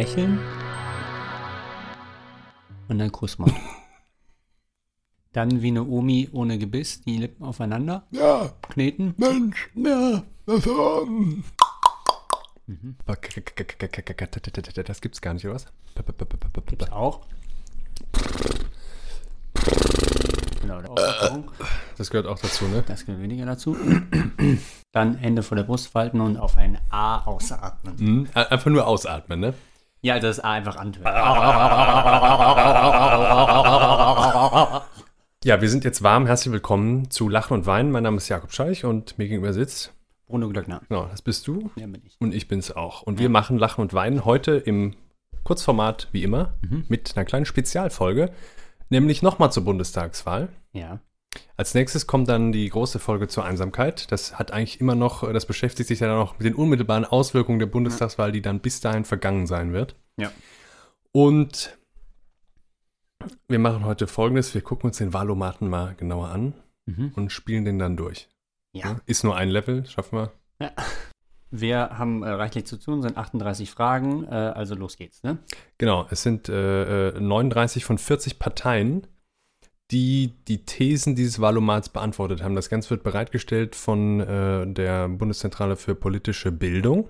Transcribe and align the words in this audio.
lächeln 0.00 0.38
und 2.88 2.98
dann 2.98 3.12
Kussmord. 3.12 3.52
Dann 5.32 5.62
wie 5.62 5.68
eine 5.68 5.84
Omi 5.84 6.28
ohne 6.32 6.58
Gebiss, 6.58 7.02
die 7.02 7.18
Lippen 7.18 7.44
aufeinander 7.44 8.04
Ja, 8.10 8.50
kneten. 8.62 9.14
Mensch, 9.16 9.70
ja, 9.76 10.24
das 10.44 10.66
haben. 10.66 11.44
Das 14.86 15.00
gibt's 15.00 15.20
gar 15.20 15.34
nicht, 15.34 15.44
oder 15.44 15.54
was? 15.54 15.66
Gibt's 16.66 16.90
auch. 16.90 17.20
Genau. 20.62 20.80
Das 21.96 22.10
gehört 22.10 22.26
auch 22.26 22.38
dazu, 22.38 22.66
ne? 22.66 22.82
das 22.86 23.06
gehört 23.06 23.22
weniger 23.22 23.46
dazu. 23.46 23.76
Dann 24.90 25.14
Hände 25.14 25.44
vor 25.44 25.56
der 25.56 25.64
Brust 25.64 25.88
falten 25.88 26.20
und 26.20 26.38
auf 26.38 26.56
ein 26.56 26.78
A 26.90 27.20
ausatmen. 27.24 27.94
Mhm. 27.98 28.28
Einfach 28.34 28.70
nur 28.70 28.86
ausatmen, 28.86 29.38
ne? 29.38 29.54
Ja, 30.02 30.14
also 30.14 30.26
das 30.28 30.40
A 30.40 30.52
einfach 30.52 30.76
antönen. 30.76 31.06
Ja, 35.44 35.60
wir 35.60 35.68
sind 35.70 35.84
jetzt 35.84 36.02
warm. 36.02 36.26
Herzlich 36.26 36.52
willkommen 36.52 37.10
zu 37.10 37.28
Lachen 37.28 37.54
und 37.54 37.66
Weinen. 37.66 37.90
Mein 37.90 38.02
Name 38.02 38.16
ist 38.18 38.28
Jakob 38.28 38.52
Scheich 38.52 38.84
und 38.84 39.18
mir 39.18 39.28
gegenüber 39.28 39.52
sitzt, 39.52 39.92
Bruno 40.26 40.48
Glöckner. 40.48 40.80
genau, 40.88 41.06
das 41.06 41.22
bist 41.22 41.46
du 41.46 41.70
Ja, 41.76 41.86
bin 41.86 42.02
ich. 42.06 42.16
und 42.20 42.34
ich 42.34 42.48
bin's 42.48 42.70
auch. 42.70 43.02
Und 43.02 43.18
wir 43.18 43.28
machen 43.28 43.58
Lachen 43.58 43.80
und 43.82 43.92
Weinen 43.94 44.24
heute 44.24 44.52
im 44.52 44.94
Kurzformat, 45.44 46.08
wie 46.12 46.22
immer, 46.22 46.54
mit 46.88 47.16
einer 47.16 47.24
kleinen 47.24 47.46
Spezialfolge, 47.46 48.30
nämlich 48.90 49.22
nochmal 49.22 49.50
zur 49.52 49.64
Bundestagswahl. 49.64 50.48
Ja. 50.72 51.00
Als 51.56 51.74
nächstes 51.74 52.06
kommt 52.06 52.28
dann 52.28 52.52
die 52.52 52.68
große 52.68 52.98
Folge 52.98 53.28
zur 53.28 53.44
Einsamkeit. 53.44 54.10
Das 54.12 54.38
hat 54.38 54.52
eigentlich 54.52 54.80
immer 54.80 54.94
noch, 54.94 55.30
das 55.32 55.46
beschäftigt 55.46 55.88
sich 55.88 55.98
dann 55.98 56.10
auch 56.10 56.38
mit 56.38 56.46
den 56.46 56.54
unmittelbaren 56.54 57.04
Auswirkungen 57.04 57.58
der 57.58 57.66
Bundestagswahl, 57.66 58.32
die 58.32 58.42
dann 58.42 58.60
bis 58.60 58.80
dahin 58.80 59.04
vergangen 59.04 59.46
sein 59.46 59.72
wird. 59.72 59.96
Ja. 60.16 60.30
Und 61.12 61.78
wir 63.48 63.58
machen 63.58 63.84
heute 63.84 64.06
folgendes: 64.06 64.54
Wir 64.54 64.62
gucken 64.62 64.88
uns 64.88 64.98
den 64.98 65.12
Wahlomaten 65.12 65.68
mal 65.68 65.94
genauer 65.94 66.28
an 66.28 66.54
Mhm. 66.86 67.12
und 67.14 67.30
spielen 67.30 67.64
den 67.64 67.78
dann 67.78 67.96
durch. 67.96 68.28
Ja. 68.72 68.96
Ist 69.06 69.22
nur 69.24 69.36
ein 69.36 69.48
Level, 69.50 69.84
schaffen 69.86 70.18
wir. 70.18 70.32
Wir 71.50 71.98
haben 71.98 72.22
äh, 72.22 72.30
reichlich 72.30 72.64
zu 72.66 72.78
tun, 72.78 73.02
sind 73.02 73.16
38 73.16 73.70
Fragen, 73.70 74.24
äh, 74.24 74.28
also 74.28 74.74
los 74.74 74.96
geht's, 74.96 75.22
ne? 75.22 75.38
Genau, 75.78 76.06
es 76.10 76.22
sind 76.22 76.48
äh, 76.48 77.08
äh, 77.08 77.20
39 77.20 77.84
von 77.84 77.98
40 77.98 78.38
Parteien, 78.38 79.06
die 79.90 80.32
die 80.48 80.64
Thesen 80.64 81.16
dieses 81.16 81.40
Wahlomats 81.40 81.88
beantwortet 81.88 82.42
haben. 82.42 82.54
Das 82.54 82.68
Ganze 82.70 82.90
wird 82.90 83.02
bereitgestellt 83.02 83.74
von 83.76 84.20
äh, 84.20 84.66
der 84.66 85.08
Bundeszentrale 85.08 85.76
für 85.76 85.94
politische 85.94 86.52
Bildung. 86.52 87.08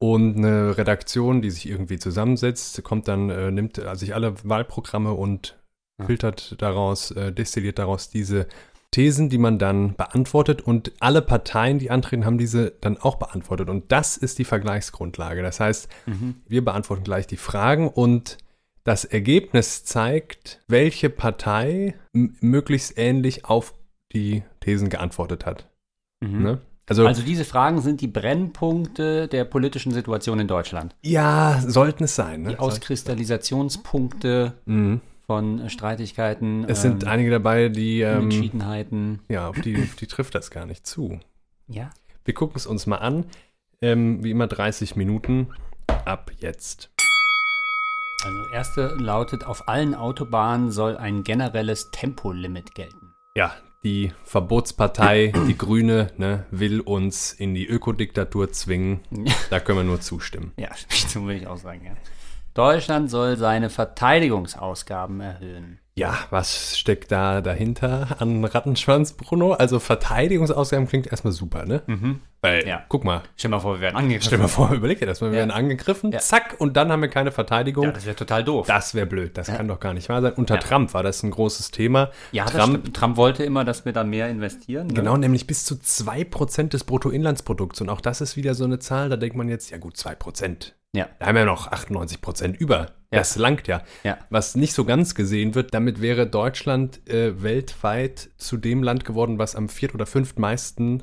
Und 0.00 0.36
eine 0.36 0.76
Redaktion, 0.78 1.42
die 1.42 1.50
sich 1.50 1.68
irgendwie 1.68 1.98
zusammensetzt, 1.98 2.82
kommt 2.84 3.08
dann, 3.08 3.30
äh, 3.30 3.50
nimmt 3.50 3.78
äh, 3.78 3.94
sich 3.96 4.14
alle 4.14 4.34
Wahlprogramme 4.44 5.12
und 5.12 5.58
Ja. 6.00 6.06
filtert 6.06 6.54
daraus, 6.62 7.10
äh, 7.10 7.32
destilliert 7.32 7.78
daraus 7.80 8.08
diese 8.08 8.46
Thesen, 8.92 9.28
die 9.28 9.38
man 9.38 9.58
dann 9.58 9.96
beantwortet. 9.96 10.62
Und 10.62 10.92
alle 11.00 11.20
Parteien, 11.22 11.78
die 11.80 11.90
antreten, 11.90 12.24
haben 12.24 12.38
diese 12.38 12.70
dann 12.80 12.96
auch 12.96 13.16
beantwortet. 13.16 13.68
Und 13.68 13.90
das 13.90 14.16
ist 14.16 14.38
die 14.38 14.44
Vergleichsgrundlage. 14.44 15.42
Das 15.42 15.58
heißt, 15.60 15.88
Mhm. 16.06 16.36
wir 16.46 16.64
beantworten 16.64 17.02
gleich 17.02 17.26
die 17.26 17.36
Fragen 17.36 17.88
und 17.88 18.38
das 18.88 19.04
Ergebnis 19.04 19.84
zeigt, 19.84 20.62
welche 20.66 21.10
Partei 21.10 21.94
möglichst 22.12 22.96
ähnlich 22.98 23.44
auf 23.44 23.74
die 24.12 24.42
Thesen 24.60 24.88
geantwortet 24.88 25.44
hat. 25.44 25.68
Mhm. 26.20 26.42
Ne? 26.42 26.60
Also, 26.88 27.06
Also 27.06 27.22
diese 27.22 27.44
Fragen 27.44 27.82
sind 27.82 28.00
die 28.00 28.06
Brennpunkte 28.06 29.28
der 29.28 29.44
politischen 29.44 29.92
Situation 29.92 30.40
in 30.40 30.48
Deutschland. 30.48 30.96
ja, 31.02 31.60
sollten 31.66 32.04
es 32.04 32.14
sein. 32.16 32.42
Ne? 32.42 32.48
Die 32.50 32.58
Auskristallisationspunkte 32.58 34.54
Mhm. 34.64 35.00
von 35.26 35.68
Streitigkeiten, 35.68 36.64
Es 36.64 36.80
sind 36.80 37.02
ähm, 37.02 37.08
einige 37.10 37.30
dabei, 37.30 37.68
die, 37.68 38.00
ähm, 38.00 38.16
Unentschiedenheiten. 38.24 39.20
ja, 39.28 39.48
auf 39.48 39.60
die, 39.60 39.76
auf 39.76 39.96
die 39.96 40.06
trifft 40.06 40.34
das 40.34 40.50
gar 40.50 40.64
nicht 40.64 40.86
zu. 40.86 41.20
Ja. 41.66 41.90
Wir 42.24 42.32
gucken 42.32 42.56
es 42.56 42.66
uns 42.66 42.86
mal 42.86 42.96
an. 42.96 43.26
Ähm, 43.82 44.24
wie 44.24 44.30
immer 44.30 44.46
30 44.46 44.96
Minuten 44.96 45.48
ab 46.06 46.32
jetzt. 46.40 46.90
Also 48.24 48.48
erste 48.48 48.96
lautet, 48.96 49.44
auf 49.44 49.68
allen 49.68 49.94
Autobahnen 49.94 50.72
soll 50.72 50.96
ein 50.96 51.22
generelles 51.22 51.92
Tempolimit 51.92 52.74
gelten. 52.74 53.14
Ja, 53.36 53.54
die 53.84 54.12
Verbotspartei, 54.24 55.32
die 55.46 55.56
Grüne, 55.56 56.10
ne, 56.16 56.44
will 56.50 56.80
uns 56.80 57.32
in 57.32 57.54
die 57.54 57.66
Ökodiktatur 57.66 58.50
zwingen. 58.50 59.00
Da 59.50 59.60
können 59.60 59.78
wir 59.78 59.84
nur 59.84 60.00
zustimmen. 60.00 60.52
Ja, 60.56 60.70
so 60.88 61.22
würde 61.22 61.36
ich 61.36 61.46
auch 61.46 61.58
sagen, 61.58 61.84
ja. 61.84 61.92
Deutschland 62.54 63.08
soll 63.08 63.36
seine 63.36 63.70
Verteidigungsausgaben 63.70 65.20
erhöhen. 65.20 65.78
Ja, 65.98 66.16
was 66.30 66.78
steckt 66.78 67.10
da 67.10 67.40
dahinter 67.40 68.16
an 68.20 68.44
Rattenschwanz, 68.44 69.14
Bruno? 69.14 69.52
Also 69.54 69.78
Verteidigungsausgaben 69.80 70.86
klingt 70.86 71.08
erstmal 71.08 71.32
super, 71.32 71.64
ne? 71.66 71.82
Weil, 72.40 72.66
Ja. 72.68 72.84
guck 72.88 73.02
mal, 73.04 73.22
Stell 73.36 73.50
mal 73.50 73.58
vor, 73.58 73.74
wir 73.74 73.80
werden 73.80 73.96
angegriffen. 73.96 74.26
stell 74.26 74.38
mal 74.38 74.46
vor, 74.46 74.70
überleg 74.72 75.00
dir 75.00 75.06
das 75.06 75.20
mal, 75.20 75.32
wir 75.32 75.38
Ja. 75.38 75.40
werden 75.40 75.50
angegriffen, 75.50 76.12
Ja. 76.12 76.20
zack, 76.20 76.54
und 76.58 76.76
dann 76.76 76.92
haben 76.92 77.02
wir 77.02 77.08
keine 77.08 77.32
Verteidigung. 77.32 77.84
Ja, 77.86 77.90
das 77.90 78.06
wäre 78.06 78.14
total 78.14 78.44
doof. 78.44 78.66
das 78.68 78.94
wäre 78.94 79.06
blöd, 79.06 79.36
das 79.36 79.48
kann 79.48 79.66
doch 79.66 79.80
gar 79.80 79.92
nicht 79.92 80.08
wahr 80.08 80.22
sein. 80.22 80.34
Unter. 80.34 80.60
Trump 80.60 80.94
war 80.94 81.02
das 81.02 81.22
ein 81.24 81.32
großes 81.32 81.72
Thema. 81.72 82.10
ja, 82.30 82.44
Trump. 82.44 82.94
Trump 82.94 83.16
wollte 83.16 83.42
immer, 83.42 83.64
dass 83.64 83.84
wir 83.84 83.92
da 83.92 84.04
mehr 84.04 84.28
investieren. 84.28 84.86
ne? 84.86 84.94
Genau, 84.94 85.16
nämlich 85.16 85.48
bis 85.48 85.64
zu 85.64 85.74
2% 85.76 86.72
des 86.74 86.84
Bruttoinlandsprodukts. 86.84 87.80
Und 87.80 87.88
auch 87.88 88.00
das 88.00 88.20
ist 88.20 88.36
wieder 88.36 88.54
so 88.54 88.64
eine 88.64 88.78
Zahl, 88.78 89.08
da 89.08 89.16
denkt 89.16 89.36
man 89.36 89.48
jetzt, 89.48 89.70
ja 89.70 89.78
gut, 89.78 89.96
2%. 89.96 90.74
Ja. 90.94 91.08
Da 91.18 91.26
haben 91.26 91.36
wir 91.36 91.44
noch 91.44 91.70
98% 91.70 92.56
über. 92.56 92.92
Ja. 93.10 93.20
Das 93.20 93.36
langt 93.36 93.68
ja. 93.68 93.82
Ja. 94.04 94.18
Was 94.30 94.54
nicht 94.54 94.72
so 94.72 94.84
ganz 94.84 95.14
gesehen 95.14 95.54
wird, 95.54 95.72
damit 95.74 96.00
wäre 96.00 96.26
Deutschland 96.26 97.08
äh, 97.08 97.42
weltweit 97.42 98.30
zu 98.36 98.56
dem 98.56 98.82
Land 98.82 99.04
geworden, 99.04 99.38
was 99.38 99.56
am 99.56 99.68
viert- 99.68 99.94
oder 99.94 100.06
fünftmeisten 100.06 101.02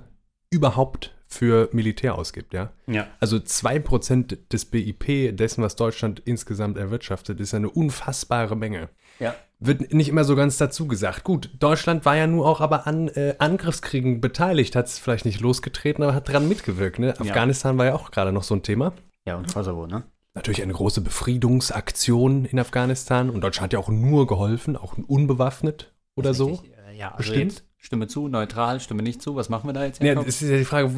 überhaupt 0.51 1.15
für 1.27 1.69
Militär 1.71 2.15
ausgibt, 2.15 2.53
ja. 2.53 2.71
Ja. 2.87 3.07
Also 3.19 3.37
2% 3.37 4.37
des 4.51 4.65
BIP 4.65 5.35
dessen, 5.35 5.63
was 5.63 5.75
Deutschland 5.75 6.21
insgesamt 6.23 6.77
erwirtschaftet, 6.77 7.39
ist 7.39 7.53
eine 7.53 7.69
unfassbare 7.69 8.55
Menge. 8.55 8.89
Ja. 9.19 9.35
Wird 9.59 9.93
nicht 9.93 10.09
immer 10.09 10.23
so 10.23 10.35
ganz 10.35 10.57
dazu 10.57 10.87
gesagt. 10.87 11.23
Gut, 11.23 11.49
Deutschland 11.59 12.05
war 12.05 12.15
ja 12.15 12.27
nur 12.27 12.45
auch 12.45 12.61
aber 12.61 12.85
an 12.87 13.07
äh, 13.09 13.35
Angriffskriegen 13.39 14.21
beteiligt, 14.21 14.75
hat 14.75 14.87
es 14.87 14.99
vielleicht 14.99 15.25
nicht 15.25 15.39
losgetreten, 15.39 16.03
aber 16.03 16.13
hat 16.13 16.29
dran 16.29 16.47
mitgewirkt. 16.47 16.99
Ne? 16.99 17.19
Afghanistan 17.19 17.77
war 17.77 17.85
ja 17.85 17.95
auch 17.95 18.11
gerade 18.11 18.31
noch 18.31 18.43
so 18.43 18.55
ein 18.55 18.63
Thema. 18.63 18.93
Ja, 19.27 19.35
und 19.37 19.51
Kosovo, 19.53 19.87
ne? 19.87 20.03
Natürlich 20.33 20.61
eine 20.61 20.73
große 20.73 21.01
Befriedungsaktion 21.01 22.45
in 22.45 22.59
Afghanistan 22.59 23.29
und 23.29 23.41
Deutschland 23.41 23.65
hat 23.65 23.73
ja 23.73 23.79
auch 23.79 23.89
nur 23.89 24.27
geholfen, 24.27 24.75
auch 24.75 24.95
unbewaffnet 25.07 25.93
oder 26.15 26.33
so. 26.33 26.47
Richtig, 26.47 26.71
äh, 26.71 26.97
Ja, 26.97 27.07
also 27.11 27.17
Bestimmt. 27.31 27.63
Stimme 27.77 28.07
zu, 28.07 28.27
neutral, 28.27 28.79
Stimme 28.79 29.03
nicht 29.03 29.21
zu. 29.21 29.35
Was 29.35 29.49
machen 29.49 29.67
wir 29.69 29.73
da 29.73 29.85
jetzt? 29.85 30.01
Ja, 30.01 30.19
es 30.21 30.41
ist 30.41 30.49
ja 30.49 30.57
die 30.57 30.65
Frage, 30.65 30.89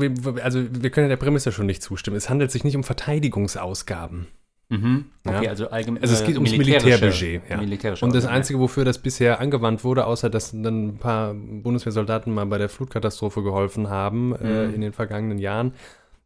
also 0.41 0.61
wir 0.71 0.89
können 0.89 1.05
ja 1.05 1.09
der 1.09 1.17
Prämisse 1.17 1.51
schon 1.51 1.65
nicht 1.65 1.83
zustimmen. 1.83 2.15
Es 2.15 2.29
handelt 2.29 2.49
sich 2.49 2.63
nicht 2.63 2.75
um 2.77 2.83
Verteidigungsausgaben. 2.83 4.27
mhm. 4.69 5.05
Okay, 5.25 5.43
Ja. 5.45 5.49
also 5.49 5.69
allgemein. 5.69 6.01
Also 6.01 6.13
es 6.13 6.23
geht 6.25 6.35
ums 6.35 6.51
Militärbudget. 6.51 7.41
Ja. 7.49 7.57
Militärische 7.57 8.05
Und 8.05 8.15
das 8.15 8.25
Einzige, 8.25 8.59
wofür 8.59 8.85
das 8.85 8.97
bisher 8.99 9.39
angewandt 9.41 9.83
wurde, 9.83 10.05
außer 10.05 10.29
dass 10.29 10.51
dann 10.51 10.87
ein 10.87 10.97
paar 10.97 11.33
Bundeswehrsoldaten 11.33 12.33
mal 12.33 12.45
bei 12.45 12.57
der 12.57 12.69
Flutkatastrophe 12.69 13.43
geholfen 13.43 13.89
haben 13.89 14.33
äh, 14.35 14.67
Mhm. 14.67 14.73
in 14.75 14.81
den 14.81 14.93
vergangenen 14.93 15.39
Jahren, 15.39 15.73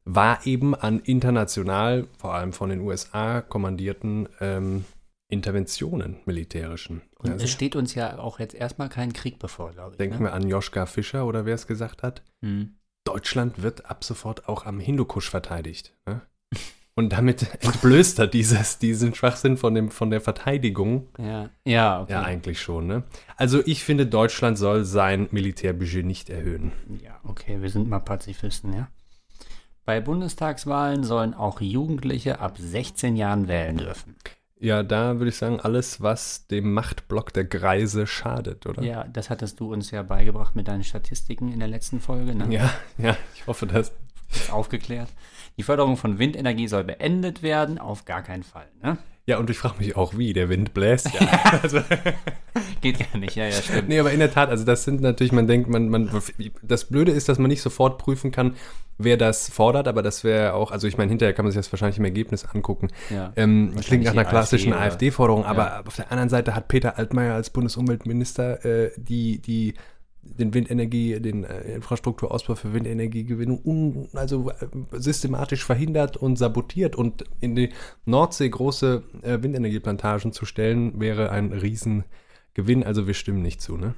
war 0.06 0.46
eben 0.46 0.76
an 0.76 1.00
international, 1.00 2.08
vor 2.18 2.34
allem 2.34 2.54
von 2.54 2.70
den 2.70 2.82
USA 2.82 3.42
kommandierten 3.42 4.28
ähm, 4.40 4.86
Interventionen 5.32 6.18
militärischen. 6.26 7.02
Und 7.18 7.32
Also, 7.32 7.46
es 7.46 7.52
steht 7.52 7.76
uns 7.76 7.96
ja 7.96 8.20
auch 8.20 8.40
jetzt 8.40 8.54
erstmal 8.54 8.90
kein 8.90 9.14
Krieg 9.14 9.40
bevor, 9.40 9.72
glaube 9.72 9.92
ich. 9.92 9.98
denken 9.98 10.24
ne? 10.24 10.30
wir 10.30 10.34
an 10.34 10.48
Joschka 10.48 10.86
Fischer 10.86 11.26
oder 11.26 11.46
wer 11.46 11.56
es 11.56 11.68
gesagt 11.68 12.04
hat. 12.04 12.22
Mhm. 12.42 12.76
Deutschland 13.06 13.64
wird 13.64 13.90
ab 13.90 14.04
sofort 14.04 14.48
auch 14.48 14.66
am 14.66 14.80
Hindukusch 14.80 15.30
verteidigt. 15.30 15.96
Ne? 16.06 16.22
Und 16.94 17.14
damit 17.14 17.48
entblößt 17.64 18.20
er 18.20 18.28
dieses, 18.28 18.78
diesen 18.78 19.16
Schwachsinn 19.16 19.56
von, 19.56 19.74
dem, 19.74 19.90
von 19.90 20.10
der 20.10 20.20
Verteidigung 20.20 21.08
Ja, 21.18 21.50
ja, 21.64 22.02
okay. 22.02 22.12
Ja, 22.12 22.24
eigentlich 22.24 22.62
schon, 22.62 22.88
ne? 22.88 23.04
Also 23.38 23.66
ich 23.66 23.86
finde, 23.86 24.06
Deutschland 24.08 24.58
soll 24.58 24.84
sein 24.84 25.30
Militärbudget 25.32 26.06
nicht 26.06 26.30
erhöhen. 26.30 26.74
Ja, 27.02 27.22
okay, 27.24 27.62
wir 27.62 27.70
sind 27.70 27.90
mal 27.90 28.00
Pazifisten, 28.00 28.74
ja. 28.74 28.90
Bei 29.86 30.00
Bundestagswahlen 30.00 31.04
sollen 31.04 31.34
auch 31.34 31.60
Jugendliche 31.60 32.40
ab 32.40 32.58
16 32.58 33.16
Jahren 33.16 33.48
wählen 33.48 33.78
dürfen. 33.78 34.16
Ja, 34.60 34.84
da 34.84 35.18
würde 35.18 35.30
ich 35.30 35.38
sagen, 35.38 35.60
alles, 35.60 36.02
was 36.02 36.46
dem 36.46 36.72
Machtblock 36.74 37.34
der 37.34 37.46
Greise 37.46 38.06
schadet, 38.06 38.68
oder? 38.68 38.84
Ja, 38.84 39.06
das 39.06 39.32
hattest 39.32 39.60
du 39.60 39.74
uns 39.74 39.90
ja 39.90 40.04
beigebracht 40.04 40.56
mit 40.56 40.68
deinen 40.68 40.84
Statistiken 40.84 41.52
in 41.52 41.58
der 41.58 41.68
letzten 41.68 42.00
Folge. 42.00 42.36
Ne? 42.36 42.54
Ja, 42.54 42.70
ja, 43.00 43.18
ich 43.34 43.48
hoffe 43.48 43.66
das. 43.66 43.92
Ist 44.32 44.54
aufgeklärt. 44.54 45.10
Die 45.58 45.64
Förderung 45.64 45.98
von 45.98 46.20
Windenergie 46.20 46.68
soll 46.68 46.84
beendet 46.84 47.42
werden. 47.42 47.80
Auf 47.80 48.06
gar 48.06 48.22
keinen 48.22 48.44
Fall. 48.44 48.68
Ne? 48.82 48.98
Ja, 49.28 49.38
und 49.38 49.50
ich 49.50 49.58
frage 49.58 49.76
mich 49.78 49.96
auch, 49.96 50.18
wie 50.18 50.34
der 50.34 50.50
Wind 50.50 50.74
bläst. 50.74 51.10
Ja, 51.14 51.28
also, 51.64 51.82
Geht 52.82 53.00
ja 53.00 53.18
nicht. 53.20 53.36
Ja, 53.36 53.46
ja, 53.46 53.52
stimmt. 53.52 53.88
nee, 53.90 54.00
aber 54.00 54.12
in 54.12 54.20
der 54.20 54.32
Tat, 54.32 54.50
also 54.50 54.66
das 54.66 54.84
sind 54.84 55.02
natürlich, 55.02 55.32
man 55.32 55.48
denkt, 55.48 55.70
man, 55.70 55.90
man, 55.90 56.10
das 56.64 56.86
Blöde 56.86 57.12
ist, 57.12 57.30
dass 57.30 57.38
man 57.38 57.50
nicht 57.50 57.62
sofort 57.62 58.00
prüfen 58.00 58.32
kann, 58.32 58.56
wer 58.98 59.18
das 59.18 59.50
fordert, 59.50 59.88
aber 59.88 60.02
das 60.02 60.24
wäre 60.24 60.54
auch, 60.54 60.72
also 60.72 60.88
ich 60.88 60.98
meine, 60.98 61.10
hinterher 61.10 61.34
kann 61.34 61.46
man 61.46 61.52
sich 61.52 61.60
das 61.60 61.72
wahrscheinlich 61.72 62.00
im 62.00 62.06
Ergebnis 62.06 62.46
angucken. 62.46 62.88
Ja. 63.10 63.32
Ähm, 63.36 63.74
klingt 63.80 64.04
nach 64.06 64.12
einer 64.12 64.26
klassischen 64.26 64.74
AfD 64.74 64.86
AfD-Forderung, 65.08 65.46
aber 65.46 65.66
Ja. 65.66 65.84
auf 65.86 65.96
der 65.96 66.12
anderen 66.12 66.30
Seite 66.30 66.56
hat 66.56 66.68
Peter 66.68 66.98
Altmaier 66.98 67.36
als 67.36 67.52
Bundesumweltminister 67.52 68.66
äh, 68.66 68.92
die, 68.98 69.40
die 69.40 69.76
den 70.24 70.54
Windenergie, 70.54 71.20
den 71.20 71.44
äh, 71.44 71.76
Infrastrukturausbau 71.76 72.56
für 72.56 72.74
Windenergiegewinnung 72.74 73.62
un, 73.64 74.08
also 74.14 74.50
äh, 74.50 74.68
systematisch 74.92 75.66
verhindert 75.66 76.18
und 76.18 76.38
sabotiert 76.38 76.96
und 76.96 77.26
in 77.40 77.56
die 77.56 77.70
Nordsee 78.06 78.50
große 78.50 79.04
äh, 79.24 79.42
Windenergieplantagen 79.42 80.32
zu 80.32 80.46
stellen, 80.46 81.00
wäre 81.00 81.32
ein 81.32 81.52
Riesengewinn. 81.52 82.84
Also 82.84 83.08
wir 83.08 83.14
stimmen 83.14 83.42
nicht 83.42 83.62
zu, 83.62 83.78
ne? 83.78 83.96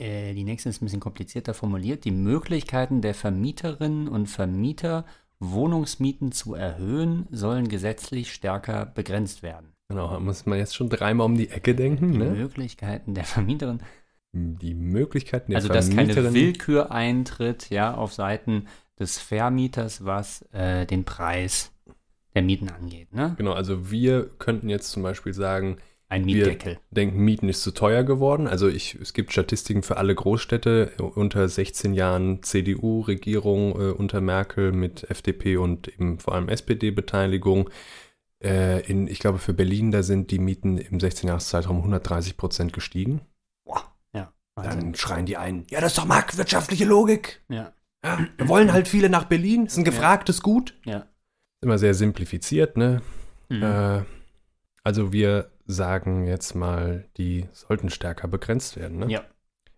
Äh, 0.00 0.32
die 0.34 0.44
nächste 0.44 0.70
ist 0.70 0.80
ein 0.80 0.86
bisschen 0.86 1.00
komplizierter 1.00 1.54
formuliert. 1.54 2.04
Die 2.04 2.10
Möglichkeiten 2.10 3.02
der 3.02 3.14
Vermieterinnen 3.14 4.08
und 4.08 4.26
Vermieter, 4.26 5.04
Wohnungsmieten 5.38 6.32
zu 6.32 6.54
erhöhen, 6.54 7.26
sollen 7.30 7.68
gesetzlich 7.68 8.32
stärker 8.32 8.86
begrenzt 8.86 9.42
werden. 9.42 9.74
Genau, 9.88 10.08
da 10.08 10.20
muss 10.20 10.46
man 10.46 10.58
jetzt 10.58 10.74
schon 10.74 10.88
dreimal 10.88 11.26
um 11.26 11.36
die 11.36 11.50
Ecke 11.50 11.74
denken, 11.74 12.12
Die 12.12 12.18
ne? 12.18 12.30
Möglichkeiten 12.30 13.14
der 13.14 13.24
Vermieterinnen, 13.24 13.82
Die 14.32 14.74
Möglichkeiten 14.74 15.50
der 15.50 15.56
also 15.58 15.68
dass 15.68 15.90
keine 15.90 16.32
Willkür 16.32 16.92
eintritt, 16.92 17.68
ja, 17.70 17.94
auf 17.94 18.12
Seiten 18.12 18.66
des 18.98 19.18
Vermieters, 19.18 20.04
was 20.04 20.42
äh, 20.52 20.86
den 20.86 21.04
Preis 21.04 21.72
der 22.34 22.42
Mieten 22.42 22.68
angeht. 22.68 23.12
Ne? 23.12 23.34
Genau, 23.38 23.52
also 23.52 23.90
wir 23.90 24.30
könnten 24.38 24.68
jetzt 24.68 24.90
zum 24.92 25.02
Beispiel 25.02 25.32
sagen, 25.32 25.78
Ein 26.08 26.26
Wir- 26.26 26.46
Mietdeckel. 26.46 26.78
denken, 26.92 27.18
Mieten 27.24 27.48
ist 27.48 27.62
zu 27.62 27.72
teuer 27.72 28.04
geworden. 28.04 28.46
Also 28.46 28.68
ich, 28.68 28.94
es 28.96 29.14
gibt 29.14 29.32
Statistiken 29.32 29.82
für 29.82 29.96
alle 29.96 30.14
Großstädte 30.14 30.92
unter 31.16 31.48
16 31.48 31.92
Jahren 31.92 32.42
CDU-Regierung 32.44 33.72
äh, 33.72 33.90
unter 33.90 34.20
Merkel 34.20 34.70
mit 34.70 35.10
FDP 35.10 35.56
und 35.56 35.88
eben 35.88 36.20
vor 36.20 36.34
allem 36.36 36.48
SPD-Beteiligung. 36.48 37.68
Äh, 38.42 38.80
in, 38.88 39.08
ich 39.08 39.18
glaube, 39.18 39.38
für 39.38 39.54
Berlin, 39.54 39.90
da 39.90 40.04
sind 40.04 40.30
die 40.30 40.38
Mieten 40.38 40.78
im 40.78 40.98
16-Jahres-Zeitraum 40.98 41.78
130 41.78 42.36
Prozent 42.36 42.72
gestiegen. 42.72 43.22
Wahnsinn. 44.64 44.80
Dann 44.80 44.94
schreien 44.94 45.26
die 45.26 45.36
einen, 45.36 45.66
ja, 45.70 45.80
das 45.80 45.92
ist 45.92 45.98
doch 45.98 46.06
marktwirtschaftliche 46.06 46.84
Logik. 46.84 47.42
Ja. 47.48 47.72
Ja, 48.04 48.18
wir 48.36 48.48
wollen 48.48 48.72
halt 48.72 48.88
viele 48.88 49.10
nach 49.10 49.24
Berlin, 49.24 49.66
ist 49.66 49.76
ein 49.76 49.84
gefragtes 49.84 50.42
Gut. 50.42 50.74
Ja. 50.84 51.06
Immer 51.60 51.76
sehr 51.78 51.92
simplifiziert, 51.92 52.76
ne? 52.78 53.02
Mhm. 53.50 53.62
Äh, 53.62 54.02
also 54.82 55.12
wir 55.12 55.50
sagen 55.66 56.26
jetzt 56.26 56.54
mal, 56.54 57.06
die 57.16 57.46
sollten 57.52 57.90
stärker 57.90 58.28
begrenzt 58.28 58.76
werden. 58.76 58.98
Ne? 58.98 59.10
ja. 59.10 59.22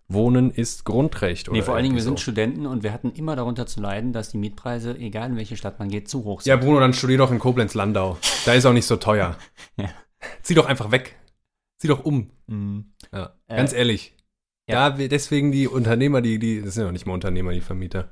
Wohnen 0.08 0.50
ist 0.50 0.85
Grundrecht. 0.85 1.49
Nee, 1.49 1.58
oder 1.58 1.64
vor 1.64 1.75
allen 1.75 1.85
Dingen, 1.85 1.94
wir 1.96 2.02
irgendwie 2.02 2.19
sind 2.19 2.20
Studenten 2.20 2.67
und 2.67 2.82
wir 2.82 2.93
hatten 2.93 3.12
immer 3.12 3.35
darunter 3.35 3.67
zu 3.67 3.81
leiden, 3.81 4.12
dass 4.12 4.31
die 4.31 4.37
Mietpreise, 4.37 4.96
egal 4.99 5.31
in 5.31 5.37
welche 5.37 5.56
Stadt 5.56 5.78
man 5.78 5.88
geht, 5.88 6.08
zu 6.08 6.25
hoch 6.25 6.43
sind. 6.43 6.50
Ja, 6.50 6.56
Bruno, 6.56 6.81
dann 6.81 6.93
studier 6.93 7.19
doch 7.19 7.31
in 7.31 7.38
Koblenz-Landau. 7.38 8.19
Da 8.44 8.52
ist 8.52 8.67
auch 8.67 8.73
nicht 8.73 8.87
so 8.87 8.96
teuer. 8.96 9.37
Ja. 9.76 9.88
Zieh 10.43 10.55
doch 10.55 10.67
einfach 10.67 10.93
weg. 10.93 11.17
Zieh 11.78 11.88
doch 11.88 12.05
um. 12.05 12.31
Mhm. 12.46 12.93
Ja. 13.12 13.35
Äh, 13.49 13.56
Ganz 13.56 13.73
ehrlich. 13.73 14.14
Ja. 14.69 14.91
Da 14.91 14.97
deswegen 15.09 15.53
die 15.53 15.69
Unternehmer, 15.69 16.20
die, 16.20 16.38
die, 16.38 16.62
das 16.62 16.75
sind 16.75 16.85
ja 16.85 16.93
nicht 16.93 17.06
mal 17.06 17.14
Unternehmer, 17.14 17.53
die 17.53 17.61
Vermieter. 17.61 18.11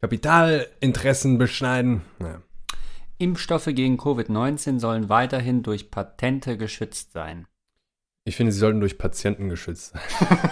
Kapitalinteressen 0.00 1.38
beschneiden. 1.38 2.02
Ja. 2.20 2.42
Impfstoffe 3.18 3.66
gegen 3.66 3.96
Covid-19 3.98 4.78
sollen 4.80 5.08
weiterhin 5.08 5.62
durch 5.62 5.90
Patente 5.90 6.58
geschützt 6.58 7.12
sein. 7.12 7.46
Ich 8.24 8.36
finde, 8.36 8.52
sie 8.52 8.58
sollten 8.58 8.80
durch 8.80 8.98
Patienten 8.98 9.48
geschützt 9.48 9.92
sein. 9.92 10.02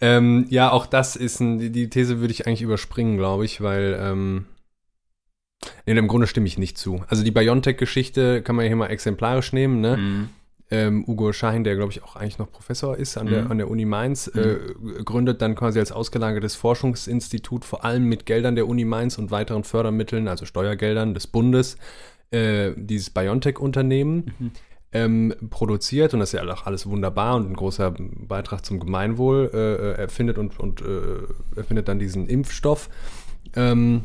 ähm, 0.00 0.46
ja, 0.48 0.70
auch 0.70 0.86
das 0.86 1.16
ist 1.16 1.40
ein, 1.40 1.72
die, 1.72 1.88
These 1.88 2.20
würde 2.20 2.32
ich 2.32 2.46
eigentlich 2.46 2.62
überspringen, 2.62 3.16
glaube 3.16 3.44
ich, 3.44 3.60
weil 3.60 3.96
ähm, 3.98 4.46
nee, 5.86 5.96
im 5.96 6.08
Grunde 6.08 6.26
stimme 6.26 6.46
ich 6.46 6.58
nicht 6.58 6.76
zu. 6.76 7.04
Also 7.08 7.24
die 7.24 7.30
BioNTech-Geschichte 7.30 8.42
kann 8.42 8.56
man 8.56 8.66
hier 8.66 8.76
mal 8.76 8.88
exemplarisch 8.88 9.52
nehmen, 9.52 9.80
ne? 9.80 9.96
Mhm. 9.96 10.28
Ähm, 10.70 11.04
Ugo 11.06 11.32
Schahin, 11.32 11.62
der 11.62 11.76
glaube 11.76 11.92
ich 11.92 12.02
auch 12.02 12.16
eigentlich 12.16 12.38
noch 12.38 12.50
Professor 12.50 12.96
ist 12.96 13.16
an, 13.16 13.28
der, 13.28 13.44
Mhm. 13.44 13.50
an 13.52 13.58
der 13.58 13.70
Uni 13.70 13.84
Mainz, 13.84 14.26
äh, 14.28 14.58
gründet 15.04 15.40
dann 15.40 15.54
quasi 15.54 15.78
als 15.78 15.92
ausgelagertes 15.92 16.56
Forschungsinstitut, 16.56 17.64
vor 17.64 17.84
allem 17.84 18.04
mit 18.08 18.26
Geldern 18.26 18.56
der 18.56 18.66
Uni 18.66 18.84
Mainz 18.84 19.16
und 19.18 19.30
weiteren 19.30 19.62
Fördermitteln, 19.62 20.26
also 20.26 20.44
Steuergeldern 20.44 21.14
des 21.14 21.28
Bundes, 21.28 21.76
äh, 22.32 22.72
dieses 22.76 23.10
BioNTech-Unternehmen 23.10 24.32
Mhm. 24.38 24.50
ähm, 24.92 25.34
produziert 25.50 26.14
und 26.14 26.20
das 26.20 26.32
ist 26.34 26.40
ja 26.40 26.52
auch 26.52 26.66
alles 26.66 26.86
wunderbar 26.86 27.36
und 27.36 27.48
ein 27.50 27.54
großer 27.54 27.94
Beitrag 27.98 28.64
zum 28.66 28.80
Gemeinwohl 28.80 29.50
äh, 29.54 30.00
erfindet 30.00 30.36
und, 30.38 30.58
und 30.58 30.80
äh, 30.80 31.56
erfindet 31.56 31.86
dann 31.86 31.98
diesen 32.00 32.26
Impfstoff. 32.28 32.88
Ähm, 33.54 34.02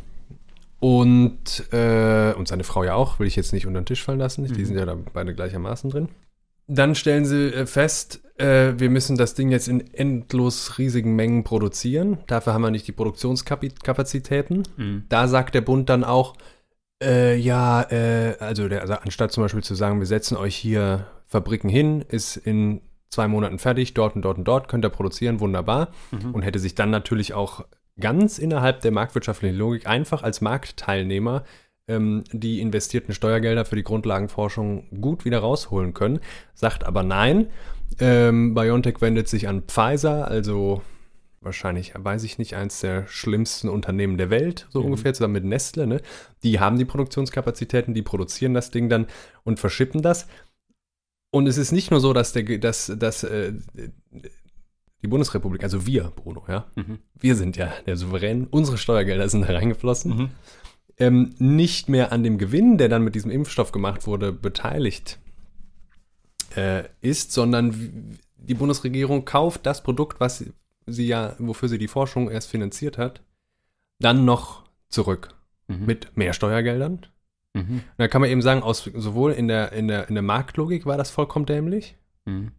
und, 0.80 1.72
äh, 1.72 2.34
und 2.34 2.48
seine 2.48 2.64
Frau 2.64 2.84
ja 2.84 2.96
auch, 2.96 3.20
will 3.20 3.28
ich 3.28 3.36
jetzt 3.36 3.54
nicht 3.54 3.68
unter 3.68 3.80
den 3.82 3.86
Tisch 3.86 4.04
fallen 4.04 4.20
lassen. 4.20 4.46
Die 4.46 4.54
Mhm. 4.62 4.66
sind 4.66 4.78
ja 4.78 4.86
da 4.86 4.96
beide 5.14 5.34
gleichermaßen 5.36 5.90
drin. 5.92 6.10
Dann 6.68 6.96
stellen 6.96 7.26
sie 7.26 7.48
äh, 7.54 7.66
fest, 7.66 8.22
äh, 8.38 8.74
wir 8.78 8.90
müssen 8.90 9.18
das 9.18 9.34
Ding 9.36 9.52
jetzt 9.52 9.68
in 9.68 9.94
endlos 9.94 10.78
riesigen 10.78 11.16
Mengen 11.16 11.44
produzieren. 11.44 12.18
Dafür 12.28 12.54
haben 12.54 12.62
wir 12.62 12.72
nicht 12.72 12.88
die 12.88 12.92
Produktionskapazitäten. 12.92 14.64
Mhm. 14.78 15.06
Da 15.10 15.28
sagt 15.28 15.56
der 15.56 15.62
Bund 15.62 15.90
dann 15.90 16.04
auch, 16.04 16.36
äh, 17.04 17.36
ja, 17.36 17.84
äh, 17.92 18.36
also, 18.40 18.68
der, 18.68 18.82
also 18.82 18.94
anstatt 18.94 19.32
zum 19.32 19.44
Beispiel 19.44 19.64
zu 19.64 19.76
sagen, 19.76 20.00
wir 20.00 20.08
setzen 20.08 20.38
euch 20.38 20.56
hier 20.56 21.08
Fabriken 21.28 21.70
hin, 21.70 22.02
ist 22.08 22.38
in 22.38 22.82
zwei 23.10 23.28
Monaten 23.28 23.60
fertig, 23.60 23.94
dort 23.94 24.16
und 24.16 24.22
dort 24.24 24.38
und 24.38 24.46
dort, 24.46 24.68
könnt 24.68 24.86
ihr 24.86 24.90
produzieren, 24.90 25.40
wunderbar. 25.40 25.90
Mhm. 26.12 26.34
Und 26.34 26.42
hätte 26.44 26.60
sich 26.60 26.76
dann 26.76 26.90
natürlich 26.90 27.34
auch 27.34 27.66
ganz 28.00 28.40
innerhalb 28.40 28.82
der 28.82 28.92
marktwirtschaftlichen 28.92 29.58
Logik 29.58 29.88
einfach 29.88 30.24
als 30.24 30.42
Marktteilnehmer 30.42 31.44
ähm, 31.92 32.24
die 32.32 32.60
investierten 32.62 33.14
Steuergelder 33.14 33.66
für 33.66 33.76
die 33.76 33.84
Grundlagenforschung 33.84 35.02
gut 35.02 35.26
wieder 35.26 35.40
rausholen 35.40 35.94
können. 35.94 36.20
Sagt 36.54 36.84
aber 36.84 37.04
nein. 37.04 37.48
Ähm, 38.00 38.54
BioNTech 38.54 39.02
wendet 39.02 39.28
sich 39.28 39.48
an 39.48 39.64
Pfizer, 39.64 40.28
also 40.28 40.82
wahrscheinlich, 41.42 41.94
weiß 41.98 42.24
ich 42.24 42.38
nicht, 42.38 42.56
eins 42.56 42.80
der 42.82 43.08
schlimmsten 43.08 43.68
Unternehmen 43.68 44.18
der 44.18 44.30
Welt, 44.30 44.68
so 44.70 44.80
Mhm. 44.80 44.86
ungefähr, 44.86 45.14
zusammen 45.14 45.34
mit 45.34 45.44
Nestle. 45.46 45.88
Ne? 45.88 46.02
Die 46.44 46.60
haben 46.60 46.78
die 46.78 46.86
Produktionskapazitäten, 46.86 47.94
die 47.94 48.04
produzieren 48.04 48.54
das 48.54 48.70
Ding 48.72 48.90
dann 48.90 49.08
und 49.44 49.60
verschippen 49.60 50.02
das. 50.02 50.28
Und 51.32 51.48
es 51.48 51.58
ist 51.58 51.72
nicht 51.72 51.92
nur 51.92 52.00
so, 52.00 52.14
dass, 52.14 52.34
der, 52.34 52.44
dass, 52.60 52.92
dass 52.98 53.24
äh, 53.24 53.54
die 55.02 55.08
Bundesrepublik, 55.08 55.64
also 55.64 55.88
wir, 55.88 56.12
Bruno, 56.16 56.44
ja, 56.48 56.66
Mhm. 56.76 57.00
wir 57.20 57.36
sind 57.36 57.58
ja 57.58 57.74
der 57.88 57.98
Souverän, 57.98 58.48
unsere 58.52 58.78
Steuergelder 58.78 59.28
sind 59.30 59.42
da 59.50 59.54
reingeflossen, 59.54 60.16
Mhm. 60.16 60.30
Ähm, 61.02 61.36
nicht 61.38 61.90
mehr 61.90 62.12
an 62.12 62.24
dem 62.24 62.38
Gewinn, 62.38 62.78
der 62.78 62.90
dann 62.90 63.04
mit 63.04 63.16
diesem 63.16 63.32
Impfstoff 63.32 63.72
gemacht 63.72 64.08
wurde, 64.08 64.32
beteiligt 64.32 65.20
äh, 66.56 66.84
ist, 67.02 67.32
sondern 67.32 68.18
die 68.38 68.54
Bundesregierung 68.54 69.26
kauft 69.26 69.66
das 69.66 69.84
Produkt, 69.84 70.20
was 70.20 70.46
sie, 70.88 71.08
ja, 71.08 71.36
wofür 71.40 71.70
sie 71.70 71.78
die 71.78 71.88
Forschung 71.88 72.30
erst 72.30 72.50
finanziert 72.50 72.98
hat, 72.98 73.22
dann 74.00 74.26
noch 74.26 74.64
zurück 74.90 75.36
Mhm. 75.72 75.86
mit 75.86 76.18
mehr 76.18 76.34
Steuergeldern. 76.34 77.06
Mhm. 77.54 77.82
Da 77.98 78.08
kann 78.08 78.22
man 78.22 78.30
eben 78.30 78.42
sagen, 78.42 78.64
aus, 78.64 78.90
sowohl 78.94 79.32
in 79.32 79.48
der, 79.48 79.72
in, 79.74 79.88
der, 79.88 80.08
in 80.08 80.16
der 80.16 80.24
Marktlogik 80.24 80.86
war 80.86 80.98
das 80.98 81.12
vollkommen 81.12 81.46
dämlich. 81.46 81.98
Mhm. 82.26 82.52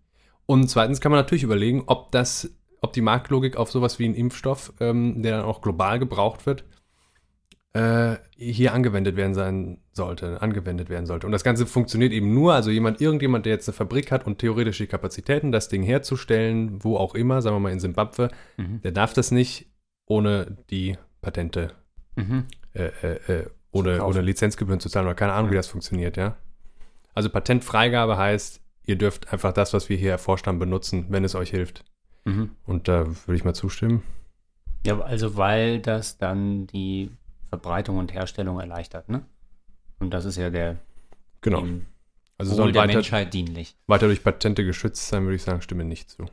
Und 0.46 0.68
zweitens 0.68 1.00
kann 1.00 1.12
man 1.12 1.20
natürlich 1.20 1.44
überlegen, 1.44 1.84
ob 1.86 2.12
das, 2.12 2.52
ob 2.80 2.92
die 2.92 3.00
Marktlogik 3.00 3.56
auf 3.56 3.70
sowas 3.70 3.98
wie 3.98 4.04
einen 4.04 4.14
Impfstoff, 4.14 4.72
ähm, 4.80 5.22
der 5.22 5.38
dann 5.38 5.46
auch 5.46 5.62
global 5.62 5.98
gebraucht 5.98 6.46
wird, 6.46 6.64
äh, 7.74 8.16
hier 8.36 8.74
angewendet 8.74 9.16
werden 9.16 9.34
sein 9.34 9.78
sollte, 9.92 10.42
angewendet 10.42 10.90
werden 10.90 11.06
sollte. 11.06 11.26
Und 11.26 11.32
das 11.32 11.44
Ganze 11.44 11.66
funktioniert 11.66 12.12
eben 12.12 12.34
nur, 12.34 12.52
also 12.54 12.70
jemand, 12.70 13.00
irgendjemand, 13.00 13.46
der 13.46 13.54
jetzt 13.54 13.68
eine 13.68 13.74
Fabrik 13.74 14.10
hat 14.12 14.26
und 14.26 14.38
theoretisch 14.38 14.78
die 14.78 14.86
Kapazitäten, 14.86 15.52
das 15.52 15.68
Ding 15.68 15.82
herzustellen, 15.82 16.82
wo 16.84 16.96
auch 16.96 17.14
immer, 17.14 17.40
sagen 17.40 17.56
wir 17.56 17.60
mal 17.60 17.72
in 17.72 17.80
Simbabwe, 17.80 18.28
Mhm. 18.58 18.82
der 18.82 18.92
darf 18.92 19.14
das 19.14 19.30
nicht 19.30 19.66
ohne 20.06 20.58
die 20.70 20.96
Patente, 21.22 21.72
Mhm. 22.16 22.44
äh, 22.74 22.90
äh, 23.02 23.32
äh, 23.32 23.46
ohne, 23.70 24.04
ohne 24.04 24.20
Lizenzgebühren 24.20 24.80
zu 24.80 24.90
zahlen 24.90 25.06
oder 25.06 25.14
keine 25.14 25.32
Ahnung, 25.32 25.50
wie 25.50 25.54
das 25.56 25.68
funktioniert, 25.68 26.18
ja. 26.18 26.36
Also 27.14 27.30
Patentfreigabe 27.30 28.18
heißt, 28.18 28.60
ihr 28.84 28.96
dürft 28.96 29.32
einfach 29.32 29.52
das, 29.52 29.72
was 29.72 29.88
wir 29.88 29.96
hier 29.96 30.10
erforscht 30.10 30.46
haben, 30.46 30.58
benutzen, 30.58 31.06
wenn 31.08 31.24
es 31.24 31.34
euch 31.34 31.50
hilft. 31.50 31.84
Mhm. 32.24 32.50
Und 32.64 32.88
da 32.88 33.06
würde 33.06 33.34
ich 33.36 33.44
mal 33.44 33.54
zustimmen. 33.54 34.02
Ja, 34.84 35.00
also 35.00 35.36
weil 35.36 35.80
das 35.80 36.18
dann 36.18 36.66
die 36.66 37.10
Verbreitung 37.52 37.98
und 37.98 38.14
Herstellung 38.14 38.58
erleichtert, 38.58 39.10
ne? 39.10 39.26
Und 39.98 40.10
das 40.10 40.24
ist 40.24 40.36
ja 40.36 40.48
der 40.48 40.78
Genau. 41.42 41.60
dem 41.60 41.86
Also 42.38 42.54
soll 42.54 42.72
der 42.72 42.82
weiter, 42.82 42.94
Menschheit 42.94 43.34
dienlich. 43.34 43.76
weiter 43.86 44.06
durch 44.06 44.24
Patente 44.24 44.64
geschützt 44.64 45.06
sein, 45.08 45.24
würde 45.24 45.36
ich 45.36 45.42
sagen, 45.42 45.60
stimme 45.60 45.84
nicht 45.84 46.10
zu. 46.10 46.24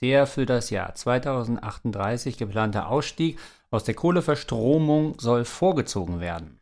Der 0.00 0.26
für 0.26 0.46
das 0.46 0.70
Jahr 0.70 0.94
2038 0.94 2.36
geplante 2.36 2.86
Ausstieg 2.86 3.38
aus 3.70 3.82
der 3.84 3.94
Kohleverstromung 3.94 5.18
soll 5.18 5.44
vorgezogen 5.44 6.20
werden. 6.20 6.60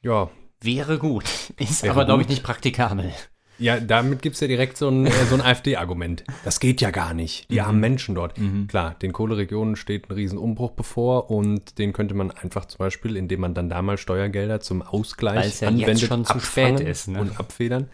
Ja, 0.00 0.30
Wäre 0.62 0.98
gut. 0.98 1.24
Ist 1.58 1.82
Wäre 1.82 1.94
aber, 1.94 2.04
glaube 2.04 2.22
ich, 2.22 2.28
nicht 2.28 2.44
praktikabel. 2.44 3.12
Ja, 3.58 3.78
damit 3.78 4.22
gibt 4.22 4.34
es 4.34 4.40
ja 4.40 4.48
direkt 4.48 4.76
so 4.76 4.88
ein, 4.88 5.06
äh, 5.06 5.10
so 5.28 5.34
ein 5.34 5.40
AfD-Argument. 5.40 6.24
Das 6.44 6.58
geht 6.58 6.80
ja 6.80 6.90
gar 6.90 7.14
nicht. 7.14 7.50
Die 7.50 7.60
armen 7.60 7.80
Menschen 7.80 8.14
dort. 8.14 8.34
Klar, 8.68 8.96
den 9.00 9.12
Kohleregionen 9.12 9.76
steht 9.76 10.08
ein 10.08 10.14
Riesenumbruch 10.14 10.72
bevor 10.72 11.30
und 11.30 11.78
den 11.78 11.92
könnte 11.92 12.14
man 12.14 12.30
einfach 12.30 12.64
zum 12.64 12.78
Beispiel, 12.78 13.16
indem 13.16 13.40
man 13.40 13.54
dann 13.54 13.68
da 13.68 13.82
mal 13.82 13.98
Steuergelder 13.98 14.60
zum 14.60 14.82
Ausgleich 14.82 15.36
Weil 15.36 15.48
es 15.48 15.60
ja 15.60 15.70
jetzt 15.70 15.80
anwendet, 15.80 16.08
schon 16.08 16.24
zu 16.24 16.40
spät 16.40 16.80
ist, 16.80 17.08
ne? 17.08 17.20
und 17.20 17.38
abfedern. 17.38 17.88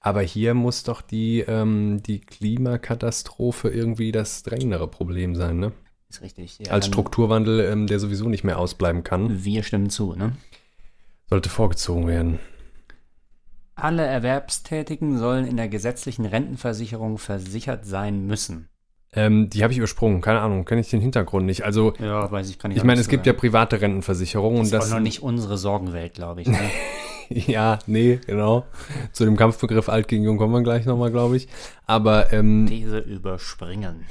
Aber 0.00 0.22
hier 0.22 0.54
muss 0.54 0.84
doch 0.84 1.00
die, 1.02 1.40
ähm, 1.40 2.02
die 2.04 2.20
Klimakatastrophe 2.20 3.68
irgendwie 3.68 4.12
das 4.12 4.42
drängendere 4.42 4.88
Problem 4.88 5.34
sein, 5.34 5.58
ne? 5.58 5.72
Ist 6.08 6.22
richtig. 6.22 6.58
Ja, 6.60 6.72
Als 6.72 6.86
Strukturwandel, 6.86 7.60
ähm, 7.60 7.86
der 7.86 7.98
sowieso 7.98 8.28
nicht 8.28 8.44
mehr 8.44 8.58
ausbleiben 8.58 9.02
kann, 9.02 9.44
Wir 9.44 9.62
stimmen 9.62 9.90
zu, 9.90 10.14
ne? 10.14 10.32
sollte 11.28 11.48
vorgezogen 11.48 12.06
werden. 12.06 12.38
Alle 13.80 14.04
Erwerbstätigen 14.06 15.18
sollen 15.18 15.46
in 15.46 15.56
der 15.56 15.68
gesetzlichen 15.68 16.24
Rentenversicherung 16.26 17.18
versichert 17.18 17.84
sein 17.84 18.26
müssen. 18.26 18.68
Ähm, 19.12 19.48
die 19.48 19.62
habe 19.62 19.72
ich 19.72 19.78
übersprungen, 19.78 20.20
keine 20.20 20.40
Ahnung, 20.40 20.64
kenne 20.64 20.80
ich 20.82 20.90
den 20.90 21.00
Hintergrund 21.00 21.46
nicht. 21.46 21.64
Also, 21.64 21.94
Ja, 21.98 22.30
weiß 22.30 22.50
ich, 22.50 22.58
kann 22.58 22.70
ich 22.70 22.84
meine, 22.84 23.00
es 23.00 23.08
gibt 23.08 23.26
ja 23.26 23.32
private 23.32 23.80
Rentenversicherungen 23.80 24.58
das 24.58 24.60
und 24.60 24.64
ist 24.66 24.72
das. 24.82 24.90
auch 24.90 24.96
noch 24.96 25.02
nicht 25.02 25.22
unsere 25.22 25.56
Sorgenwelt, 25.56 26.14
glaube 26.14 26.42
ich. 26.42 26.48
Ne? 26.48 26.58
Ja, 27.30 27.78
nee, 27.86 28.18
genau. 28.26 28.64
Zu 29.12 29.26
dem 29.26 29.36
Kampfbegriff 29.36 29.90
alt 29.90 30.08
gegen 30.08 30.24
jung 30.24 30.38
kommen 30.38 30.54
wir 30.54 30.62
gleich 30.62 30.86
nochmal, 30.86 31.10
glaube 31.10 31.36
ich. 31.36 31.46
Aber 31.84 32.32
ähm, 32.32 32.64
These 32.66 33.00
überspringen. 33.00 34.06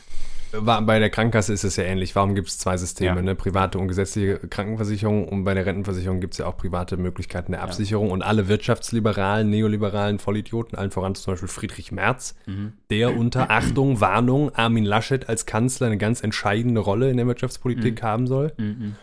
Bei 0.62 1.00
der 1.00 1.10
Krankenkasse 1.10 1.54
ist 1.54 1.64
es 1.64 1.76
ja 1.76 1.84
ähnlich. 1.84 2.16
Warum 2.16 2.36
gibt 2.36 2.48
es 2.48 2.58
zwei 2.58 2.78
Systeme, 2.78 3.16
Ja. 3.18 3.22
ne? 3.22 3.36
private 3.36 3.78
und 3.78 3.88
gesetzliche 3.88 4.38
Krankenversicherung? 4.40 5.28
Und 5.28 5.44
bei 5.44 5.54
der 5.54 5.66
Rentenversicherung 5.66 6.20
gibt 6.20 6.34
es 6.34 6.38
ja 6.40 6.46
auch 6.48 6.58
private 6.58 6.98
Möglichkeiten 6.98 7.52
der 7.52 7.64
Absicherung. 7.64 8.12
Und 8.12 8.22
alle 8.22 8.48
wirtschaftsliberalen, 8.48 9.50
neoliberalen 9.50 10.20
Vollidioten, 10.20 10.78
allen 10.78 10.92
voran 10.92 11.16
zum 11.16 11.34
Beispiel 11.34 11.50
Friedrich 11.50 11.92
Merz, 11.92 12.36
Mhm. 12.46 12.74
der 12.90 13.16
unter 13.18 13.50
Achtung, 13.52 14.00
Warnung, 14.02 14.54
Armin 14.56 14.86
Laschet 14.86 15.28
als 15.28 15.46
Kanzler 15.46 15.88
eine 15.88 15.98
ganz 15.98 16.22
entscheidende 16.24 16.82
Rolle 16.82 17.10
in 17.10 17.18
der 17.18 17.28
Wirtschaftspolitik 17.28 18.02
haben 18.02 18.28
soll. 18.28 18.54
Mhm. 18.58 18.96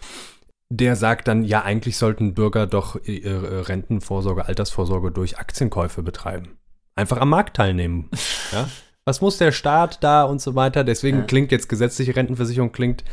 Der 0.70 0.96
sagt 0.96 1.28
dann, 1.28 1.44
ja, 1.44 1.62
eigentlich 1.62 1.98
sollten 1.98 2.34
Bürger 2.34 2.66
doch 2.66 2.96
ihre 3.04 3.68
Rentenvorsorge, 3.68 4.46
Altersvorsorge 4.46 5.12
durch 5.12 5.38
Aktienkäufe 5.38 6.02
betreiben. 6.02 6.56
Einfach 6.96 7.18
am 7.18 7.28
Markt 7.28 7.56
teilnehmen. 7.56 8.08
ja? 8.52 8.68
Was 9.04 9.20
muss 9.20 9.37
der 9.38 9.52
Staat 9.52 10.02
da 10.02 10.25
und 10.25 10.40
so 10.40 10.54
weiter? 10.54 10.82
Deswegen 10.84 11.18
Ja. 11.18 11.25
klingt 11.25 11.52
jetzt 11.52 11.68
gesetzliche 11.68 12.16
Rentenversicherung, 12.16 12.73
klingt 12.73 13.04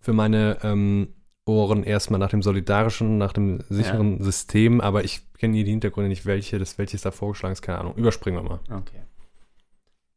für 0.00 0.12
meine 0.12 0.58
ähm, 0.62 1.14
Ohren 1.46 1.84
erstmal 1.84 2.18
nach 2.20 2.30
dem 2.30 2.42
solidarischen, 2.42 3.18
nach 3.18 3.32
dem 3.32 3.60
sicheren 3.68 4.22
System, 4.22 4.80
aber 4.80 5.04
ich 5.04 5.22
kenne 5.38 5.54
hier 5.54 5.64
die 5.64 5.70
Hintergründe 5.70 6.08
nicht, 6.08 6.26
welche, 6.26 6.58
das 6.58 6.78
welches 6.78 7.02
da 7.02 7.10
vorgeschlagen 7.10 7.52
ist, 7.52 7.62
keine 7.62 7.78
Ahnung. 7.78 7.94
Überspringen 7.96 8.42
wir 8.42 8.48
mal. 8.48 8.60
Okay. 8.70 9.02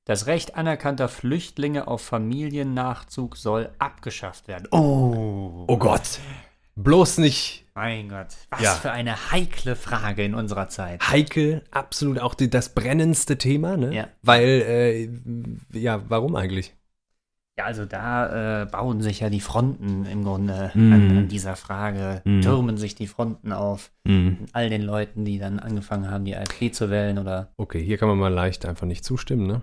Das 0.05 0.27
Recht 0.27 0.55
anerkannter 0.55 1.07
Flüchtlinge 1.07 1.87
auf 1.87 2.01
Familiennachzug 2.01 3.37
soll 3.37 3.69
abgeschafft 3.79 4.47
werden. 4.47 4.67
Oh, 4.71 5.63
Oh 5.67 5.77
Gott. 5.77 6.19
Bloß 6.75 7.19
nicht 7.19 7.65
mein 7.75 8.09
Gott. 8.09 8.27
Was 8.51 8.61
Ja. 8.61 8.71
für 8.75 8.91
eine 8.91 9.31
heikle 9.31 9.75
Frage 9.75 10.23
in 10.23 10.35
unserer 10.35 10.69
Zeit. 10.69 11.01
heikel, 11.09 11.63
absolut 11.71 12.19
auch 12.19 12.35
die, 12.35 12.49
das 12.49 12.69
brennendste 12.69 13.37
Thema, 13.37 13.77
ne? 13.77 13.93
Ja. 13.93 14.07
Weil, 14.21 14.47
äh, 14.67 15.09
ja, 15.79 16.01
warum 16.07 16.35
eigentlich? 16.35 16.75
Ja, 17.57 17.65
also 17.65 17.85
da 17.85 18.63
äh, 18.63 18.65
bauen 18.65 19.01
sich 19.01 19.19
ja 19.19 19.29
die 19.29 19.39
Fronten 19.39 20.05
im 20.05 20.23
Grunde 20.23 20.71
Mhm. 20.73 20.93
an, 20.93 21.17
an 21.17 21.27
dieser 21.27 21.55
Frage, 21.55 22.21
Mhm. 22.25 22.41
türmen 22.41 22.77
sich 22.77 22.95
die 22.95 23.05
Fronten 23.07 23.51
auf. 23.53 23.91
All 24.53 24.69
den 24.69 24.81
Leuten, 24.81 25.23
die 25.25 25.37
dann 25.39 25.59
angefangen 25.59 26.09
haben, 26.09 26.25
die 26.25 26.35
AfD 26.35 26.71
zu 26.71 26.89
wählen 26.89 27.17
oder 27.19 27.49
Okay, 27.57 27.83
hier 27.83 27.97
kann 27.97 28.09
man 28.09 28.17
mal 28.17 28.33
leicht 28.33 28.65
einfach 28.65 28.85
nicht 28.87 29.03
zustimmen, 29.05 29.45
ne? 29.47 29.61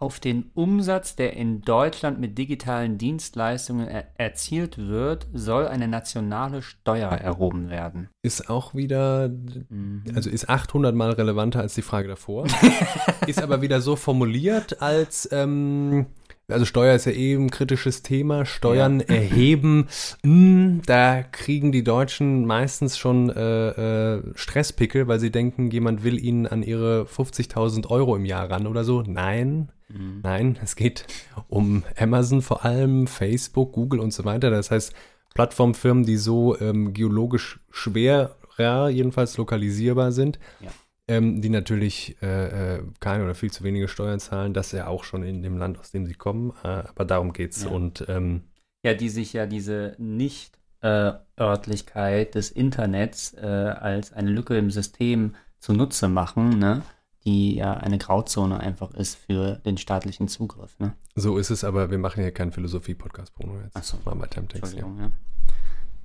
Auf 0.00 0.18
den 0.18 0.50
Umsatz, 0.54 1.14
der 1.14 1.34
in 1.36 1.60
Deutschland 1.60 2.18
mit 2.18 2.38
digitalen 2.38 2.96
Dienstleistungen 2.98 3.86
er 3.86 4.06
erzielt 4.18 4.78
wird, 4.78 5.26
soll 5.32 5.66
eine 5.68 5.88
nationale 5.88 6.62
Steuer 6.62 7.10
erhoben 7.10 7.68
werden. 7.68 8.08
Ist 8.22 8.48
auch 8.48 8.74
wieder, 8.74 9.28
Mhm. 9.28 10.04
also 10.14 10.30
ist 10.30 10.48
800 10.48 10.94
Mal 10.94 11.10
relevanter 11.12 11.60
als 11.60 11.74
die 11.74 11.82
Frage 11.82 12.08
davor. 12.08 12.46
ist 13.26 13.42
aber 13.42 13.60
wieder 13.60 13.80
so 13.82 13.94
formuliert 13.94 14.80
als, 14.80 15.28
ähm, 15.32 16.06
also 16.50 16.64
Steuer 16.64 16.94
ist 16.94 17.04
ja 17.06 17.12
eh 17.12 17.34
ein 17.34 17.50
kritisches 17.50 18.02
Thema. 18.02 18.44
Steuern 18.44 19.00
erheben, 19.00 19.88
mh, 20.22 20.82
da 20.86 21.22
kriegen 21.22 21.72
die 21.72 21.84
Deutschen 21.84 22.46
meistens 22.46 22.98
schon 22.98 23.30
äh, 23.30 24.16
äh, 24.16 24.22
Stresspickel, 24.34 25.08
weil 25.08 25.20
sie 25.20 25.30
denken, 25.30 25.70
jemand 25.70 26.04
will 26.04 26.18
ihnen 26.22 26.46
an 26.46 26.62
ihre 26.62 27.02
50.000 27.04 27.88
Euro 27.88 28.16
im 28.16 28.24
Jahr 28.24 28.50
ran 28.50 28.66
oder 28.66 28.84
so. 28.84 29.02
Nein, 29.02 29.70
Mhm. 29.92 30.20
Nein, 30.22 30.56
es 30.62 30.76
geht 30.76 31.04
um 31.48 31.82
Amazon 31.98 32.42
vor 32.42 32.64
allem, 32.64 33.08
Facebook, 33.08 33.72
Google 33.72 33.98
und 33.98 34.12
so 34.12 34.24
weiter. 34.24 34.48
Das 34.48 34.70
heißt, 34.70 34.92
Plattformfirmen, 35.34 36.04
die 36.04 36.16
so 36.16 36.56
ähm, 36.60 36.92
geologisch 36.92 37.58
schwerer, 37.70 38.88
jedenfalls 38.88 39.36
lokalisierbar 39.36 40.12
sind, 40.12 40.38
Ja. 40.60 40.70
Ähm, 41.10 41.42
die 41.42 41.48
natürlich 41.48 42.16
äh, 42.22 42.76
äh, 42.76 42.82
keine 43.00 43.24
oder 43.24 43.34
viel 43.34 43.50
zu 43.50 43.64
wenige 43.64 43.88
Steuern 43.88 44.20
zahlen, 44.20 44.54
das 44.54 44.70
ja 44.70 44.86
auch 44.86 45.02
schon 45.02 45.24
in 45.24 45.42
dem 45.42 45.58
Land, 45.58 45.80
aus 45.80 45.90
dem 45.90 46.06
sie 46.06 46.14
kommen. 46.14 46.52
Äh, 46.62 46.68
aber 46.68 47.04
darum 47.04 47.32
geht's. 47.32 47.64
Ja. 47.64 47.70
Und 47.70 48.04
ähm, 48.08 48.44
Ja, 48.84 48.94
die 48.94 49.08
sich 49.08 49.32
ja 49.32 49.46
diese 49.46 49.96
Nicht-Örtlichkeit 49.98 52.36
des 52.36 52.52
Internets 52.52 53.34
äh, 53.34 53.44
als 53.46 54.12
eine 54.12 54.30
Lücke 54.30 54.56
im 54.56 54.70
System 54.70 55.34
zunutze 55.58 56.06
machen, 56.08 56.60
ne? 56.60 56.82
die 57.24 57.56
ja 57.56 57.74
eine 57.74 57.98
Grauzone 57.98 58.60
einfach 58.60 58.94
ist 58.94 59.16
für 59.16 59.56
den 59.56 59.78
staatlichen 59.78 60.28
Zugriff. 60.28 60.78
Ne? 60.78 60.94
so 61.16 61.38
ist 61.38 61.50
es, 61.50 61.64
aber 61.64 61.90
wir 61.90 61.98
machen 61.98 62.22
hier 62.22 62.30
keinen 62.32 62.52
Philosophie-Podcast, 62.52 63.34
Bruno. 63.34 63.60
Jetzt 63.60 63.76
Ach 63.76 63.82
so. 63.82 63.98
mal 64.04 64.16
weiter 64.20 64.40
im 64.40 64.48
Text. 64.48 64.74
Ja. 64.74 64.86
Ja. 64.86 65.10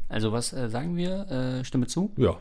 Also 0.09 0.31
was 0.31 0.51
äh, 0.51 0.67
sagen 0.67 0.95
wir? 0.97 1.29
Äh, 1.29 1.63
Stimme 1.63 1.85
zu? 1.87 2.11
ja. 2.17 2.39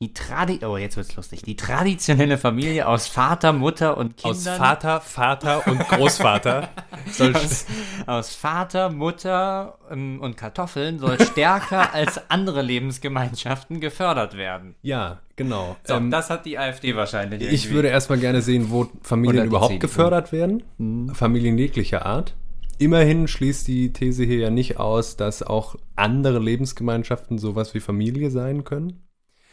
Die 0.00 0.12
Tradi 0.12 0.60
oh, 0.64 0.76
jetzt 0.76 0.96
wird's 0.96 1.14
lustig. 1.16 1.42
Die 1.42 1.56
traditionelle 1.56 2.36
Familie 2.36 2.88
aus 2.88 3.06
Vater, 3.06 3.52
Mutter 3.52 3.96
und 3.96 4.16
Kindern. 4.16 4.32
Aus 4.32 4.48
Vater, 4.48 5.00
Vater 5.00 5.66
und 5.66 5.78
Großvater 5.78 6.68
aus, 7.20 7.66
aus 8.06 8.34
Vater, 8.34 8.90
Mutter 8.90 9.78
ähm, 9.90 10.20
und 10.20 10.36
Kartoffeln 10.36 10.98
soll 10.98 11.20
stärker 11.20 11.94
als 11.94 12.28
andere 12.28 12.62
Lebensgemeinschaften 12.62 13.80
gefördert 13.80 14.36
werden. 14.36 14.74
Ja, 14.82 15.20
genau. 15.36 15.76
So, 15.84 15.94
Ähm, 15.94 16.10
das 16.10 16.28
hat 16.28 16.44
die 16.44 16.58
AfD 16.58 16.96
wahrscheinlich. 16.96 17.40
Ich 17.42 17.48
irgendwie. 17.64 17.70
würde 17.74 17.88
erstmal 17.88 18.18
gerne 18.18 18.42
sehen, 18.42 18.70
wo 18.70 18.88
Familien 19.02 19.46
überhaupt 19.46 19.72
CDU. 19.72 19.80
gefördert 19.86 20.32
werden. 20.32 20.64
Mhm. 20.78 21.14
Familien 21.14 21.56
jeglicher 21.56 22.04
Art. 22.04 22.34
Immerhin 22.78 23.28
schließt 23.28 23.68
die 23.68 23.92
These 23.92 24.24
hier 24.24 24.38
ja 24.38 24.50
nicht 24.50 24.78
aus, 24.78 25.16
dass 25.16 25.42
auch 25.42 25.76
andere 25.94 26.40
Lebensgemeinschaften 26.40 27.38
sowas 27.38 27.72
wie 27.74 27.80
Familie 27.80 28.30
sein 28.30 28.64
können. 28.64 29.04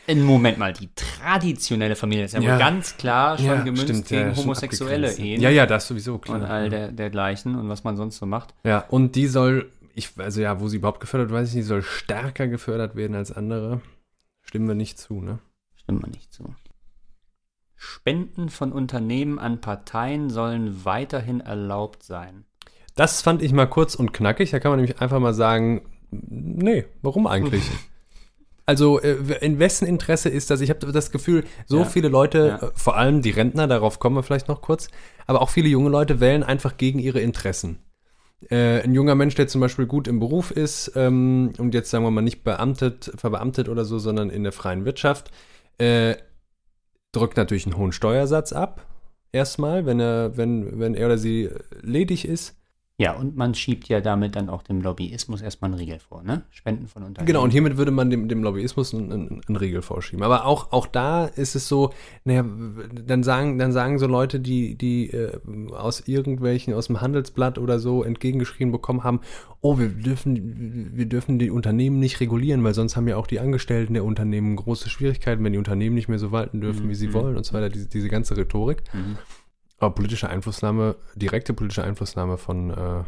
Moment 0.08 0.58
mal, 0.58 0.74
die 0.74 0.90
traditionelle 0.96 1.96
Familie 1.96 2.26
ist 2.26 2.34
ja, 2.34 2.40
Ja. 2.42 2.54
wohl 2.54 2.60
ganz 2.60 2.98
klar 2.98 3.38
schon 3.38 3.64
gemünzt 3.66 3.84
stimmt, 3.84 4.10
ja, 4.10 4.24
gegen 4.24 4.36
schon 4.36 4.44
homosexuelle. 4.46 5.12
Ehen 5.14 5.42
Ja, 5.42 5.50
ja, 5.50 5.66
das 5.66 5.88
sowieso, 5.88 6.18
klar. 6.18 6.38
und 6.38 6.44
all 6.44 6.70
der, 6.70 6.92
dergleichen 6.92 7.56
und 7.56 7.70
was 7.70 7.84
man 7.84 7.96
sonst 7.96 8.18
so 8.18 8.26
macht. 8.26 8.54
Ja, 8.64 8.80
und 8.90 9.16
die 9.16 9.28
soll, 9.28 9.72
ich, 9.94 10.10
also 10.18 10.42
ja, 10.42 10.60
wo 10.60 10.68
sie 10.68 10.78
überhaupt 10.78 11.00
gefördert, 11.02 11.32
weiß 11.32 11.50
ich 11.50 11.56
nicht, 11.56 11.66
soll 11.66 11.84
stärker 11.84 12.48
gefördert 12.48 12.96
werden 12.96 13.16
als 13.16 13.32
andere. 13.32 13.82
Stimmen 14.42 14.68
wir 14.68 14.76
nicht 14.76 14.98
zu, 15.00 15.22
ne? 15.22 15.40
Stimmt 15.76 16.02
mir 16.04 16.10
nicht 16.10 16.34
zu. 16.34 16.56
Spenden 17.76 18.50
von 18.50 18.72
Unternehmen 18.72 19.40
an 19.40 19.62
Parteien 19.62 20.30
sollen 20.30 20.86
weiterhin 20.86 21.40
erlaubt 21.42 22.04
sein. 22.04 22.46
Das 22.96 23.22
fand 23.22 23.42
ich 23.42 23.54
mal 23.54 23.66
kurz 23.68 23.96
und 23.96 24.14
knackig. 24.14 24.52
Da 24.52 24.60
kann 24.60 24.72
man 24.72 24.80
nämlich 24.80 25.02
einfach 25.02 25.20
mal 25.20 25.34
sagen, 25.34 25.82
nee, 26.12 26.86
warum 27.02 27.28
eigentlich? 27.28 27.64
Also 28.72 29.02
äh, 29.02 29.18
in 29.42 29.60
wessen 29.60 29.86
Interesse 29.86 30.30
ist 30.30 30.50
das? 30.50 30.62
Ich 30.62 30.70
habe 30.70 30.94
das 30.94 31.12
Gefühl, 31.12 31.44
so 31.66 31.80
Ja. 31.80 31.84
viele 31.84 32.08
Leute, 32.08 32.58
Ja. 32.62 32.68
äh, 32.70 32.72
vor 32.74 32.96
allem 32.96 33.22
die 33.22 33.32
Rentner, 33.32 33.68
darauf 33.68 34.00
kommen 34.00 34.16
wir 34.16 34.24
vielleicht 34.24 34.48
noch 34.48 34.62
kurz, 34.62 34.88
aber 35.28 35.42
auch 35.42 35.50
viele 35.50 35.68
junge 35.68 35.90
Leute 35.90 36.22
wählen 36.22 36.42
einfach 36.42 36.78
gegen 36.78 36.98
ihre 37.00 37.20
Interessen. 37.20 37.80
Äh, 38.50 38.82
ein 38.82 38.94
junger 38.94 39.14
Mensch, 39.14 39.36
der 39.36 39.50
zum 39.50 39.60
Beispiel 39.60 39.88
gut 39.88 40.08
im 40.08 40.22
Beruf 40.22 40.52
ist 40.52 40.94
ähm, 40.96 41.52
und 41.58 41.74
jetzt 41.74 41.90
sagen 41.90 42.06
wir 42.06 42.12
mal 42.12 42.22
nicht 42.22 42.46
beamtet, 42.46 43.12
verbeamtet 43.18 43.68
oder 43.68 43.84
so, 43.84 44.00
sondern 44.00 44.30
in 44.30 44.44
der 44.44 44.54
freien 44.54 44.86
Wirtschaft, 44.86 45.32
äh, 45.78 46.16
drückt 47.12 47.36
natürlich 47.36 47.66
einen 47.66 47.76
hohen 47.76 47.92
Steuersatz 47.92 48.54
ab. 48.54 48.86
Erstmal, 49.34 49.86
wenn 49.86 50.00
er, 50.00 50.38
wenn, 50.38 50.80
wenn 50.80 50.96
er 50.96 51.08
oder 51.08 51.18
sie 51.18 51.50
ledig 51.82 52.26
ist. 52.26 52.56
Ja, 53.02 53.14
und 53.14 53.36
man 53.36 53.56
schiebt 53.56 53.88
ja 53.88 54.00
damit 54.00 54.36
dann 54.36 54.48
auch 54.48 54.62
dem 54.62 54.80
Lobbyismus 54.80 55.42
erstmal 55.42 55.72
einen 55.72 55.80
Riegel 55.80 55.98
vor, 55.98 56.22
ne? 56.22 56.44
Spenden 56.52 56.88
von 56.88 57.02
Unternehmen. 57.02 57.26
Genau, 57.26 57.44
und 57.44 57.50
hiermit 57.50 57.76
würde 57.76 57.90
man 57.90 58.12
dem, 58.12 58.28
dem 58.28 58.44
Lobbyismus 58.44 58.94
einen, 58.94 59.12
einen, 59.12 59.42
einen 59.48 59.56
Riegel 59.56 59.82
vorschieben. 59.82 60.24
Aber 60.24 60.46
auch, 60.46 60.72
auch 60.72 60.86
da 60.86 61.26
ist 61.26 61.56
es 61.56 61.68
so, 61.68 61.90
naja, 62.26 62.46
dann 63.04 63.24
sagen, 63.24 63.58
dann 63.58 63.72
sagen 63.72 63.98
so 63.98 64.06
Leute, 64.06 64.40
die, 64.40 64.76
die 64.76 65.10
äh, 65.10 65.36
aus 65.72 66.08
irgendwelchen, 66.08 66.76
aus 66.76 66.88
dem 66.88 67.02
Handelsblatt 67.02 67.58
oder 67.58 67.80
so 67.80 68.04
entgegengeschrieben 68.04 68.72
bekommen 68.72 69.04
haben, 69.04 69.22
oh, 69.62 69.80
wir 69.80 69.90
dürfen, 69.90 70.92
wir 70.96 71.08
dürfen 71.08 71.40
die 71.40 71.50
Unternehmen 71.50 71.98
nicht 71.98 72.20
regulieren, 72.20 72.64
weil 72.64 72.76
sonst 72.76 72.96
haben 72.96 73.08
ja 73.08 73.18
auch 73.18 73.26
die 73.26 73.40
Angestellten 73.40 73.96
der 73.96 74.04
Unternehmen 74.04 74.56
große 74.56 74.90
Schwierigkeiten, 74.90 75.44
wenn 75.44 75.54
die 75.54 75.60
Unternehmen 75.60 75.96
nicht 75.96 76.08
mehr 76.08 76.20
so 76.20 76.32
walten 76.32 76.62
dürfen, 76.62 76.86
Mhm, 76.86 76.90
wie 76.90 76.96
sie 76.96 77.08
mhm. 77.08 77.14
wollen 77.14 77.38
und 77.38 77.46
so 77.46 77.54
weiter, 77.54 77.70
diese, 77.70 77.88
diese 77.88 78.10
ganze 78.10 78.38
Rhetorik. 78.38 78.84
Mhm. 78.94 79.18
Aber 79.82 79.96
politische 79.96 80.30
Einflussnahme, 80.30 80.96
direkte 81.16 81.54
politische 81.54 81.84
Einflussnahme 81.84 82.38
von, 82.38 82.70
äh, 82.70 83.04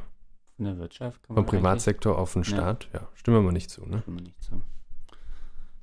der 0.57 0.77
Wirtschaft 0.79 1.21
vom 1.27 1.45
Privatsektor 1.45 2.17
auf 2.17 2.33
den 2.33 2.41
Ja. 2.43 2.49
Staat, 2.49 2.87
ja, 2.93 3.07
stimmen 3.13 3.37
wir 3.37 3.41
mal 3.41 3.51
nicht 3.51 3.69
zu, 3.69 3.85
ne? 3.85 4.01
Kann 4.03 4.15
man 4.15 4.23
nicht 4.23 4.41
so. 4.41 4.59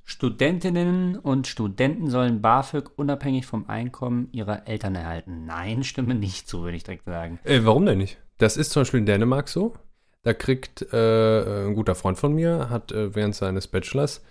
Studentinnen 0.03 1.17
und 1.17 1.47
Studenten 1.47 2.09
sollen 2.09 2.41
BAföG 2.41 2.91
unabhängig 2.97 3.45
vom 3.45 3.69
Einkommen 3.69 4.27
ihrer 4.33 4.67
Eltern 4.67 4.95
erhalten. 4.95 5.45
Nein, 5.45 5.83
stimme 5.83 6.15
nicht 6.15 6.49
zu, 6.49 6.63
würde 6.63 6.75
ich 6.75 6.83
direkt 6.83 7.05
sagen. 7.05 7.39
Äh, 7.43 7.61
warum 7.63 7.85
denn 7.85 7.99
nicht? 7.99 8.17
Das 8.37 8.57
ist 8.57 8.71
zum 8.71 8.81
Beispiel 8.81 8.99
in 8.99 9.05
Dänemark 9.05 9.47
so. 9.47 9.75
Da 10.23 10.33
kriegt 10.33 10.81
äh, 10.91 11.67
ein 11.67 11.75
guter 11.75 11.95
Freund 11.95 12.17
von 12.17 12.33
mir, 12.33 12.69
hat 12.69 12.91
äh, 12.91 13.15
während 13.15 13.35
seines 13.35 13.67
Bachelors, 13.67 14.23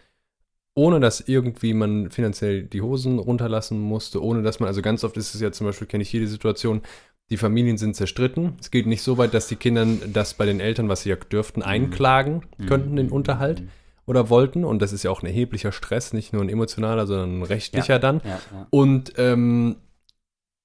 ohne 0.75 1.01
dass 1.01 1.21
irgendwie 1.21 1.75
man 1.75 2.11
finanziell 2.11 2.63
die 2.63 2.81
Hosen 2.81 3.19
runterlassen 3.19 3.81
musste, 3.81 4.23
ohne 4.23 4.43
dass 4.43 4.61
man, 4.61 4.69
also 4.69 4.83
ganz 4.83 5.05
oft 5.05 5.17
ist 5.17 5.35
es 5.35 5.41
ja 5.41 5.53
zum 5.53 5.67
Beispiel, 5.67 5.87
kenne 5.87 6.03
ich 6.03 6.13
jede 6.13 6.27
Situation, 6.27 6.83
die 7.31 7.37
Familien 7.37 7.79
sind 7.79 7.95
zerstritten. 7.95 8.55
Es 8.61 8.71
geht 8.71 8.87
nicht 8.87 9.03
so 9.03 9.17
weit, 9.19 9.35
dass 9.35 9.47
die 9.47 9.57
Kinder 9.57 9.87
das 10.13 10.35
bei 10.35 10.47
den 10.47 10.61
Eltern, 10.61 10.89
was 10.89 11.03
sie 11.03 11.11
ja 11.11 11.17
dürften, 11.17 11.63
einklagen 11.63 12.43
könnten, 12.67 12.97
den 12.97 13.09
Unterhalt 13.09 13.63
oder 14.07 14.29
wollten. 14.31 14.65
Und 14.65 14.83
das 14.83 14.93
ist 14.93 15.05
ja 15.05 15.11
auch 15.13 15.23
ein 15.23 15.27
erheblicher 15.27 15.71
Stress, 15.71 16.13
nicht 16.13 16.33
nur 16.33 16.43
ein 16.43 16.49
emotionaler, 16.49 17.07
sondern 17.07 17.39
ein 17.39 17.43
rechtlicher 17.45 18.01
dann. 18.01 18.21
Ja, 18.25 18.31
ja. 18.31 18.67
Und 18.71 19.13
ähm, 19.17 19.77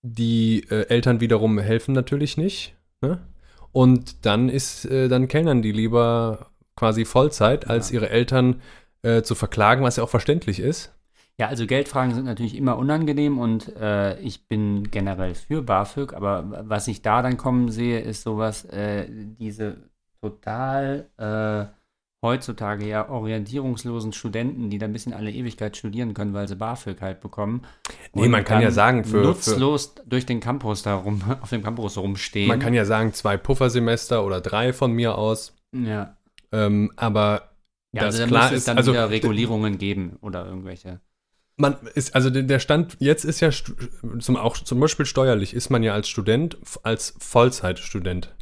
die 0.01 0.65
äh, 0.69 0.87
Eltern 0.87 1.19
wiederum 1.19 1.59
helfen 1.59 1.93
natürlich 1.93 2.37
nicht. 2.37 2.75
Ne? 3.01 3.21
Und 3.71 4.25
dann 4.25 4.49
ist, 4.49 4.85
äh, 4.85 5.07
dann 5.07 5.27
kellnern 5.27 5.61
die 5.61 5.71
lieber 5.71 6.51
quasi 6.75 7.05
Vollzeit, 7.05 7.67
als 7.69 7.89
Ja. 7.89 7.95
ihre 7.95 8.09
Eltern 8.09 8.61
äh, 9.05 9.21
zu 9.23 9.35
verklagen, 9.35 9.83
was 9.83 9.95
ja 9.97 10.03
auch 10.03 10.09
verständlich 10.09 10.59
ist. 10.59 10.91
Ja, 11.37 11.47
also 11.47 11.67
Geldfragen 11.67 12.13
sind 12.13 12.25
natürlich 12.25 12.55
immer 12.55 12.77
unangenehm 12.77 13.37
und 13.39 13.75
äh, 13.75 14.17
ich 14.19 14.47
bin 14.47 14.89
generell 14.89 15.35
für 15.35 15.61
BAföG, 15.61 16.13
aber 16.13 16.63
was 16.69 16.87
ich 16.87 17.01
da 17.01 17.21
dann 17.21 17.35
kommen 17.37 17.69
sehe, 17.71 17.99
ist 17.99 18.23
sowas, 18.23 18.63
äh, 18.65 19.07
diese 19.09 19.89
total 20.21 21.09
äh, 21.17 21.65
heutzutage 22.25 22.87
ja 22.87 23.09
orientierungslosen 23.09 24.13
Studenten, 24.13 24.69
die 24.69 24.77
da 24.77 24.85
ein 24.87 24.93
bisschen 24.93 25.13
alle 25.13 25.29
Ewigkeit 25.29 25.77
studieren 25.77 26.13
können, 26.13 26.33
weil 26.33 26.47
sie 26.47 26.55
BAföG 26.55 27.01
halt 27.01 27.19
bekommen. 27.19 27.63
Nee, 28.13 28.29
man 28.29 28.43
kann 28.45 28.61
ja 28.61 28.71
sagen, 28.71 29.03
für- 29.03 29.17
nutzlos 29.21 29.95
durch 30.05 30.25
den 30.25 30.39
Campus 30.39 30.83
da 30.83 30.95
rum, 30.95 31.21
auf 31.41 31.49
dem 31.49 31.61
Campus 31.63 31.97
rumstehen. 31.97 32.47
Man 32.47 32.59
kann 32.59 32.73
ja 32.73 32.85
sagen, 32.85 33.13
zwei 33.13 33.37
Puffersemester 33.37 34.25
oder 34.25 34.41
drei 34.41 34.73
von 34.73 34.91
mir 34.93 35.17
aus. 35.17 35.53
ja, 35.73 36.15
Ähm, 36.51 36.91
aber 36.95 37.49
ja 37.95 38.03
also 38.03 38.19
da 38.19 38.27
klar 38.27 38.41
müsste 38.43 38.55
es 38.57 38.65
dann 38.65 38.77
also 38.77 38.91
wieder 38.91 39.09
Regulierungen 39.09 39.77
geben 39.77 40.17
oder 40.21 40.45
irgendwelche. 40.45 40.99
man 41.57 41.77
ist, 41.93 42.13
also 42.15 42.29
der 42.29 42.59
Stand 42.59 42.97
jetzt 42.99 43.23
ist 43.25 43.39
ja 43.39 43.49
zum, 44.19 44.37
auch 44.37 44.57
zum 44.57 44.79
Beispiel 44.79 45.05
steuerlich, 45.05 45.53
ist 45.53 45.69
man 45.69 45.83
ja 45.83 45.93
als 45.93 46.09
Student, 46.09 46.57
als 46.83 47.15
Vollzeitstudent 47.19 48.35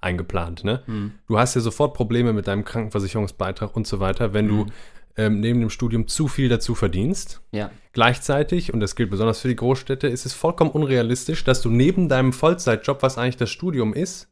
eingeplant. 0.00 0.64
Ne? 0.64 0.82
Hm. 0.86 1.12
Du 1.26 1.38
hast 1.38 1.54
ja 1.54 1.60
sofort 1.60 1.94
Probleme 1.94 2.32
mit 2.32 2.46
deinem 2.46 2.64
Krankenversicherungsbeitrag 2.64 3.74
und 3.74 3.86
so 3.86 3.98
weiter, 4.00 4.32
wenn 4.32 4.46
du 4.48 4.64
Mhm. 4.64 4.72
ähm, 5.16 5.40
neben 5.40 5.58
dem 5.60 5.70
Studium 5.70 6.06
zu 6.06 6.28
viel 6.28 6.48
dazu 6.48 6.76
verdienst. 6.76 7.40
Ja, 7.50 7.70
Gleichzeitig, 7.92 8.72
und 8.72 8.78
das 8.78 8.94
gilt 8.94 9.10
besonders 9.10 9.40
für 9.40 9.48
die 9.48 9.56
Großstädte, 9.56 10.06
ist 10.06 10.24
es 10.24 10.34
vollkommen 10.34 10.70
unrealistisch, 10.70 11.42
dass 11.42 11.62
du 11.62 11.70
neben 11.70 12.08
deinem 12.08 12.32
Vollzeitjob, 12.32 13.02
was 13.02 13.18
eigentlich 13.18 13.36
das 13.38 13.50
Studium 13.50 13.92
ist, 13.92 14.28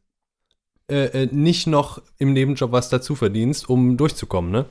äh, 0.89 1.23
äh, 1.23 1.29
nicht 1.31 1.67
noch 1.67 2.01
im 2.17 2.33
Nebenjob 2.33 2.71
was 2.71 2.89
dazu 2.89 3.15
verdienst, 3.15 3.69
um 3.69 3.97
durchzukommen. 3.97 4.51
Ne? 4.51 4.65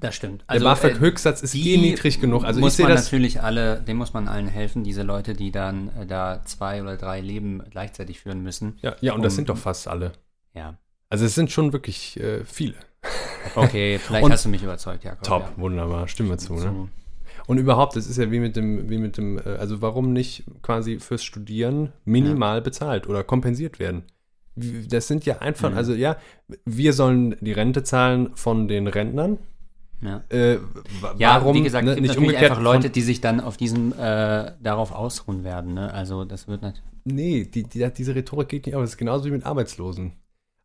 das 0.00 0.14
stimmt. 0.16 0.44
Der 0.52 0.60
BAföG-Höchstsatz 0.60 1.42
ist 1.42 1.54
die 1.54 1.74
eh 1.74 1.76
niedrig 1.78 2.20
genug. 2.20 2.44
Also 2.44 2.60
ich 2.60 2.64
muss 2.64 2.76
sehe 2.76 2.84
man 2.86 2.94
das. 2.94 3.04
natürlich 3.04 3.42
alle, 3.42 3.80
dem 3.80 3.96
muss 3.96 4.12
man 4.12 4.28
allen 4.28 4.48
helfen, 4.48 4.84
diese 4.84 5.02
Leute, 5.02 5.32
die 5.32 5.50
dann 5.50 5.88
äh, 5.98 6.04
da 6.06 6.42
zwei 6.44 6.82
oder 6.82 6.96
drei 6.98 7.20
Leben 7.22 7.62
gleichzeitig 7.70 8.20
führen 8.20 8.42
müssen. 8.42 8.78
Ja, 8.82 8.96
ja, 9.00 9.14
und 9.14 9.22
das 9.22 9.32
um- 9.32 9.36
sind 9.36 9.48
doch 9.48 9.56
fast 9.56 9.88
alle. 9.88 10.12
Ja. 10.52 10.76
Also 11.08 11.24
es 11.24 11.34
sind 11.34 11.50
schon 11.50 11.72
wirklich 11.72 12.18
äh, 12.20 12.44
viele. 12.44 12.74
Okay, 13.56 13.98
vielleicht 13.98 14.24
Und- 14.24 14.32
hast 14.32 14.46
du 14.46 14.48
mich 14.48 14.62
überzeugt, 14.62 15.04
Jakob. 15.04 15.22
Top, 15.22 15.42
Ja. 15.42 15.62
wunderbar, 15.62 16.08
stimmen 16.08 16.30
wir 16.30 16.38
zu. 16.38 16.54
Ne? 16.54 16.88
Und 17.46 17.58
überhaupt, 17.58 17.94
es 17.96 18.06
ist 18.06 18.16
ja 18.16 18.30
wie 18.30 18.40
mit 18.40 18.56
dem, 18.56 18.88
wie 18.88 18.96
mit 18.98 19.18
dem, 19.18 19.38
äh, 19.38 19.42
also 19.58 19.82
warum 19.82 20.12
nicht 20.14 20.44
quasi 20.62 20.98
fürs 20.98 21.22
Studieren 21.22 21.92
minimal 22.06 22.62
bezahlt 22.62 23.06
oder 23.06 23.22
kompensiert 23.22 23.78
werden? 23.78 24.04
Das 24.56 25.08
sind 25.08 25.26
ja 25.26 25.38
einfach, 25.38 25.70
Mhm. 25.70 25.76
also 25.76 25.94
ja, 25.94 26.16
wir 26.64 26.92
sollen 26.92 27.36
die 27.40 27.52
Rente 27.52 27.82
zahlen 27.82 28.30
von 28.34 28.68
den 28.68 28.86
Rentnern. 28.86 29.38
Ja. 30.00 30.22
Äh, 30.28 30.58
Ja, 31.18 31.36
warum 31.40 31.56
wie 31.56 31.62
gesagt, 31.62 31.84
ne, 31.86 31.96
nicht 32.00 32.16
umgekehrt 32.16 32.50
einfach 32.50 32.62
Leute, 32.62 32.90
die 32.90 33.00
sich 33.02 33.20
dann 33.20 33.40
auf 33.40 33.56
diesem, 33.56 33.92
äh, 33.92 34.52
darauf 34.62 34.92
ausruhen 34.92 35.44
werden. 35.44 35.74
Ne? 35.74 35.92
Also 35.92 36.24
das 36.24 36.46
wird 36.46 36.62
natürlich. 36.62 36.84
Nee, 37.04 37.44
die, 37.44 37.64
die, 37.64 37.88
diese 37.96 38.14
Rhetorik 38.14 38.48
geht 38.48 38.66
nicht 38.66 38.74
auf. 38.76 38.82
Das 38.82 38.90
ist 38.90 38.96
genauso 38.96 39.24
wie 39.26 39.30
mit 39.30 39.44
Arbeitslosen. 39.44 40.12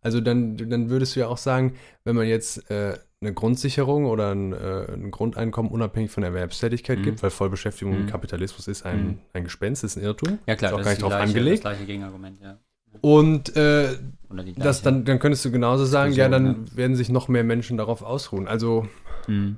Also 0.01 0.21
dann, 0.21 0.55
dann 0.57 0.89
würdest 0.89 1.15
du 1.15 1.21
ja 1.21 1.27
auch 1.27 1.37
sagen, 1.37 1.73
wenn 2.05 2.15
man 2.15 2.27
jetzt 2.27 2.69
äh, 2.71 2.97
eine 3.21 3.33
Grundsicherung 3.33 4.05
oder 4.05 4.31
ein, 4.33 4.53
äh, 4.53 4.93
ein 4.93 5.11
Grundeinkommen 5.11 5.71
unabhängig 5.71 6.11
von 6.11 6.23
Erwerbstätigkeit 6.23 6.99
Mhm. 6.99 7.03
gibt, 7.03 7.23
weil 7.23 7.29
Vollbeschäftigung 7.31 7.93
im 7.93 8.01
Mhm. 8.03 8.07
Kapitalismus 8.07 8.67
ist 8.69 8.85
ein, 8.85 9.05
Mhm. 9.05 9.19
ein 9.33 9.43
Gespenst, 9.45 9.83
ist 9.83 9.97
ein 9.97 10.03
Irrtum. 10.03 10.39
Ja 10.47 10.55
klar, 10.55 10.71
ist 10.71 10.73
auch 10.73 10.77
das 10.79 10.85
gar 10.85 10.93
ist 10.93 10.97
nicht 10.97 10.97
die 10.97 11.01
drauf 11.01 11.09
gleiche, 11.11 11.23
angelegt. 11.23 11.57
das 11.65 11.71
gleiche 11.71 11.85
Gegenargument, 11.85 12.39
ja. 12.41 12.57
Und 13.01 13.55
äh, 13.55 13.97
das 14.57 14.81
dann, 14.81 15.05
dann 15.05 15.19
könntest 15.19 15.43
du 15.45 15.51
genauso 15.51 15.85
sagen, 15.85 16.13
ja, 16.13 16.27
Diskussion, 16.27 16.65
dann 16.67 16.77
werden 16.77 16.95
sich 16.95 17.09
noch 17.09 17.27
mehr 17.27 17.43
Menschen 17.43 17.77
darauf 17.77 18.01
ausruhen. 18.01 18.47
Also, 18.47 18.87
Mhm. 19.29 19.57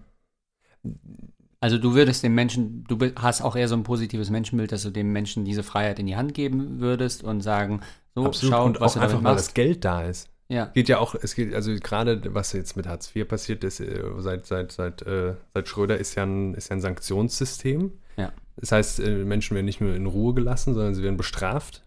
Also 1.60 1.78
du 1.78 1.94
würdest 1.94 2.24
dem 2.24 2.34
Menschen, 2.34 2.86
du 2.88 2.98
hast 3.16 3.42
auch 3.42 3.56
eher 3.56 3.68
so 3.68 3.76
ein 3.76 3.84
positives 3.84 4.32
Menschenbild, 4.32 4.72
dass 4.72 4.82
du 4.82 4.90
dem 4.90 5.12
Menschen 5.12 5.46
diese 5.46 5.62
Freiheit 5.62 6.00
in 6.00 6.08
die 6.08 6.16
Hand 6.16 6.34
geben 6.34 6.80
würdest 6.80 7.24
und 7.24 7.42
sagen, 7.42 7.82
so, 8.16 8.26
absolut. 8.26 8.54
schau, 8.54 8.66
und 8.66 8.82
was 8.82 8.94
auch 8.94 9.02
du 9.02 9.06
einfach, 9.06 9.22
machst. 9.22 9.48
das 9.48 9.54
Geld 9.54 9.86
da 9.86 10.02
ist. 10.02 10.28
Ja, 10.50 10.66
Geht 10.66 10.90
ja 10.90 10.98
auch, 10.98 11.16
es 11.16 11.36
geht, 11.36 11.54
also 11.54 11.72
gerade 11.76 12.34
was 12.34 12.52
jetzt 12.52 12.76
mit 12.76 12.88
Hartz 12.88 13.16
IV 13.16 13.28
passiert 13.28 13.64
ist, 13.64 13.80
äh, 13.80 14.04
seit, 14.18 14.48
seit, 14.48 14.72
seit, 14.72 15.02
äh, 15.04 15.36
seit 15.54 15.68
Schröder 15.68 15.98
ist 15.98 16.16
ja, 16.16 16.24
ein, 16.24 16.56
ist 16.56 16.70
ja 16.70 16.76
ein 16.76 16.82
Sanktionssystem. 16.82 17.92
Ja. 18.18 18.34
Das 18.58 18.72
heißt, 18.72 19.00
äh, 19.00 19.24
Menschen 19.24 19.54
werden 19.54 19.68
nicht 19.68 19.80
nur 19.80 19.96
in 19.96 20.08
Ruhe 20.08 20.34
gelassen, 20.34 20.74
sondern 20.74 20.94
sie 20.96 21.04
werden 21.04 21.16
bestraft 21.16 21.84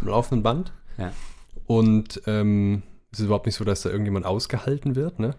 im 0.00 0.08
laufenden 0.08 0.44
Band. 0.44 0.72
Ja. 0.98 1.12
Und 1.66 2.22
ähm, 2.26 2.82
es 3.10 3.20
ist 3.20 3.26
überhaupt 3.26 3.46
nicht 3.46 3.56
so, 3.56 3.64
dass 3.64 3.82
da 3.82 3.90
irgendjemand 3.90 4.26
ausgehalten 4.26 4.94
wird, 4.94 5.18
ne? 5.18 5.36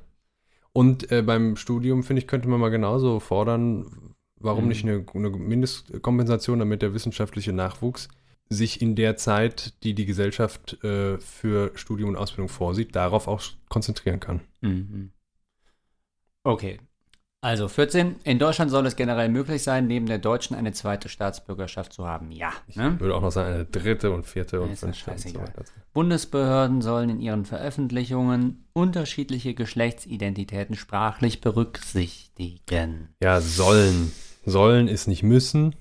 Und 0.73 1.11
äh, 1.11 1.21
beim 1.23 1.55
Studium, 1.55 2.03
finde 2.03 2.21
ich, 2.21 2.27
könnte 2.27 2.47
man 2.47 2.59
mal 2.59 2.69
genauso 2.69 3.19
fordern, 3.19 4.13
warum 4.39 4.65
Mhm. 4.65 4.69
nicht 4.69 4.83
eine, 4.83 5.05
eine 5.13 5.29
Mindestkompensation, 5.31 6.59
damit 6.59 6.81
der 6.81 6.93
wissenschaftliche 6.93 7.53
Nachwuchs 7.53 8.09
sich 8.49 8.81
in 8.81 8.95
der 8.95 9.17
Zeit, 9.17 9.73
die 9.83 9.93
die 9.93 10.05
Gesellschaft 10.05 10.81
äh, 10.83 11.17
für 11.17 11.71
Studium 11.75 12.09
und 12.09 12.15
Ausbildung 12.15 12.49
vorsieht, 12.49 12.95
darauf 12.95 13.27
auch 13.27 13.41
konzentrieren 13.69 14.19
kann. 14.19 14.41
Mhm. 14.61 15.11
Okay. 16.43 16.79
Also 17.47 17.69
14. 17.69 18.17
In 18.25 18.39
Deutschland 18.39 18.71
soll 18.71 18.85
es 18.87 18.97
generell 18.97 19.29
möglich 19.29 19.63
sein, 19.63 19.87
neben 19.87 20.05
der 20.05 20.17
deutschen 20.17 20.53
eine 20.53 20.73
zweite 20.73 21.07
Staatsbürgerschaft 21.07 21.93
zu 21.93 22.05
haben. 22.05 22.29
Ja. 22.33 22.51
Ne? 22.75 22.99
Würde 22.99 23.15
auch 23.15 23.21
noch 23.21 23.31
sagen, 23.31 23.53
eine 23.53 23.63
dritte 23.63 24.11
und 24.11 24.27
vierte 24.27 24.59
und 24.59 24.75
fünfte 24.77 25.11
und 25.11 25.17
so. 25.17 25.39
Bundesbehörden 25.93 26.81
sollen 26.81 27.07
in 27.07 27.21
ihren 27.21 27.45
Veröffentlichungen 27.45 28.65
unterschiedliche 28.73 29.53
Geschlechtsidentitäten 29.53 30.75
sprachlich 30.75 31.39
berücksichtigen. 31.39 33.15
Ja, 33.23 33.39
sollen. 33.39 34.11
Sollen 34.45 34.89
ist 34.89 35.07
nicht 35.07 35.23
müssen. 35.23 35.73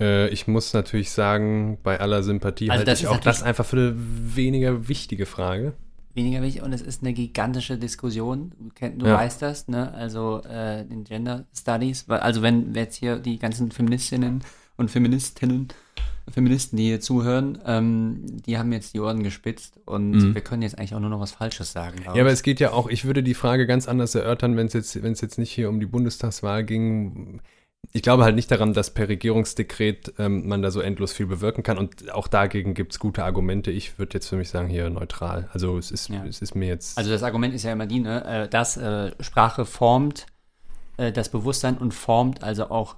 äh, 0.00 0.28
ich 0.28 0.46
muss 0.46 0.72
natürlich 0.72 1.10
sagen, 1.10 1.78
bei 1.82 2.00
aller 2.00 2.22
Sympathie 2.22 2.70
Also 2.70 2.78
halte 2.78 2.90
das 2.90 3.00
ich 3.00 3.04
ist 3.04 3.10
auch 3.10 3.20
das 3.20 3.42
einfach 3.42 3.66
für 3.66 3.76
eine 3.76 3.92
weniger 3.96 4.88
wichtige 4.88 5.26
Frage. 5.26 5.74
Weniger 6.14 6.42
wichtig 6.42 6.62
und 6.62 6.72
es 6.72 6.82
ist 6.82 7.02
eine 7.02 7.12
gigantische 7.14 7.78
Diskussion. 7.78 8.52
Du, 8.98 9.06
Ja. 9.06 9.14
weißt 9.14 9.40
das, 9.40 9.68
ne? 9.68 9.92
Also 9.94 10.42
äh, 10.48 10.82
in 10.82 11.04
Gender 11.04 11.46
Studies. 11.56 12.08
Also 12.08 12.42
wenn 12.42 12.74
jetzt 12.74 12.96
hier 12.96 13.16
die 13.18 13.38
ganzen 13.38 13.70
Feministinnen 13.70 14.42
und 14.76 14.90
Feministinnen, 14.90 15.68
Feministen, 16.30 16.76
die 16.76 16.84
hier 16.84 17.00
zuhören, 17.00 17.58
ähm, 17.66 18.22
die 18.46 18.56
haben 18.58 18.72
jetzt 18.72 18.94
die 18.94 19.00
Ohren 19.00 19.22
gespitzt 19.22 19.80
und 19.86 20.10
Mhm. 20.12 20.34
wir 20.34 20.40
können 20.42 20.62
jetzt 20.62 20.78
eigentlich 20.78 20.94
auch 20.94 21.00
nur 21.00 21.10
noch 21.10 21.18
was 21.20 21.32
Falsches 21.32 21.72
sagen. 21.72 21.98
Ja, 22.04 22.12
aber 22.12 22.30
es 22.30 22.42
geht 22.42 22.60
ja 22.60 22.72
auch, 22.72 22.88
ich 22.88 23.04
würde 23.04 23.22
die 23.22 23.34
Frage 23.34 23.66
ganz 23.66 23.88
anders 23.88 24.14
erörtern, 24.14 24.56
wenn 24.56 24.66
es 24.68 24.72
jetzt, 24.72 25.02
wenn 25.02 25.12
es 25.12 25.20
jetzt 25.20 25.38
nicht 25.38 25.50
hier 25.50 25.68
um 25.68 25.80
die 25.80 25.86
Bundestagswahl 25.86 26.62
ging. 26.64 27.40
Ich 27.90 28.02
glaube 28.02 28.24
halt 28.24 28.36
nicht 28.36 28.50
daran, 28.50 28.72
dass 28.72 28.90
per 28.90 29.08
Regierungsdekret 29.08 30.14
ähm, 30.18 30.46
man 30.46 30.62
da 30.62 30.70
so 30.70 30.80
endlos 30.80 31.12
viel 31.12 31.26
bewirken 31.26 31.62
kann. 31.62 31.78
Und 31.78 32.12
auch 32.12 32.28
dagegen 32.28 32.74
gibt 32.74 32.92
es 32.92 32.98
gute 32.98 33.24
Argumente. 33.24 33.70
Ich 33.70 33.98
würde 33.98 34.14
jetzt 34.14 34.28
für 34.28 34.36
mich 34.36 34.48
sagen, 34.50 34.68
hier 34.68 34.88
neutral. 34.88 35.48
Also 35.52 35.76
es 35.78 35.90
ist, 35.90 36.08
Ja. 36.08 36.24
es 36.24 36.40
ist 36.40 36.54
mir 36.54 36.68
jetzt. 36.68 36.96
Also 36.96 37.10
das 37.10 37.22
Argument 37.22 37.54
ist 37.54 37.64
ja 37.64 37.72
immer 37.72 37.86
die, 37.86 38.00
ne, 38.00 38.24
äh, 38.24 38.48
dass 38.48 38.76
äh, 38.76 39.12
Sprache 39.20 39.64
formt 39.64 40.26
äh, 40.96 41.12
das 41.12 41.28
Bewusstsein 41.28 41.76
und 41.76 41.92
formt 41.92 42.42
also 42.42 42.70
auch 42.70 42.96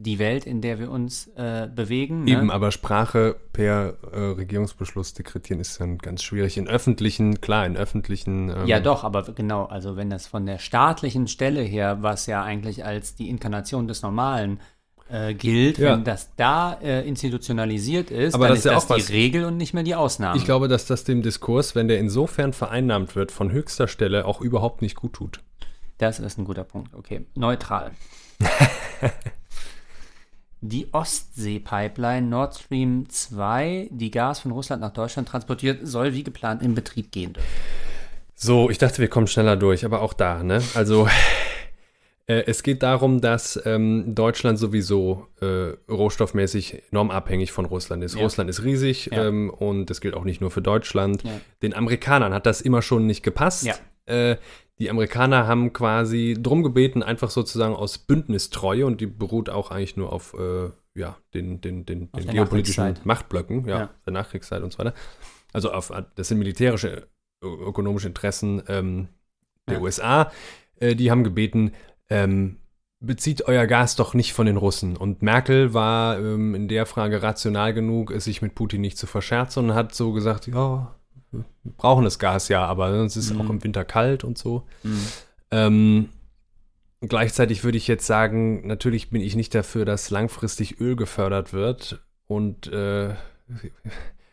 die 0.00 0.20
Welt, 0.20 0.46
in 0.46 0.60
der 0.60 0.78
wir 0.78 0.90
uns 0.92 1.26
äh, 1.34 1.68
bewegen. 1.74 2.22
Ne? 2.24 2.30
Eben, 2.30 2.50
aber 2.52 2.70
Sprache 2.70 3.34
per 3.52 3.94
äh, 4.12 4.18
Regierungsbeschluss 4.18 5.12
dekretieren 5.12 5.60
ist 5.60 5.80
dann 5.80 5.98
ganz 5.98 6.22
schwierig. 6.22 6.56
In 6.56 6.68
öffentlichen, 6.68 7.40
klar, 7.40 7.66
in 7.66 7.76
öffentlichen. 7.76 8.48
ähm, 8.48 8.66
Ja, 8.66 8.78
doch, 8.78 9.02
aber 9.02 9.22
genau, 9.24 9.64
also 9.64 9.96
wenn 9.96 10.08
das 10.08 10.28
von 10.28 10.46
der 10.46 10.58
staatlichen 10.58 11.26
Stelle 11.26 11.62
her, 11.62 11.98
was 12.00 12.26
ja 12.26 12.44
eigentlich 12.44 12.84
als 12.84 13.16
die 13.16 13.28
Inkarnation 13.28 13.88
des 13.88 14.02
Normalen 14.02 14.60
äh, 15.10 15.34
gilt, 15.34 15.78
Ja. 15.78 15.94
wenn 15.94 16.04
das 16.04 16.30
da 16.36 16.74
äh, 16.80 17.06
institutionalisiert 17.08 18.12
ist, 18.12 18.34
Aber 18.34 18.44
dann 18.46 18.52
das 18.52 18.58
ist 18.60 18.64
ja 18.66 18.74
das 18.74 19.06
die 19.06 19.12
Regel 19.12 19.46
und 19.46 19.56
nicht 19.56 19.74
mehr 19.74 19.82
die 19.82 19.96
Ausnahme. 19.96 20.36
Ich 20.38 20.44
glaube, 20.44 20.68
dass 20.68 20.86
das 20.86 21.02
dem 21.02 21.22
Diskurs, 21.22 21.74
wenn 21.74 21.88
der 21.88 21.98
insofern 21.98 22.52
vereinnahmt 22.52 23.16
wird, 23.16 23.32
von 23.32 23.50
höchster 23.50 23.88
Stelle 23.88 24.26
auch 24.26 24.40
überhaupt 24.40 24.80
nicht 24.80 24.94
gut 24.94 25.14
tut. 25.14 25.40
Das 25.96 26.20
ist 26.20 26.38
ein 26.38 26.44
guter 26.44 26.62
Punkt. 26.62 26.94
Okay, 26.94 27.26
neutral. 27.34 27.90
Die 30.60 30.92
Ostsee-Pipeline 30.92 32.26
Nord 32.26 32.56
Stream 32.56 33.08
2, 33.08 33.88
die 33.90 34.10
Gas 34.10 34.40
von 34.40 34.50
Russland 34.50 34.82
nach 34.82 34.92
Deutschland 34.92 35.28
transportiert, 35.28 35.86
soll 35.86 36.14
wie 36.14 36.24
geplant 36.24 36.62
in 36.62 36.74
Betrieb 36.74 37.12
gehen 37.12 37.32
dürfen. 37.34 37.48
So, 38.34 38.70
ich 38.70 38.78
dachte, 38.78 38.98
wir 38.98 39.08
kommen 39.08 39.26
schneller 39.26 39.56
durch, 39.56 39.84
aber 39.84 40.00
auch 40.02 40.12
da, 40.12 40.42
ne? 40.42 40.62
Also, 40.74 41.08
äh, 42.26 42.44
es 42.46 42.62
geht 42.62 42.82
darum, 42.82 43.20
dass 43.20 43.60
ähm, 43.64 44.14
Deutschland 44.14 44.58
sowieso 44.58 45.26
äh, 45.40 45.74
rohstoffmäßig 45.90 46.82
enorm 46.90 47.10
abhängig 47.10 47.52
von 47.52 47.64
Russland 47.64 48.02
ist. 48.04 48.14
Ja. 48.16 48.22
Russland 48.22 48.50
ist 48.50 48.62
riesig 48.62 49.10
Ja. 49.12 49.26
ähm, 49.26 49.50
und 49.50 49.86
das 49.90 50.00
gilt 50.00 50.14
auch 50.14 50.24
nicht 50.24 50.40
nur 50.40 50.50
für 50.50 50.62
Deutschland. 50.62 51.22
Ja. 51.24 51.30
Den 51.62 51.74
Amerikanern 51.74 52.34
hat 52.34 52.46
das 52.46 52.60
immer 52.60 52.82
schon 52.82 53.06
nicht 53.06 53.22
gepasst. 53.22 53.64
Ja. 53.64 53.74
Äh, 54.06 54.36
die 54.78 54.90
Amerikaner 54.90 55.46
haben 55.46 55.72
quasi 55.72 56.36
drum 56.40 56.62
gebeten, 56.62 57.02
einfach 57.02 57.30
sozusagen 57.30 57.74
aus 57.74 57.98
Bündnistreue 57.98 58.86
und 58.86 59.00
die 59.00 59.06
beruht 59.06 59.50
auch 59.50 59.70
eigentlich 59.70 59.96
nur 59.96 60.12
auf 60.12 60.34
äh, 60.34 60.70
ja, 60.94 61.16
den, 61.34 61.60
den, 61.60 61.84
den, 61.86 62.10
den 62.12 62.26
geopolitischen. 62.28 62.96
Machtblöcken, 63.04 63.66
ja, 63.66 63.78
Ja. 63.78 63.90
der 64.06 64.12
Nachkriegszeit 64.12 64.62
und 64.62 64.72
so 64.72 64.78
weiter. 64.78 64.94
Also 65.52 65.72
auf, 65.72 65.92
das 66.14 66.28
sind 66.28 66.38
militärische, 66.38 67.08
ökonomische 67.42 68.08
Interessen 68.08 68.62
ähm, 68.68 69.08
der 69.68 69.76
Ja. 69.76 69.82
USA. 69.82 70.32
Äh, 70.76 70.94
die 70.94 71.10
haben 71.10 71.24
gebeten, 71.24 71.72
ähm, 72.10 72.58
bezieht 73.00 73.42
euer 73.46 73.66
Gas 73.66 73.94
doch 73.96 74.14
nicht 74.14 74.32
von 74.32 74.46
den 74.46 74.56
Russen. 74.56 74.96
Und 74.96 75.22
Merkel 75.22 75.72
war 75.72 76.18
ähm, 76.18 76.54
in 76.54 76.66
der 76.68 76.84
Frage 76.86 77.22
rational 77.22 77.72
genug, 77.74 78.10
es 78.10 78.24
sich 78.24 78.42
mit 78.42 78.54
Putin 78.54 78.80
nicht 78.80 78.98
zu 78.98 79.06
verscherzen 79.06 79.70
und 79.70 79.74
hat 79.76 79.94
so 79.94 80.12
gesagt, 80.12 80.46
ja, 80.48 80.94
brauchen 81.76 82.04
das 82.04 82.18
Gas 82.18 82.48
ja, 82.48 82.64
aber 82.64 82.90
es 82.90 83.16
ist 83.16 83.34
Mhm. 83.34 83.40
auch 83.40 83.50
im 83.50 83.62
Winter 83.64 83.84
kalt 83.84 84.24
und 84.24 84.38
so. 84.38 84.64
Mhm. 84.82 85.06
Ähm, 85.50 86.08
gleichzeitig 87.00 87.64
würde 87.64 87.78
ich 87.78 87.86
jetzt 87.88 88.06
sagen, 88.06 88.66
natürlich 88.66 89.10
bin 89.10 89.20
ich 89.22 89.36
nicht 89.36 89.54
dafür, 89.54 89.84
dass 89.84 90.10
langfristig 90.10 90.80
Öl 90.80 90.96
gefördert 90.96 91.52
wird 91.52 92.02
und 92.26 92.66
äh, 92.72 93.14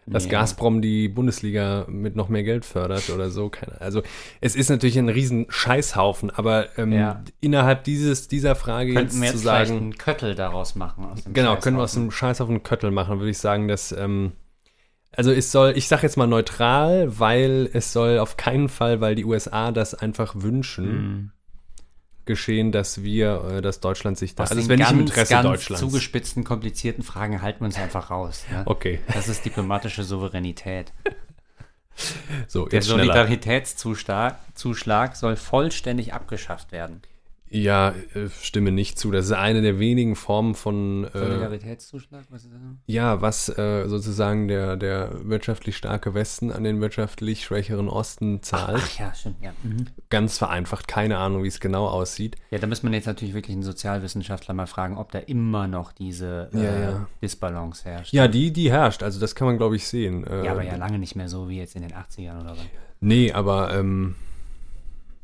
dass 0.08 0.26
Nee. 0.26 0.30
Gazprom 0.30 0.82
die 0.84 1.08
Bundesliga 1.08 1.86
mit 1.90 2.16
noch 2.16 2.30
mehr 2.30 2.44
Geld 2.44 2.64
fördert 2.64 3.10
oder 3.10 3.30
so. 3.32 3.50
Keine, 3.50 3.82
also 3.82 4.04
es 4.40 4.56
ist 4.56 4.70
natürlich 4.70 5.00
ein 5.00 5.10
riesen 5.10 5.48
Scheißhaufen, 5.50 6.30
aber 6.30 6.78
ähm, 6.78 6.92
Ja. 6.92 7.24
innerhalb 7.42 7.84
dieses, 7.86 8.28
dieser 8.28 8.56
Frage 8.56 8.94
Könnten 8.94 9.16
wir 9.18 9.24
jetzt 9.26 9.34
jetzt 9.34 9.42
zu 9.44 9.48
vielleicht 9.50 9.70
sagen, 9.70 9.80
einen 9.82 9.98
Köttel 9.98 10.36
daraus 10.36 10.76
machen. 10.76 11.06
Aus 11.06 11.24
dem 11.24 11.34
genau, 11.34 11.56
können 11.58 11.78
wir 11.78 11.84
aus 11.84 11.94
dem 11.94 12.12
Scheißhaufen 12.12 12.56
einen 12.56 12.64
Köttel 12.64 12.92
machen, 12.92 13.18
würde 13.20 13.32
ich 13.32 13.40
sagen, 13.40 13.68
dass 13.68 13.92
ähm, 13.94 14.34
also 15.16 15.32
es 15.32 15.52
soll, 15.52 15.74
ich 15.78 15.88
sage 15.88 16.04
jetzt 16.04 16.18
mal 16.18 16.28
neutral, 16.28 17.20
weil 17.20 17.70
es 17.74 17.94
soll 17.94 18.20
auf 18.20 18.38
keinen 18.38 18.70
Fall, 18.70 19.02
weil 19.02 19.16
die 19.16 19.26
USA 19.26 19.72
das 19.72 19.94
einfach 19.96 20.34
wünschen, 20.36 20.86
Mhm. 20.86 21.32
geschehen, 22.26 22.72
dass 22.72 23.04
wir, 23.04 23.44
äh, 23.58 23.62
dass 23.62 23.80
Deutschland 23.82 24.18
sich 24.18 24.34
da, 24.36 24.44
Aus 24.44 24.52
also 24.52 24.62
den 24.62 24.70
wäre 24.70 24.80
nicht 24.80 24.92
im 24.92 24.98
ganz, 24.98 25.10
Interesse 25.12 25.34
ganz 25.34 25.46
Deutschlands. 25.48 25.82
zugespitzten, 25.82 26.44
komplizierten 26.44 27.04
Fragen 27.04 27.42
halten 27.42 27.62
wir 27.62 27.66
uns 27.68 27.78
einfach 27.78 28.10
raus. 28.10 28.46
Ne? 28.52 28.64
Okay, 28.66 29.00
Das 29.14 29.28
ist 29.28 29.46
diplomatische 29.46 30.04
Souveränität. 30.04 30.92
so, 32.48 32.66
Der. 32.66 32.82
Solidaritätszuschlag 32.82 34.38
Zuschlag 34.56 35.16
soll 35.16 35.36
vollständig 35.36 36.14
abgeschafft 36.14 36.72
werden. 36.72 37.02
Ja, 37.56 37.94
äh, 38.14 38.28
stimme 38.42 38.72
nicht 38.74 39.00
zu. 39.00 39.12
Das 39.12 39.26
ist 39.26 39.32
eine 39.32 39.62
der 39.62 39.80
wenigen 39.80 40.18
Formen 40.18 40.56
von, 40.56 41.06
äh, 41.06 41.18
Solidaritätszuschlag? 41.18 42.26
Was 42.30 42.44
ist 42.44 42.52
das? 42.52 42.60
ja, 42.88 43.22
was 43.22 43.48
äh, 43.58 43.88
sozusagen 43.88 44.50
der, 44.50 44.76
der 44.76 45.12
wirtschaftlich 45.24 45.78
starke 45.78 46.14
Westen 46.14 46.52
an 46.52 46.66
den 46.66 46.82
wirtschaftlich 46.82 47.46
schwächeren 47.46 47.88
Osten 47.88 48.44
zahlt. 48.44 48.82
Ach 48.84 49.00
ja, 49.00 49.14
stimmt, 49.14 49.42
ja. 49.42 49.54
Mhm. 49.64 49.86
Ganz 50.10 50.38
vereinfacht, 50.38 50.90
keine 50.90 51.18
Ahnung, 51.18 51.44
wie 51.44 51.48
es 51.48 51.62
genau 51.62 51.88
aussieht. 51.88 52.36
Ja, 52.52 52.58
da 52.60 52.68
müsste 52.68 52.86
man 52.88 52.94
jetzt 52.94 53.06
natürlich 53.06 53.34
wirklich 53.34 53.56
einen 53.56 53.64
Sozialwissenschaftler 53.64 54.54
mal 54.54 54.68
fragen, 54.68 54.98
ob 54.98 55.14
da 55.14 55.20
immer 55.20 55.68
noch 55.68 55.94
diese 55.94 56.50
äh, 56.54 56.58
Ja, 56.62 56.80
ja. 56.80 57.08
Disbalance 57.22 57.86
herrscht. 57.86 58.12
Ja, 58.14 58.28
die, 58.28 58.52
die 58.52 58.70
herrscht, 58.70 59.02
also 59.02 59.20
das 59.22 59.34
kann 59.34 59.48
man, 59.48 59.56
glaube 59.58 59.78
ich, 59.78 59.88
sehen. 59.88 60.26
Ja, 60.30 60.52
aber 60.52 60.64
ja 60.64 60.76
lange 60.76 61.00
nicht 61.00 61.16
mehr 61.16 61.30
so 61.30 61.48
wie 61.48 61.58
jetzt 61.58 61.76
in 61.78 61.84
den 61.84 61.94
80ern 61.94 62.42
oder 62.42 62.56
so. 62.56 62.62
Nee, 63.00 63.32
aber, 63.32 63.74
ähm, 63.74 64.16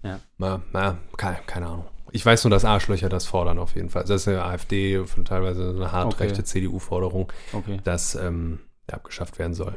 Ja. 0.01 0.19
na, 0.37 0.61
na, 0.71 0.97
keine, 1.17 1.37
keine 1.45 1.67
Ahnung. 1.67 1.85
Ich 2.11 2.25
weiß 2.25 2.43
nur, 2.43 2.51
dass 2.51 2.65
Arschlöcher 2.65 3.09
das 3.09 3.25
fordern 3.25 3.57
auf 3.59 3.75
jeden 3.75 3.89
Fall. 3.89 4.03
Das 4.03 4.21
ist 4.21 4.27
eine 4.27 4.43
AfD, 4.43 5.05
von 5.05 5.23
teilweise 5.25 5.69
eine 5.69 5.91
hartrechte 5.91 6.39
Okay. 6.39 6.43
CDU-Forderung, 6.43 7.31
Okay. 7.53 7.79
dass 7.83 8.15
ähm, 8.15 8.59
abgeschafft 8.91 9.39
werden 9.39 9.53
soll. 9.53 9.75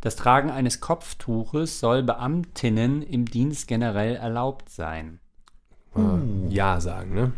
Das 0.00 0.16
Tragen 0.16 0.50
eines 0.50 0.80
Kopftuches 0.80 1.80
soll 1.80 2.02
Beamtinnen 2.02 3.02
im 3.02 3.24
Dienst 3.24 3.66
generell 3.66 4.14
erlaubt 4.16 4.68
sein. 4.68 5.18
Äh, 5.96 6.52
ja 6.52 6.80
sagen, 6.80 7.14
ne? 7.14 7.32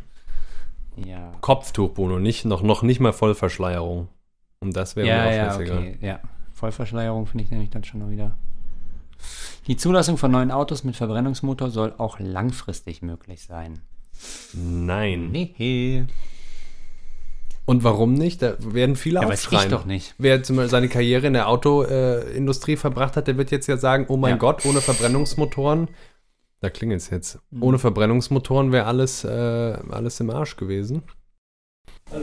Ja. 0.96 1.32
Kopftuch, 1.40 1.92
Bruno, 1.94 2.18
nicht, 2.18 2.44
noch, 2.44 2.62
noch 2.62 2.82
nicht 2.82 3.00
mal 3.00 3.12
Vollverschleierung. 3.12 4.08
Und 4.60 4.76
das 4.76 4.96
wäre 4.96 5.06
mir 5.06 5.12
Ja, 5.14 5.24
auch 5.26 5.30
ja, 5.32 5.50
scheißegal. 5.52 5.78
okay. 5.78 5.98
Ja. 6.00 6.20
Vollverschleierung 6.52 7.26
finde 7.26 7.44
ich 7.44 7.50
nämlich 7.50 7.70
dann 7.70 7.84
schon 7.84 8.10
wieder. 8.10 8.36
Die 9.66 9.76
Zulassung 9.76 10.16
von 10.16 10.30
neuen 10.30 10.50
Autos 10.50 10.84
mit 10.84 10.96
Verbrennungsmotor 10.96 11.70
soll 11.70 11.94
auch 11.98 12.18
langfristig 12.18 13.02
möglich 13.02 13.44
sein. 13.44 13.80
Nein. 14.54 15.30
Nee. 15.32 16.04
Und 17.64 17.82
warum 17.84 18.14
nicht? 18.14 18.42
Da 18.42 18.54
werden 18.60 18.94
viele 18.96 19.20
Ja, 19.20 19.28
weiß 19.28 19.40
ich 19.40 19.46
aufschreien. 19.48 19.70
doch 19.70 19.84
nicht. 19.86 20.14
Wer 20.18 20.42
zum 20.42 20.56
Beispiel 20.56 20.70
seine 20.70 20.88
Karriere 20.88 21.26
in 21.26 21.32
der 21.32 21.48
Autoindustrie 21.48 22.76
verbracht 22.76 23.16
hat, 23.16 23.26
der 23.26 23.36
wird 23.38 23.50
jetzt 23.50 23.66
ja 23.66 23.76
sagen, 23.76 24.06
oh 24.08 24.16
mein 24.16 24.32
Ja. 24.32 24.36
Gott, 24.36 24.64
ohne 24.64 24.80
Verbrennungsmotoren, 24.80 25.88
da 26.60 26.70
klingelt 26.70 27.00
es 27.00 27.10
jetzt, 27.10 27.40
Mhm. 27.50 27.62
ohne 27.64 27.78
Verbrennungsmotoren 27.78 28.70
wäre 28.72 28.86
alles, 28.86 29.24
äh, 29.24 29.28
alles 29.90 30.20
im 30.20 30.30
Arsch 30.30 30.56
gewesen. 30.56 31.02
Ja, 32.12 32.18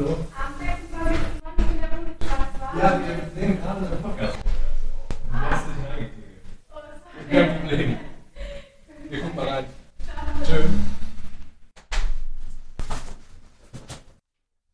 wir 2.99 3.41
nehmen 3.41 3.57
gerade 3.61 3.85
einen 3.85 4.01
Podcast. 4.01 4.37
Kein 7.29 7.59
Problem. 7.59 7.97
Wir 9.09 9.19
gucken 9.19 9.35
mal 9.35 9.47
rein. 9.47 9.65
Tschö. 10.43 10.63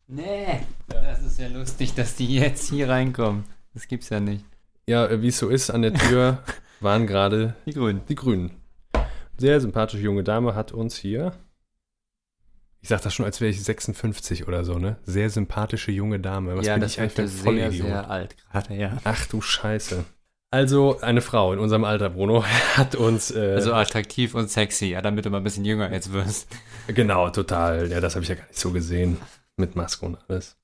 Nee. 0.10 0.62
Das 0.88 1.22
ist 1.22 1.40
ja 1.40 1.48
lustig, 1.48 1.94
dass 1.94 2.16
die 2.16 2.36
jetzt 2.36 2.68
hier 2.70 2.90
reinkommen. 2.90 3.46
Das 3.74 3.88
gibt's 3.88 4.10
ja 4.10 4.20
nicht. 4.20 4.44
Ja, 4.88 5.06
äh, 5.06 5.22
wie 5.22 5.28
es 5.28 5.38
so 5.38 5.50
ist, 5.50 5.70
an 5.70 5.84
der 5.84 5.94
Tür 5.94 6.44
waren 6.80 7.06
gerade 7.06 7.54
Die 7.68 7.74
Grünen. 7.74 8.02
die 8.10 8.16
Grünen. 8.16 8.52
Sehr 9.38 9.62
sympathische 9.62 10.02
junge 10.04 10.24
Dame 10.24 10.56
hat 10.56 10.72
uns 10.72 10.98
hier. 10.98 11.34
Ich 12.82 12.90
sag 12.90 13.02
das 13.02 13.14
schon, 13.14 13.26
als 13.26 13.40
wäre 13.40 13.52
ich 13.52 13.64
56 13.64 14.48
oder 14.48 14.66
so, 14.66 14.80
ne? 14.80 14.98
Sehr 15.04 15.30
sympathische 15.30 15.92
junge 15.92 16.20
Dame. 16.20 16.58
Was 16.58 16.66
ja, 16.66 16.74
bin 16.74 16.82
das 16.82 16.94
ich 16.94 17.02
eigentlich 17.02 17.12
für 17.14 17.18
wirkte 17.46 17.50
ein 17.66 17.72
sehr, 17.72 17.72
sehr 17.72 18.10
alt 18.10 18.36
gerade, 18.38 18.74
ja. 18.76 18.98
Ach 19.04 19.28
du 19.28 19.42
Scheiße. 19.42 20.06
Also, 20.52 21.00
eine 21.02 21.22
Frau 21.22 21.54
in 21.54 21.60
unserem 21.60 21.84
Alter, 21.84 22.10
Bruno, 22.10 22.44
hat 22.76 22.96
uns. 22.96 23.30
Äh, 23.32 23.54
Also 23.56 23.74
attraktiv 23.74 24.34
und 24.34 24.50
sexy, 24.50 24.88
ja, 24.88 25.02
damit 25.02 25.26
du 25.26 25.30
mal 25.30 25.38
ein 25.38 25.44
bisschen 25.44 25.66
jünger 25.66 25.92
jetzt 25.92 26.12
wirst. 26.12 26.48
genau, 26.88 27.30
total. 27.30 27.92
Ja, 27.92 28.00
das 28.02 28.16
habe 28.16 28.24
ich 28.24 28.30
ja 28.30 28.36
gar 28.36 28.48
nicht 28.48 28.58
so 28.60 28.72
gesehen. 28.72 29.18
Mit 29.60 29.76
Maske 29.76 30.06
und 30.06 30.18
alles. 30.28 30.58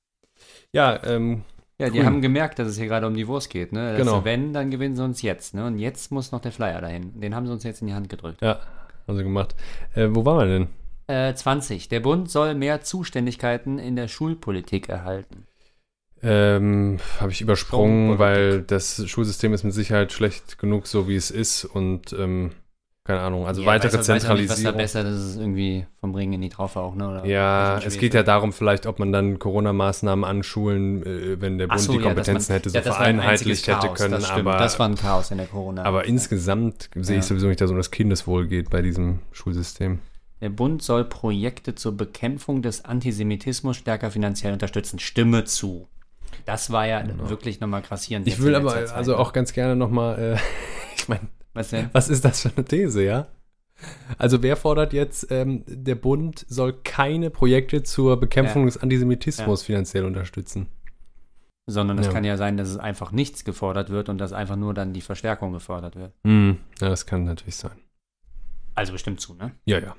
Ja, 0.71 1.03
ähm, 1.05 1.43
Ja, 1.77 1.87
die 1.89 1.97
Grün. 1.97 2.05
haben 2.05 2.21
gemerkt, 2.21 2.57
dass 2.59 2.67
es 2.69 2.77
hier 2.77 2.87
gerade 2.87 3.05
um 3.07 3.13
die 3.15 3.27
Wurst 3.27 3.49
geht, 3.49 3.71
ne? 3.73 3.91
Dass 3.91 3.99
Genau. 3.99 4.23
wenn, 4.25 4.53
dann 4.53 4.71
gewinnen 4.71 4.95
sie 4.95 5.03
uns 5.03 5.21
jetzt, 5.21 5.53
ne? 5.53 5.65
Und 5.65 5.77
jetzt 5.77 6.11
muss 6.11 6.31
noch 6.31 6.39
der 6.41 6.51
Flyer 6.53 6.81
dahin. 6.81 7.19
Den 7.19 7.35
haben 7.35 7.45
sie 7.45 7.51
uns 7.53 7.63
jetzt 7.63 7.81
in 7.81 7.87
die 7.87 7.93
Hand 7.93 8.09
gedrückt. 8.09 8.41
ja, 8.41 8.59
haben 9.07 9.17
sie 9.17 9.23
gemacht. 9.23 9.55
Äh, 9.93 10.07
wo 10.11 10.23
waren 10.25 10.37
wir 10.39 10.45
denn? 10.47 10.67
Äh, 11.07 11.35
20. 11.35 11.89
Der 11.89 11.99
Bund 11.99 12.31
soll 12.31 12.55
mehr 12.55 12.81
Zuständigkeiten 12.81 13.77
in 13.77 13.95
der 13.95 14.07
Schulpolitik 14.07 14.89
erhalten. 14.89 15.45
Ähm, 16.23 16.97
habe 17.19 17.31
ich 17.31 17.41
übersprungen, 17.41 18.17
weil 18.17 18.61
das 18.63 19.07
Schulsystem 19.07 19.53
ist 19.53 19.63
mit 19.63 19.73
Sicherheit 19.73 20.11
schlecht 20.11 20.57
genug, 20.57 20.87
so 20.87 21.07
wie 21.07 21.15
es 21.15 21.29
ist. 21.29 21.65
Und 21.65 22.13
ähm, 22.13 22.51
keine 23.05 23.21
Ahnung, 23.21 23.45
also 23.45 23.61
Ja, 23.61 23.67
weitere 23.67 23.97
weiß, 23.99 24.07
weiß 24.09 24.25
auch 24.25 24.33
nicht, 24.33 24.49
Was 24.49 24.57
da 24.63 24.73
Zentralisierung. 24.73 24.77
besser, 24.77 25.03
das 25.03 25.13
ist 25.15 25.37
irgendwie 25.37 25.85
vom 26.01 26.15
Ring 26.15 26.33
in 26.33 26.41
die 26.41 26.49
Traufe 26.49 26.79
auch, 26.79 26.95
ne? 26.95 27.07
Oder 27.07 27.25
Ja, 27.25 27.77
es 27.77 27.97
geht 27.99 28.15
ja 28.15 28.23
darum, 28.23 28.51
vielleicht, 28.51 28.87
ob 28.87 28.97
man 28.97 29.11
dann 29.11 29.37
Corona-Maßnahmen 29.37 30.25
an 30.25 30.41
Schulen, 30.41 31.05
äh, 31.05 31.39
wenn 31.39 31.59
der 31.59 31.67
Bund 31.67 31.79
so, 31.79 31.93
die 31.93 31.99
ja, 31.99 32.05
Kompetenzen 32.05 32.51
man- 32.51 32.57
hätte, 32.57 32.69
so 32.71 32.75
ja, 32.77 32.81
vereinheitlicht 32.81 33.67
hätte 33.67 33.77
Chaos, 33.87 33.97
können. 33.99 34.11
Das, 34.11 34.25
stimmt. 34.25 34.47
aber 34.47 34.57
das 34.57 34.79
war 34.79 34.89
ein 34.89 34.95
Chaos 34.95 35.29
in 35.29 35.37
der 35.37 35.45
Corona. 35.47 35.83
aber 35.83 36.05
insgesamt 36.05 36.89
sehe 36.95 37.15
Ja. 37.17 37.19
ich 37.19 37.25
sowieso 37.25 37.47
nicht, 37.47 37.61
dass 37.61 37.67
es 37.67 37.71
um 37.71 37.77
das 37.77 37.91
Kindeswohl 37.91 38.47
geht 38.47 38.71
bei 38.71 38.81
diesem 38.81 39.19
Schulsystem. 39.31 39.99
Der 40.41 40.49
Bund 40.49 40.81
soll 40.81 41.05
Projekte 41.05 41.75
zur 41.75 41.95
Bekämpfung 41.95 42.61
des 42.63 42.85
Antisemitismus 42.85 43.77
stärker 43.77 44.09
finanziell 44.11 44.51
unterstützen. 44.51 44.97
Stimme 44.99 45.43
zu. 45.45 45.87
Das 46.45 46.71
war 46.71 46.85
ja 46.87 47.03
wirklich 47.29 47.59
nochmal 47.61 47.81
grassierend. 47.83 48.27
Ich 48.27 48.41
will 48.41 48.55
aber 48.55 48.73
also 48.93 49.11
ne? 49.13 49.17
auch 49.19 49.31
ganz 49.31 49.53
gerne 49.53 49.75
nochmal, 49.75 50.19
äh, 50.19 50.37
ich 50.97 51.07
meine, 51.07 51.21
Was 51.55 51.69
denn? 51.69 51.89
was 51.93 52.09
ist 52.09 52.23
das 52.23 52.41
für 52.41 52.51
eine 52.55 52.65
These, 52.65 53.03
ja? 53.03 53.27
Also 54.17 54.41
wer 54.41 54.55
fordert 54.55 54.93
jetzt, 54.93 55.27
ähm, 55.31 55.63
der 55.67 55.95
Bund 55.95 56.45
soll 56.47 56.73
keine 56.83 57.29
Projekte 57.29 57.83
zur 57.83 58.19
Bekämpfung 58.19 58.61
Ja. 58.63 58.65
des 58.67 58.77
Antisemitismus 58.77 59.63
finanziell 59.63 60.05
unterstützen? 60.05 60.67
Sondern 61.67 61.97
es 61.97 62.05
Ja. 62.07 62.13
kann 62.13 62.23
ja 62.23 62.37
sein, 62.37 62.57
dass 62.57 62.69
es 62.69 62.77
einfach 62.77 63.11
nichts 63.11 63.43
gefordert 63.43 63.89
wird 63.89 64.07
und 64.07 64.17
dass 64.19 64.31
einfach 64.33 64.55
nur 64.55 64.73
dann 64.73 64.93
die 64.93 65.01
Verstärkung 65.01 65.51
gefordert 65.51 65.95
wird. 65.95 66.13
Hm, 66.23 66.57
ja, 66.79 66.89
das 66.89 67.05
kann 67.05 67.23
natürlich 67.25 67.55
sein. 67.55 67.77
Also 68.75 68.93
bestimmt 68.93 69.19
zu, 69.19 69.33
ne? 69.33 69.51
Ja, 69.65 69.79
ja. 69.79 69.95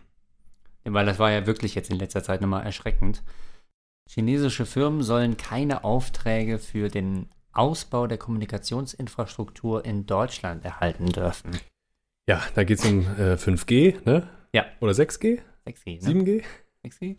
Weil 0.85 1.05
das 1.07 1.19
war 1.19 1.31
ja 1.33 1.47
wirklich 1.47 1.75
jetzt 1.75 1.91
in 1.91 1.99
letzter 1.99 2.23
Zeit 2.23 2.41
nochmal 2.41 2.65
erschreckend. 2.65 3.23
Chinesische 4.09 4.65
Firmen 4.67 5.03
sollen 5.03 5.37
keine 5.37 5.83
Aufträge 5.83 6.59
für 6.59 6.89
den 6.89 7.29
Ausbau 7.57 8.07
der 8.07 8.19
Kommunikationsinfrastruktur 8.19 9.85
in 9.85 10.07
Deutschland 10.07 10.65
erhalten 10.65 11.07
dürfen. 11.07 11.51
Ja, 12.29 12.43
da 12.55 12.65
geht 12.65 12.79
es 12.79 12.85
um 12.85 13.01
äh, 13.19 13.35
5G, 13.35 14.05
ne? 14.05 14.29
Ja. 14.53 14.67
Oder 14.81 14.93
6G? 14.93 15.41
6G, 15.67 16.03
ne? 16.03 16.23
7G? 16.23 16.45
6G? 16.85 17.17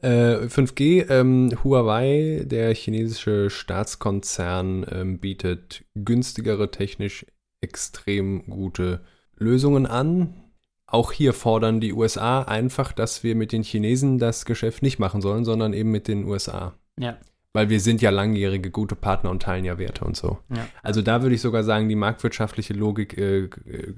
Äh, 0.00 0.46
5G, 0.46 1.10
ähm, 1.10 1.50
Huawei, 1.62 2.44
der 2.44 2.74
chinesische 2.74 3.50
Staatskonzern, 3.50 4.86
ähm, 4.90 5.18
bietet 5.18 5.84
günstigere, 5.94 6.70
technisch 6.70 7.26
extrem 7.60 8.46
gute 8.46 9.00
Lösungen 9.36 9.86
an. 9.86 10.44
Auch 10.86 11.12
hier 11.12 11.32
fordern 11.34 11.80
die 11.80 11.92
USA 11.92 12.42
einfach, 12.42 12.92
dass 12.92 13.22
wir 13.22 13.34
mit 13.34 13.52
den 13.52 13.62
Chinesen 13.62 14.18
das 14.18 14.44
Geschäft 14.44 14.82
nicht 14.82 14.98
machen 14.98 15.20
sollen, 15.20 15.44
sondern 15.44 15.72
eben 15.72 15.90
mit 15.90 16.08
den 16.08 16.24
USA. 16.24 16.74
Ja. 16.98 17.18
Weil 17.54 17.70
wir 17.70 17.80
sind 17.80 18.02
ja 18.02 18.10
langjährige 18.10 18.70
gute 18.70 18.94
Partner 18.94 19.30
und 19.30 19.42
teilen 19.42 19.64
ja 19.64 19.78
Werte 19.78 20.04
und 20.04 20.16
so. 20.16 20.38
Ja. 20.54 20.66
Also 20.82 21.00
da 21.00 21.22
würde 21.22 21.34
ich 21.34 21.40
sogar 21.40 21.64
sagen, 21.64 21.88
die 21.88 21.96
marktwirtschaftliche 21.96 22.74
Logik 22.74 23.16
äh, 23.16 23.48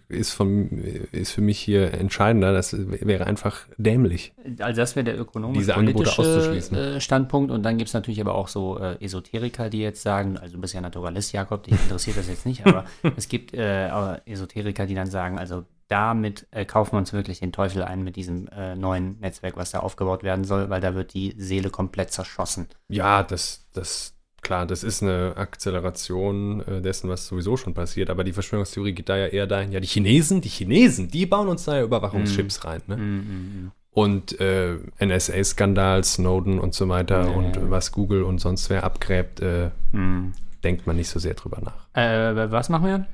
ist, 0.09 0.31
von, 0.31 0.71
ist 1.11 1.33
für 1.33 1.41
mich 1.41 1.59
hier 1.59 1.93
entscheidender. 1.93 2.53
Das 2.53 2.77
wäre 2.77 3.27
einfach 3.27 3.67
dämlich. 3.77 4.33
Also 4.61 4.81
das 4.81 4.95
wäre 4.95 5.05
der 5.05 5.19
ökonomisch-politische 5.19 6.77
äh, 6.77 7.01
Standpunkt. 7.01 7.51
Und 7.51 7.65
dann 7.65 7.77
gibt 7.77 7.89
es 7.89 7.95
natürlich 7.95 8.21
aber 8.21 8.37
auch 8.37 8.47
so 8.47 8.79
äh, 8.79 9.05
Esoteriker, 9.05 9.69
die 9.69 9.81
jetzt 9.81 10.03
sagen, 10.03 10.39
also 10.39 10.55
du 10.55 10.61
bist 10.61 10.75
ja 10.75 10.81
Naturalist, 10.81 11.33
Jakob, 11.33 11.65
dich 11.65 11.75
interessiert 11.75 12.19
das 12.19 12.29
jetzt 12.29 12.47
nicht, 12.47 12.65
aber 12.65 12.85
es 13.17 13.29
gibt 13.29 13.53
äh, 13.53 13.89
Esoteriker, 14.27 14.87
die 14.87 14.95
dann 14.95 15.11
sagen, 15.11 15.39
also 15.39 15.65
damit 15.91 16.47
äh, 16.53 16.65
kaufen 16.65 16.93
wir 16.93 16.99
uns 16.99 17.13
wirklich 17.13 17.41
den 17.41 17.51
Teufel 17.51 17.83
ein 17.83 18.05
mit 18.05 18.15
diesem 18.15 18.47
äh, 18.49 18.77
neuen 18.77 19.19
Netzwerk, 19.19 19.57
was 19.57 19.73
da 19.73 19.81
aufgebaut 19.81 20.23
werden 20.23 20.45
soll, 20.45 20.71
weil 20.71 20.81
da 20.81 20.95
wird 20.95 21.13
die 21.15 21.35
Seele 21.37 21.69
komplett 21.69 22.13
zerschossen. 22.13 22.69
Ja, 22.89 23.25
das, 23.25 23.67
das, 23.73 24.15
klar, 24.41 24.67
das 24.67 24.85
ist 24.85 25.03
eine 25.03 25.35
Akzeleration 25.37 26.61
äh, 26.61 26.81
dessen, 26.81 27.11
was 27.11 27.27
sowieso 27.27 27.57
schon 27.57 27.75
passiert. 27.75 28.09
Aber 28.09 28.23
die 28.23 28.33
Verschwörungstheorie 28.33 28.93
geht 28.93 29.09
da 29.09 29.17
ja 29.17 29.27
eher 29.27 29.49
dahin, 29.49 29.73
ja, 29.73 29.81
die 29.81 29.89
Chinesen, 29.89 30.41
die 30.41 30.49
Chinesen, 30.49 31.09
die 31.09 31.27
bauen 31.27 31.49
uns 31.49 31.65
da 31.65 31.77
ja 31.77 31.83
Überwachungschips 31.83 32.65
rein, 32.65 32.83
ne? 32.87 32.97
Mm, 32.97 33.01
mm, 33.01 33.65
mm. 33.67 33.73
Und 33.93 34.41
äh, 34.41 34.77
NSA-Skandal, 35.05 36.05
Snowden 36.05 36.61
und 36.61 36.73
so 36.75 36.89
weiter 36.89 37.25
Ja, 37.25 37.31
und 37.31 37.69
was 37.69 37.91
Google 37.91 38.23
und 38.23 38.39
sonst 38.39 38.71
wer 38.71 38.85
abgräbt, 38.85 39.41
äh, 39.41 39.71
Mm. 39.91 40.35
denkt 40.63 40.87
man 40.87 40.95
nicht 40.95 41.09
so 41.09 41.19
sehr 41.19 41.35
drüber 41.35 41.61
nach. 41.61 41.89
Äh, 42.01 42.53
was 42.53 42.69
machen 42.69 42.87
wir? 42.87 43.07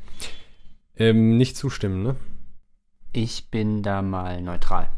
Ähm, 0.98 1.38
nicht 1.38 1.56
zustimmen, 1.56 2.02
ne? 2.02 2.16
Ich 3.16 3.50
bin 3.50 3.82
da 3.82 4.02
mal 4.02 4.42
neutral. 4.42 4.90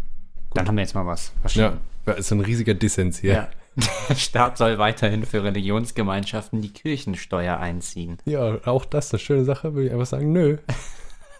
Dann 0.52 0.66
haben 0.66 0.74
wir 0.74 0.82
jetzt 0.82 0.96
mal 0.96 1.06
was. 1.06 1.32
Ja, 1.54 1.78
das 2.04 2.18
ist 2.18 2.32
ein 2.32 2.40
riesiger 2.40 2.74
Dissens 2.74 3.20
hier. 3.20 3.32
Ja. 3.32 3.48
Der 4.08 4.16
Staat 4.16 4.58
soll 4.58 4.76
weiterhin 4.78 5.24
für 5.24 5.44
Religionsgemeinschaften 5.44 6.60
die 6.60 6.72
Kirchensteuer 6.72 7.58
einziehen. 7.58 8.18
Ja, 8.24 8.58
auch 8.66 8.84
das 8.86 9.06
ist 9.06 9.14
eine 9.14 9.20
schöne 9.20 9.44
Sache, 9.44 9.74
würde 9.74 9.86
ich 9.86 9.92
einfach 9.92 10.06
sagen, 10.06 10.32
nö. 10.32 10.56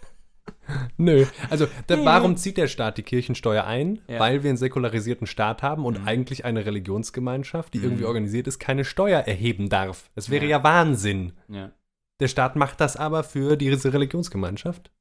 nö. 0.96 1.26
Also, 1.50 1.66
da, 1.88 2.04
warum 2.04 2.36
zieht 2.36 2.56
der 2.56 2.68
Staat 2.68 2.96
die 2.96 3.02
Kirchensteuer 3.02 3.64
ein? 3.64 4.00
Ja. 4.06 4.20
Weil 4.20 4.44
wir 4.44 4.50
einen 4.50 4.56
säkularisierten 4.56 5.26
Staat 5.26 5.64
haben 5.64 5.84
und 5.84 6.06
eigentlich 6.06 6.44
eine 6.44 6.64
Religionsgemeinschaft, 6.64 7.74
die 7.74 7.78
irgendwie 7.78 8.04
organisiert 8.04 8.46
ist, 8.46 8.60
keine 8.60 8.84
Steuer 8.84 9.22
erheben 9.22 9.68
darf. 9.68 10.10
Das 10.14 10.30
wäre 10.30 10.44
ja, 10.44 10.58
Ja. 10.58 10.62
Wahnsinn. 10.62 11.32
Ja. 11.48 11.72
Der 12.20 12.28
Staat 12.28 12.54
macht 12.54 12.80
das 12.80 12.96
aber 12.96 13.24
für 13.24 13.56
diese 13.56 13.92
Religionsgemeinschaft. 13.92 14.92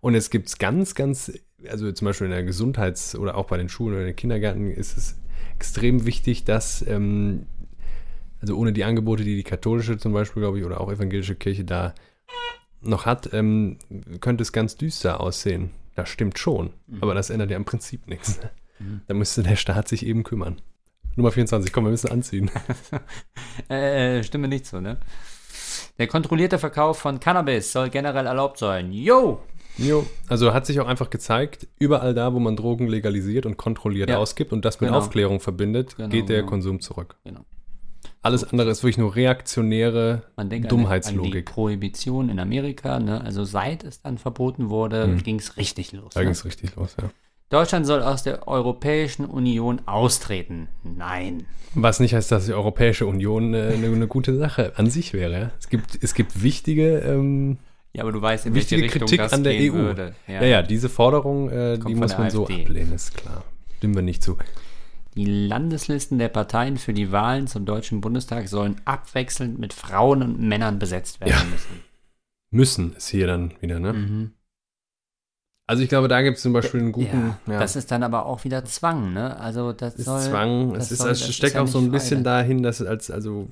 Und 0.00 0.14
es 0.14 0.30
gibt 0.30 0.58
ganz, 0.58 0.94
ganz, 0.94 1.32
also 1.68 1.90
zum 1.92 2.06
Beispiel 2.06 2.26
in 2.26 2.32
der 2.32 2.42
Gesundheits- 2.42 3.16
oder 3.16 3.36
auch 3.36 3.46
bei 3.46 3.56
den 3.56 3.68
Schulen 3.68 3.94
oder 3.94 4.02
in 4.02 4.08
den 4.08 4.16
Kindergärten 4.16 4.70
ist 4.70 4.96
es 4.96 5.16
extrem 5.56 6.06
wichtig, 6.06 6.44
dass, 6.44 6.84
ähm, 6.86 7.46
also 8.40 8.56
ohne 8.56 8.72
die 8.72 8.84
Angebote, 8.84 9.24
die 9.24 9.36
die 9.36 9.42
katholische 9.42 9.98
zum 9.98 10.12
Beispiel, 10.12 10.42
glaube 10.42 10.58
ich, 10.58 10.64
oder 10.64 10.80
auch 10.80 10.90
evangelische 10.90 11.34
Kirche 11.34 11.64
da 11.64 11.94
noch 12.80 13.04
hat, 13.04 13.32
ähm, 13.34 13.78
könnte 14.20 14.42
es 14.42 14.52
ganz 14.52 14.76
düster 14.76 15.20
aussehen. 15.20 15.70
Das 15.94 16.08
stimmt 16.08 16.38
schon, 16.38 16.72
aber 17.00 17.14
das 17.14 17.28
ändert 17.28 17.50
ja 17.50 17.56
im 17.56 17.64
Prinzip 17.66 18.06
nichts. 18.06 18.40
Da 19.06 19.14
müsste 19.14 19.42
der 19.42 19.56
Staat 19.56 19.88
sich 19.88 20.06
eben 20.06 20.22
kümmern. 20.22 20.62
Nummer 21.16 21.32
24, 21.32 21.72
komm, 21.72 21.84
wir 21.84 21.90
müssen 21.90 22.10
anziehen. 22.10 22.50
Äh, 23.68 24.22
stimme 24.22 24.48
nicht 24.48 24.66
so, 24.66 24.80
ne? 24.80 24.98
Der 25.98 26.06
kontrollierte 26.06 26.58
Verkauf 26.58 26.98
von 26.98 27.20
Cannabis 27.20 27.72
soll 27.72 27.90
generell 27.90 28.26
erlaubt 28.26 28.58
sein. 28.58 28.92
Yo! 28.92 29.42
Jo, 29.78 30.06
also 30.28 30.52
hat 30.52 30.66
sich 30.66 30.78
auch 30.80 30.86
einfach 30.86 31.10
gezeigt, 31.10 31.66
überall 31.78 32.12
da, 32.14 32.34
wo 32.34 32.38
man 32.38 32.56
Drogen 32.56 32.86
legalisiert 32.88 33.46
und 33.46 33.56
kontrolliert 33.56 34.10
Ja. 34.10 34.18
ausgibt 34.18 34.52
und 34.52 34.64
das 34.64 34.80
mit 34.80 34.88
Genau. 34.88 34.98
Aufklärung 34.98 35.40
verbindet, 35.40 35.96
Genau, 35.96 36.08
geht 36.08 36.28
der 36.28 36.38
genau. 36.40 36.50
Konsum 36.50 36.80
zurück. 36.80 37.16
Genau. 37.24 37.40
Alles 38.22 38.44
andere 38.44 38.70
ist 38.70 38.82
wirklich 38.82 38.98
nur 38.98 39.14
reaktionäre 39.16 40.22
Man 40.36 40.50
denkt 40.50 40.66
an, 40.66 40.70
an 40.72 40.76
die 40.78 40.82
Dummheitslogik. 40.82 41.46
Prohibition 41.46 42.28
in 42.28 42.38
Amerika, 42.38 42.98
ne? 43.00 43.20
Also 43.22 43.44
seit 43.44 43.82
es 43.84 44.02
dann 44.02 44.18
verboten 44.18 44.68
wurde, 44.68 45.06
Mhm. 45.06 45.22
ging 45.22 45.38
es 45.38 45.56
richtig 45.56 45.92
los. 45.92 46.12
Da 46.14 46.20
Ne? 46.20 46.26
ging 46.26 46.32
es 46.32 46.44
richtig 46.44 46.76
los, 46.76 46.96
ja. 47.00 47.08
Deutschland 47.48 47.84
soll 47.86 48.02
aus 48.02 48.22
der 48.22 48.46
Europäischen 48.46 49.24
Union 49.24 49.80
austreten. 49.86 50.68
Nein. 50.84 51.46
Was 51.74 51.98
nicht 51.98 52.14
heißt, 52.14 52.30
dass 52.30 52.46
die 52.46 52.52
Europäische 52.52 53.06
Union 53.06 53.54
äh, 53.54 53.72
eine, 53.74 53.86
eine 53.86 54.06
gute 54.06 54.36
Sache 54.36 54.72
an 54.76 54.88
sich 54.90 55.12
wäre. 55.14 55.50
Es, 55.58 55.68
gibt, 55.68 55.98
es 56.02 56.14
gibt 56.14 56.42
wichtige, 56.42 56.98
ähm, 56.98 57.58
Ja, 57.92 58.02
aber 58.04 58.12
du 58.12 58.22
weißt, 58.22 58.46
in 58.46 58.54
Wichtige 58.54 58.82
welche 58.82 58.94
Richtung 58.94 59.08
Kritik 59.08 59.18
das 59.20 59.32
an 59.32 59.42
der 59.44 59.56
gehen 59.56 59.72
EU. 59.74 59.76
würde. 59.78 60.14
ja, 60.28 60.44
ja, 60.44 60.62
diese 60.62 60.88
Forderung, 60.88 61.50
äh, 61.50 61.76
die 61.78 61.94
muss 61.94 62.16
man 62.16 62.30
so 62.30 62.42
AfD. 62.46 62.62
ablehnen, 62.62 62.92
ist 62.92 63.16
klar. 63.16 63.44
Stimmen 63.78 63.94
wir 63.96 64.02
nicht 64.02 64.22
zu. 64.22 64.36
Die 65.16 65.24
Landeslisten 65.24 66.18
der 66.18 66.28
Parteien 66.28 66.76
für 66.76 66.92
die 66.92 67.10
Wahlen 67.10 67.48
zum 67.48 67.64
Deutschen 67.66 68.00
Bundestag 68.00 68.46
sollen 68.48 68.80
abwechselnd 68.84 69.58
mit 69.58 69.72
Frauen 69.72 70.22
und 70.22 70.38
Männern 70.40 70.78
besetzt 70.78 71.20
werden 71.20 71.30
Ja. 71.32 71.44
müssen. 71.50 71.80
Müssen 72.52 72.94
ist 72.96 73.08
hier 73.08 73.26
dann 73.26 73.52
wieder, 73.60 73.80
ne? 73.80 73.92
Mhm. 73.92 74.30
Also 75.68 75.82
ich 75.84 75.88
glaube, 75.88 76.08
da 76.08 76.20
gibt 76.22 76.36
es 76.36 76.42
zum 76.42 76.52
Beispiel 76.52 76.80
einen 76.80 76.92
guten. 76.92 77.36
Ja, 77.46 77.58
Das 77.60 77.76
ist 77.76 77.90
dann 77.92 78.02
aber 78.02 78.26
auch 78.26 78.42
wieder 78.44 78.64
Zwang, 78.64 79.12
ne? 79.12 79.36
Also 79.38 79.72
das 79.72 79.94
ist 79.94 80.04
soll, 80.06 80.20
Zwang. 80.20 80.74
das 80.74 80.86
Es, 80.86 80.92
ist, 80.92 80.98
soll- 80.98 81.10
es 81.10 81.20
das 81.26 81.34
steckt 81.34 81.54
ja 81.54 81.62
auch 81.62 81.68
so 81.68 81.78
ein 81.78 81.90
bisschen 81.92 82.24
dahin, 82.24 82.62
dass 82.62 82.80
es 82.80 82.86
als, 82.88 83.10
also, 83.10 83.50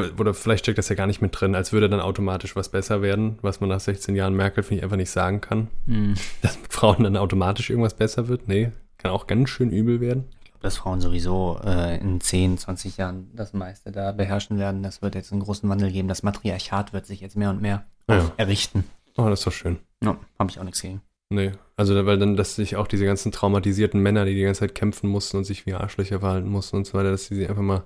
na, 0.00 0.08
oder 0.18 0.34
vielleicht 0.34 0.64
steckt 0.64 0.78
das 0.78 0.88
ja 0.88 0.96
gar 0.96 1.06
nicht 1.06 1.20
mit 1.22 1.38
drin, 1.38 1.54
als 1.54 1.72
würde 1.72 1.88
dann 1.88 2.00
automatisch 2.00 2.56
was 2.56 2.68
besser 2.70 3.02
werden, 3.02 3.38
was 3.42 3.60
man 3.60 3.68
nach 3.68 3.80
16 3.80 4.14
Jahren 4.16 4.34
Merkel, 4.34 4.62
finde 4.62 4.78
ich, 4.78 4.84
einfach 4.84 4.96
nicht 4.96 5.10
sagen 5.10 5.40
kann. 5.40 5.68
Mhm. 5.86 6.14
Dass 6.40 6.60
mit 6.60 6.72
Frauen 6.72 7.04
dann 7.04 7.16
automatisch 7.16 7.70
irgendwas 7.70 7.94
besser 7.94 8.28
wird. 8.28 8.48
Nee, 8.48 8.72
kann 8.98 9.10
auch 9.10 9.26
ganz 9.26 9.50
schön 9.50 9.70
übel 9.70 10.00
werden. 10.00 10.24
Dass 10.60 10.76
Frauen 10.76 11.00
sowieso 11.00 11.58
äh, 11.64 11.98
in 12.00 12.20
10, 12.20 12.56
20 12.58 12.96
Jahren 12.96 13.28
das 13.34 13.52
meiste 13.52 13.90
da 13.90 14.12
beherrschen 14.12 14.58
werden. 14.58 14.82
Das 14.84 15.02
wird 15.02 15.14
jetzt 15.16 15.32
einen 15.32 15.42
großen 15.42 15.68
Wandel 15.68 15.90
geben. 15.90 16.06
Das 16.08 16.22
Matriarchat 16.22 16.92
wird 16.92 17.04
sich 17.06 17.20
jetzt 17.20 17.36
mehr 17.36 17.50
und 17.50 17.60
mehr 17.60 17.84
Ja. 18.08 18.30
errichten. 18.36 18.84
Oh, 19.16 19.28
das 19.28 19.40
ist 19.40 19.46
doch 19.46 19.52
schön. 19.52 19.78
No, 20.00 20.16
habe 20.38 20.50
ich 20.50 20.58
auch 20.60 20.64
nichts 20.64 20.80
gegen. 20.80 21.02
Nee, 21.30 21.52
also 21.76 22.06
weil 22.06 22.18
dann, 22.18 22.36
dass 22.36 22.56
sich 22.56 22.76
auch 22.76 22.86
diese 22.86 23.06
ganzen 23.06 23.32
traumatisierten 23.32 24.00
Männer, 24.00 24.24
die 24.24 24.34
die 24.34 24.42
ganze 24.42 24.60
Zeit 24.60 24.74
kämpfen 24.74 25.08
mussten 25.08 25.38
und 25.38 25.44
sich 25.44 25.66
wie 25.66 25.74
Arschlöcher 25.74 26.20
verhalten 26.20 26.48
mussten 26.48 26.76
und 26.76 26.86
so 26.86 26.92
weiter, 26.96 27.10
dass 27.10 27.24
sie 27.26 27.34
sich 27.34 27.48
einfach 27.48 27.62
mal 27.62 27.84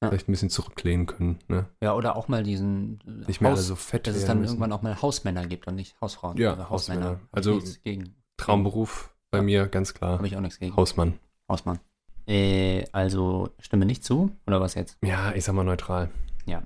Ja. 0.00 0.10
vielleicht 0.10 0.28
ein 0.28 0.32
bisschen 0.32 0.50
zurücklehnen 0.50 1.06
können. 1.06 1.38
Ne? 1.48 1.66
Ja, 1.82 1.94
oder 1.94 2.14
auch 2.16 2.28
mal 2.28 2.44
diesen 2.44 3.00
äh, 3.04 3.26
Nicht 3.26 3.40
mehr 3.40 3.50
alle 3.50 3.60
so 3.60 3.74
fett 3.74 4.06
dass 4.06 4.14
es 4.14 4.24
dann 4.26 4.38
müssen. 4.38 4.52
irgendwann 4.54 4.72
auch 4.72 4.82
mal 4.82 5.00
Hausmänner 5.02 5.46
gibt 5.46 5.66
und 5.66 5.74
nicht 5.74 6.00
Hausfrauen. 6.00 6.36
Ja, 6.36 6.52
oder 6.52 6.70
Hausmänner. 6.70 7.18
Hausmänner. 7.34 7.62
Ich 7.84 7.98
Also-. 7.98 8.12
Traumberuf 8.36 9.12
bei 9.32 9.38
Ja. 9.38 9.42
mir, 9.44 9.66
ganz 9.66 9.94
klar. 9.94 10.12
Habe 10.18 10.26
ich 10.28 10.36
auch 10.36 10.40
nichts 10.40 10.60
gegen. 10.60 10.76
Hausmann. 10.76 11.14
Hausmann. 11.50 11.80
Äh, 12.28 12.84
also 12.92 13.48
stimme 13.58 13.86
nicht 13.86 14.04
zu, 14.04 14.30
oder 14.46 14.60
was 14.60 14.74
jetzt? 14.74 14.98
Ja, 15.02 15.32
ich 15.32 15.44
sag 15.44 15.54
mal 15.54 15.64
neutral. 15.64 16.10
Ja. 16.46 16.62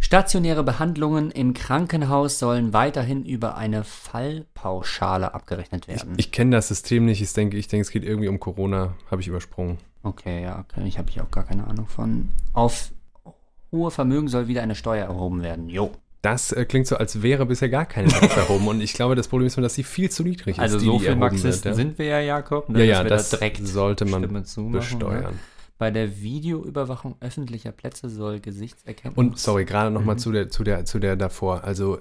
Stationäre 0.00 0.62
Behandlungen 0.64 1.30
im 1.30 1.54
Krankenhaus 1.54 2.38
sollen 2.38 2.72
weiterhin 2.72 3.24
über 3.24 3.56
eine 3.56 3.84
Fallpauschale 3.84 5.34
abgerechnet 5.34 5.86
Ich, 5.88 5.96
werden. 5.96 6.14
ich 6.16 6.30
kenne 6.30 6.56
das 6.56 6.68
System 6.68 7.04
nicht. 7.04 7.20
Ich 7.20 7.32
denke, 7.32 7.56
ich 7.56 7.68
denke, 7.68 7.82
es 7.82 7.90
geht 7.90 8.04
irgendwie 8.04 8.28
um 8.28 8.38
Corona. 8.38 8.94
Habe 9.10 9.20
ich 9.22 9.28
übersprungen. 9.28 9.78
Okay, 10.08 10.42
ja, 10.42 10.58
okay, 10.58 10.86
ich 10.86 10.98
habe 10.98 11.08
ich 11.10 11.20
auch 11.20 11.30
gar 11.30 11.44
keine 11.44 11.66
Ahnung 11.66 11.86
von. 11.86 12.30
Auf 12.52 12.90
hohe 13.70 13.90
Vermögen 13.90 14.28
soll 14.28 14.48
wieder 14.48 14.62
eine 14.62 14.74
Steuer 14.74 15.06
erhoben 15.06 15.42
werden. 15.42 15.68
Jo. 15.68 15.90
Das 16.20 16.50
äh, 16.50 16.64
klingt 16.64 16.86
so, 16.88 16.96
als 16.96 17.22
wäre 17.22 17.46
bisher 17.46 17.68
gar 17.68 17.86
keine 17.86 18.08
drauf 18.08 18.36
erhoben. 18.36 18.66
Und 18.66 18.80
ich 18.80 18.92
glaube, 18.92 19.14
das 19.14 19.28
Problem 19.28 19.46
ist 19.46 19.56
nur, 19.56 19.62
dass 19.62 19.74
sie 19.74 19.84
viel 19.84 20.10
zu 20.10 20.24
niedrig 20.24 20.56
ist. 20.56 20.60
Also 20.60 20.78
die, 20.80 20.86
so 20.86 20.98
viel 20.98 21.14
Marxisten 21.14 21.66
wird, 21.66 21.76
sind 21.76 21.98
wir 21.98 22.06
ja, 22.06 22.20
Jakob. 22.20 22.68
Ja, 22.70 22.74
ne, 22.74 22.84
ja, 22.84 23.02
wir 23.04 23.10
das 23.10 23.30
da 23.30 23.36
direkt 23.36 23.64
sollte 23.66 24.04
man 24.04 24.22
Ne? 24.22 24.42
besteuern. 24.72 25.38
Bei 25.78 25.92
der 25.92 26.20
Videoüberwachung 26.20 27.14
öffentlicher 27.20 27.70
Plätze 27.70 28.10
soll 28.10 28.40
Gesichtserkennung. 28.40 29.16
Und 29.16 29.38
sorry, 29.38 29.64
gerade 29.64 29.92
nochmal 29.92 30.16
Mhm. 30.16 30.20
zu 30.20 30.32
der, 30.32 30.48
zu 30.50 30.64
der, 30.64 30.84
zu 30.84 30.98
der 30.98 31.14
davor. 31.14 31.62
Also 31.62 32.00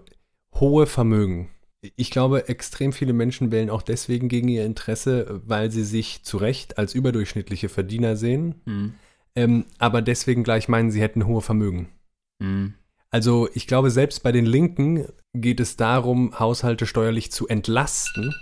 hohe 0.55 0.87
Vermögen. 0.87 1.49
Ich 1.81 2.09
glaube, 2.11 2.49
extrem 2.49 2.91
viele 2.91 3.13
Menschen 3.13 3.51
wählen 3.51 3.69
auch 3.69 3.81
deswegen 3.83 4.29
gegen 4.29 4.47
ihr 4.47 4.65
Interesse, 4.65 5.41
weil 5.45 5.69
sie 5.71 5.83
sich 5.83 6.23
zu 6.23 6.37
Recht 6.37 6.77
als 6.77 6.95
überdurchschnittliche 6.95 7.69
Verdiener 7.69 8.15
sehen, 8.15 8.61
Mhm. 8.65 8.93
ähm, 9.35 9.65
aber 9.77 10.01
deswegen 10.01 10.43
gleich 10.43 10.67
meinen, 10.67 10.89
sie 10.91 11.01
hätten 11.01 11.27
hohe 11.27 11.41
Vermögen. 11.41 11.89
Mhm. 12.39 12.73
Also 13.09 13.47
ich 13.53 13.67
glaube, 13.67 13.91
selbst 13.91 14.23
bei 14.23 14.31
den 14.31 14.45
Linken 14.45 15.05
geht 15.33 15.59
es 15.59 15.77
darum, 15.77 16.37
Haushalte 16.39 16.87
steuerlich 16.87 17.31
zu 17.31 17.47
entlasten 17.47 18.33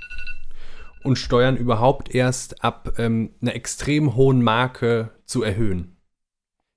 und 1.03 1.17
Steuern 1.17 1.57
überhaupt 1.57 2.15
erst 2.15 2.63
ab 2.63 2.93
ähm, 2.97 3.31
einer 3.41 3.53
extrem 3.53 4.15
hohen 4.15 4.41
Marke 4.41 5.11
zu 5.25 5.43
erhöhen. 5.43 5.97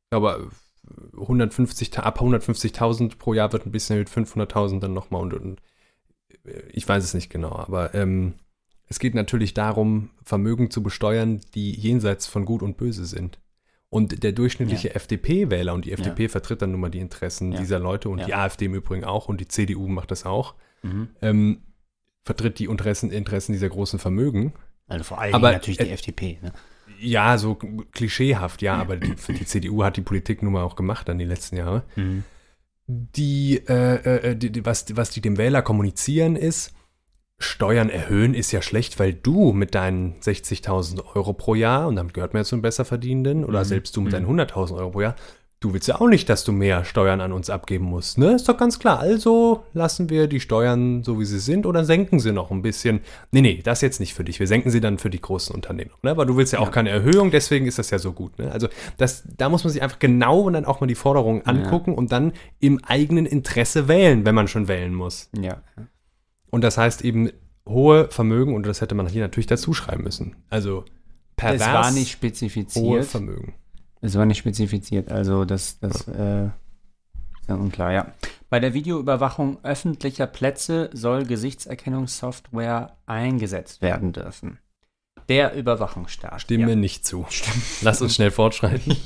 Ich 0.06 0.10
glaube, 0.10 0.50
150, 1.16 1.90
ta- 1.90 2.02
ab 2.02 2.20
150.000 2.20 3.16
pro 3.18 3.32
Jahr 3.32 3.52
wird 3.52 3.64
ein 3.64 3.72
bisschen 3.72 3.94
erhöht, 3.96 4.10
500.000 4.10 4.80
dann 4.80 4.92
nochmal 4.92 5.22
und, 5.22 5.34
und 5.34 5.62
ich 6.72 6.88
weiß 6.88 7.02
es 7.04 7.14
nicht 7.14 7.30
genau, 7.30 7.52
aber 7.56 7.94
ähm, 7.94 8.34
es 8.88 8.98
geht 8.98 9.14
natürlich 9.14 9.54
darum, 9.54 10.10
Vermögen 10.24 10.70
zu 10.70 10.82
besteuern, 10.82 11.40
die 11.54 11.72
jenseits 11.72 12.26
von 12.26 12.44
Gut 12.44 12.62
und 12.62 12.76
Böse 12.76 13.04
sind. 13.04 13.38
Und 13.90 14.22
der 14.22 14.32
durchschnittliche 14.32 14.94
FDP-Wähler, 14.94 15.72
und 15.72 15.84
die 15.86 15.92
FDP 15.92 16.28
vertritt 16.28 16.60
dann 16.62 16.72
nun 16.72 16.80
mal 16.80 16.90
die 16.90 16.98
Interessen 17.00 17.52
Ja. 17.52 17.58
dieser 17.60 17.78
Leute 17.78 18.08
und 18.10 18.18
Ja. 18.18 18.26
die 18.26 18.34
AfD 18.34 18.66
im 18.66 18.74
Übrigen 18.74 19.04
auch 19.04 19.28
und 19.28 19.40
die 19.40 19.48
CDU 19.48 19.88
macht 19.88 20.10
das 20.10 20.26
auch, 20.26 20.54
Mhm. 20.82 21.08
ähm, 21.22 21.62
vertritt 22.24 22.58
die 22.58 22.66
Interessen, 22.66 23.10
Interessen 23.10 23.52
dieser 23.52 23.68
großen 23.70 23.98
Vermögen. 23.98 24.52
Also 24.86 25.04
vor 25.04 25.20
allem 25.20 25.34
Aber, 25.34 25.52
natürlich 25.52 25.80
äh, 25.80 25.84
die 25.84 25.90
FDP. 25.90 26.38
Ne? 26.42 26.52
Ja, 27.00 27.38
so 27.38 27.54
klischeehaft, 27.92 28.60
ja, 28.62 28.74
aber 28.76 28.96
die, 28.96 29.16
für 29.16 29.32
die 29.32 29.46
CDU 29.46 29.84
hat 29.84 29.96
die 29.96 30.02
Politik 30.02 30.42
nun 30.42 30.52
mal 30.52 30.62
auch 30.62 30.76
gemacht 30.76 31.08
dann 31.08 31.18
die 31.18 31.24
letzten 31.24 31.56
Jahre. 31.56 31.84
Mhm. 31.96 32.24
Die, 32.90 33.62
äh, 33.68 34.30
äh, 34.30 34.34
die, 34.36 34.50
die 34.50 34.64
was, 34.64 34.86
was 34.96 35.10
die 35.10 35.20
dem 35.20 35.36
Wähler 35.36 35.60
kommunizieren 35.60 36.36
ist, 36.36 36.72
Steuern 37.38 37.90
erhöhen 37.90 38.34
ist 38.34 38.50
ja 38.50 38.62
schlecht, 38.62 38.98
weil 38.98 39.12
du 39.12 39.52
mit 39.52 39.74
deinen 39.74 40.14
60.000 40.20 41.04
Euro 41.14 41.34
pro 41.34 41.54
Jahr, 41.54 41.86
und 41.86 41.96
damit 41.96 42.14
gehört 42.14 42.32
man 42.32 42.40
ja 42.40 42.44
zu 42.44 42.56
den 42.56 42.62
Besserverdienenden, 42.62 43.44
oder 43.44 43.60
Mhm. 43.60 43.64
selbst 43.64 43.94
du 43.94 44.00
mit 44.00 44.12
Mhm. 44.12 44.16
deinen 44.16 44.26
100.000 44.26 44.78
Euro 44.78 44.90
pro 44.90 45.02
Jahr, 45.02 45.14
du 45.60 45.72
willst 45.72 45.88
ja 45.88 46.00
auch 46.00 46.06
nicht, 46.08 46.28
dass 46.28 46.44
du 46.44 46.52
mehr 46.52 46.84
Steuern 46.84 47.20
an 47.20 47.32
uns 47.32 47.50
abgeben 47.50 47.84
musst, 47.86 48.16
ne? 48.16 48.32
Ist 48.34 48.48
doch 48.48 48.56
ganz 48.56 48.78
klar. 48.78 49.00
Also 49.00 49.64
lassen 49.72 50.08
wir 50.08 50.28
die 50.28 50.38
Steuern 50.40 51.02
so, 51.02 51.18
wie 51.18 51.24
sie 51.24 51.40
sind, 51.40 51.66
oder 51.66 51.84
senken 51.84 52.20
sie 52.20 52.32
noch 52.32 52.50
ein 52.50 52.62
bisschen. 52.62 53.00
Nee, 53.32 53.40
nee, 53.40 53.60
das 53.62 53.80
jetzt 53.80 53.98
nicht 53.98 54.14
für 54.14 54.22
dich. 54.24 54.38
Wir 54.38 54.46
senken 54.46 54.70
sie 54.70 54.80
dann 54.80 54.98
für 54.98 55.10
die 55.10 55.20
großen 55.20 55.54
Unternehmen. 55.54 55.90
Ne? 56.02 56.12
Aber 56.12 56.26
du 56.26 56.36
willst 56.36 56.52
ja 56.52 56.60
auch 56.60 56.66
Ja. 56.66 56.70
keine 56.72 56.90
Erhöhung, 56.90 57.30
deswegen 57.30 57.66
ist 57.66 57.78
das 57.78 57.90
ja 57.90 57.98
so 57.98 58.12
gut. 58.12 58.38
Ne? 58.38 58.52
Also 58.52 58.68
das, 58.98 59.24
da 59.36 59.48
muss 59.48 59.64
man 59.64 59.72
sich 59.72 59.82
einfach 59.82 59.98
genau 59.98 60.40
und 60.42 60.52
dann 60.52 60.64
auch 60.64 60.80
mal 60.80 60.86
die 60.86 60.94
Forderungen 60.94 61.44
angucken 61.44 61.94
und 61.94 62.12
dann 62.12 62.32
im 62.60 62.82
eigenen 62.84 63.26
Interesse 63.26 63.88
wählen, 63.88 64.24
wenn 64.24 64.34
man 64.36 64.46
schon 64.46 64.68
wählen 64.68 64.94
muss. 64.94 65.28
Ja. 65.40 65.62
Und 66.50 66.62
das 66.62 66.78
heißt 66.78 67.02
eben 67.04 67.30
hohe 67.68 68.08
Vermögen, 68.10 68.54
und 68.54 68.64
das 68.64 68.80
hätte 68.80 68.94
man 68.94 69.06
hier 69.08 69.22
natürlich 69.22 69.46
dazu 69.48 69.74
schreiben 69.74 70.04
müssen. 70.04 70.36
Also 70.50 70.84
pervers 71.36 71.60
Es 71.60 71.66
war 71.66 71.90
nicht 71.90 72.06
hohe 72.10 72.12
spezifiziert. 72.12 73.04
Vermögen. 73.04 73.54
Es 74.00 74.16
war 74.16 74.26
nicht 74.26 74.38
spezifiziert, 74.38 75.10
also 75.10 75.44
das, 75.44 75.78
das 75.80 76.06
äh, 76.08 76.44
ist 76.46 77.48
ja 77.48 77.54
unklar, 77.54 77.92
ja. 77.92 78.12
Bei 78.50 78.60
der 78.60 78.72
Videoüberwachung 78.74 79.58
öffentlicher 79.62 80.26
Plätze 80.26 80.88
soll 80.92 81.24
Gesichtserkennungssoftware 81.24 82.96
eingesetzt 83.06 83.82
werden 83.82 84.12
dürfen. 84.12 84.58
Der 85.28 85.54
Überwachungsstaat. 85.54 86.40
Stimme 86.40 86.70
Ja. 86.70 86.76
nicht 86.76 87.06
zu. 87.06 87.26
Lass 87.82 88.00
uns 88.00 88.14
schnell 88.14 88.30
fortschreiten. 88.30 88.96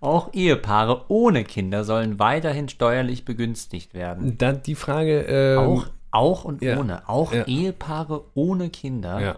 Auch 0.00 0.32
Ehepaare 0.32 1.06
ohne 1.08 1.44
Kinder 1.44 1.84
sollen 1.84 2.18
weiterhin 2.18 2.68
steuerlich 2.68 3.24
begünstigt 3.24 3.94
werden. 3.94 4.38
Dann 4.38 4.62
die 4.62 4.76
Frage. 4.76 5.22
Ähm, 5.22 5.58
Auch, 5.58 5.86
auch 6.10 6.44
und 6.44 6.62
ja, 6.62 6.78
ohne. 6.78 7.08
Auch 7.08 7.32
ja. 7.32 7.44
Ehepaare 7.44 8.24
ohne 8.34 8.70
Kinder. 8.70 9.20
Ja. 9.20 9.36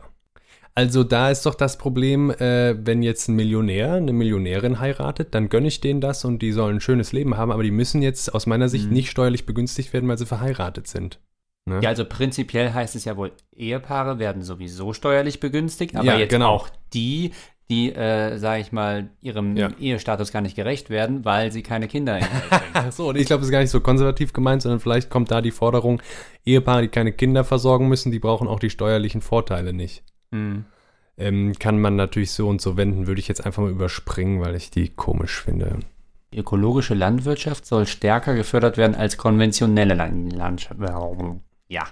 Also 0.74 1.04
da 1.04 1.30
ist 1.30 1.44
doch 1.46 1.54
das 1.54 1.76
Problem, 1.78 2.30
äh, 2.30 2.74
wenn 2.87 3.02
jetzt 3.02 3.28
ein 3.28 3.35
Millionär 3.37 3.94
eine 3.94 4.12
Millionärin 4.12 4.78
heiratet, 4.80 5.35
dann 5.35 5.48
gönne 5.48 5.68
ich 5.68 5.80
denen 5.80 6.00
das 6.00 6.24
und 6.24 6.40
die 6.42 6.52
sollen 6.52 6.76
ein 6.76 6.80
schönes 6.80 7.12
Leben 7.12 7.37
haben, 7.37 7.50
aber 7.50 7.62
die 7.64 7.70
müssen 7.72 8.02
jetzt 8.02 8.33
aus 8.35 8.46
meiner 8.46 8.68
Sicht 8.68 8.87
Mhm. 8.87 8.92
nicht 8.94 9.11
steuerlich 9.11 9.46
begünstigt 9.46 9.92
werden, 9.92 10.09
weil 10.09 10.16
sie 10.18 10.26
verheiratet 10.26 10.87
sind. 10.87 11.18
Ne? 11.66 11.80
Ja, 11.83 11.90
also 11.90 12.04
prinzipiell 12.04 12.72
heißt 12.72 12.94
es 12.96 13.04
ja 13.04 13.16
wohl, 13.16 13.33
Ehepaare 13.54 14.18
werden 14.18 14.42
sowieso 14.42 14.92
steuerlich 14.92 15.40
begünstigt, 15.40 15.96
aber 15.96 16.06
Ja, 16.06 16.18
jetzt 16.18 16.30
genau. 16.30 16.50
auch 16.50 16.68
die, 16.94 17.33
die, 17.68 17.92
äh, 17.92 18.38
sage 18.38 18.62
ich 18.62 18.72
mal, 18.72 19.11
ihrem 19.20 19.56
Ja. 19.56 19.68
Ehestatus 19.78 20.33
gar 20.33 20.40
nicht 20.40 20.56
gerecht 20.56 20.88
werden, 20.88 21.24
weil 21.24 21.52
sie 21.52 21.62
keine 21.62 21.87
Kinder 21.88 22.18
in. 22.18 22.24
Ach 22.72 22.90
so, 22.92 23.09
und 23.11 23.16
ich 23.16 23.26
glaube, 23.26 23.40
das 23.40 23.48
ist 23.48 23.52
gar 23.52 23.61
nicht 23.61 23.70
so 23.70 23.80
konservativ 23.80 24.33
gemeint, 24.33 24.62
sondern 24.62 24.80
vielleicht 24.80 25.11
kommt 25.11 25.30
da 25.30 25.42
die 25.42 25.50
Forderung, 25.50 26.00
Ehepaare, 26.46 26.83
die 26.83 26.88
keine 26.88 27.12
Kinder 27.12 27.44
versorgen 27.44 27.88
müssen, 27.88 28.11
die 28.11 28.18
brauchen 28.18 28.48
auch 28.48 28.59
die 28.61 28.70
steuerlichen 28.70 29.20
Vorteile 29.20 29.72
nicht. 29.72 30.02
Hm. 30.33 30.64
Ähm, 31.19 31.53
kann 31.59 31.81
man 31.81 31.97
natürlich 31.97 32.31
so 32.33 32.49
und 32.49 32.61
so 32.62 32.77
wenden, 32.77 33.07
würde 33.07 33.21
ich 33.21 33.29
jetzt 33.29 33.45
einfach 33.45 33.62
mal 33.62 33.71
überspringen, 33.71 34.40
weil 34.40 34.55
ich 34.55 34.71
die 34.71 34.88
komisch 34.88 35.40
finde. 35.43 35.81
Die 36.33 36.38
ökologische 36.38 36.95
Landwirtschaft 36.95 37.66
soll 37.66 37.87
stärker 37.87 38.35
gefördert 38.35 38.77
werden 38.79 38.95
als 38.95 39.16
konventionelle 39.19 39.95
Land 39.95 40.33
Landschaft. 40.33 40.81
Ja. 41.69 41.87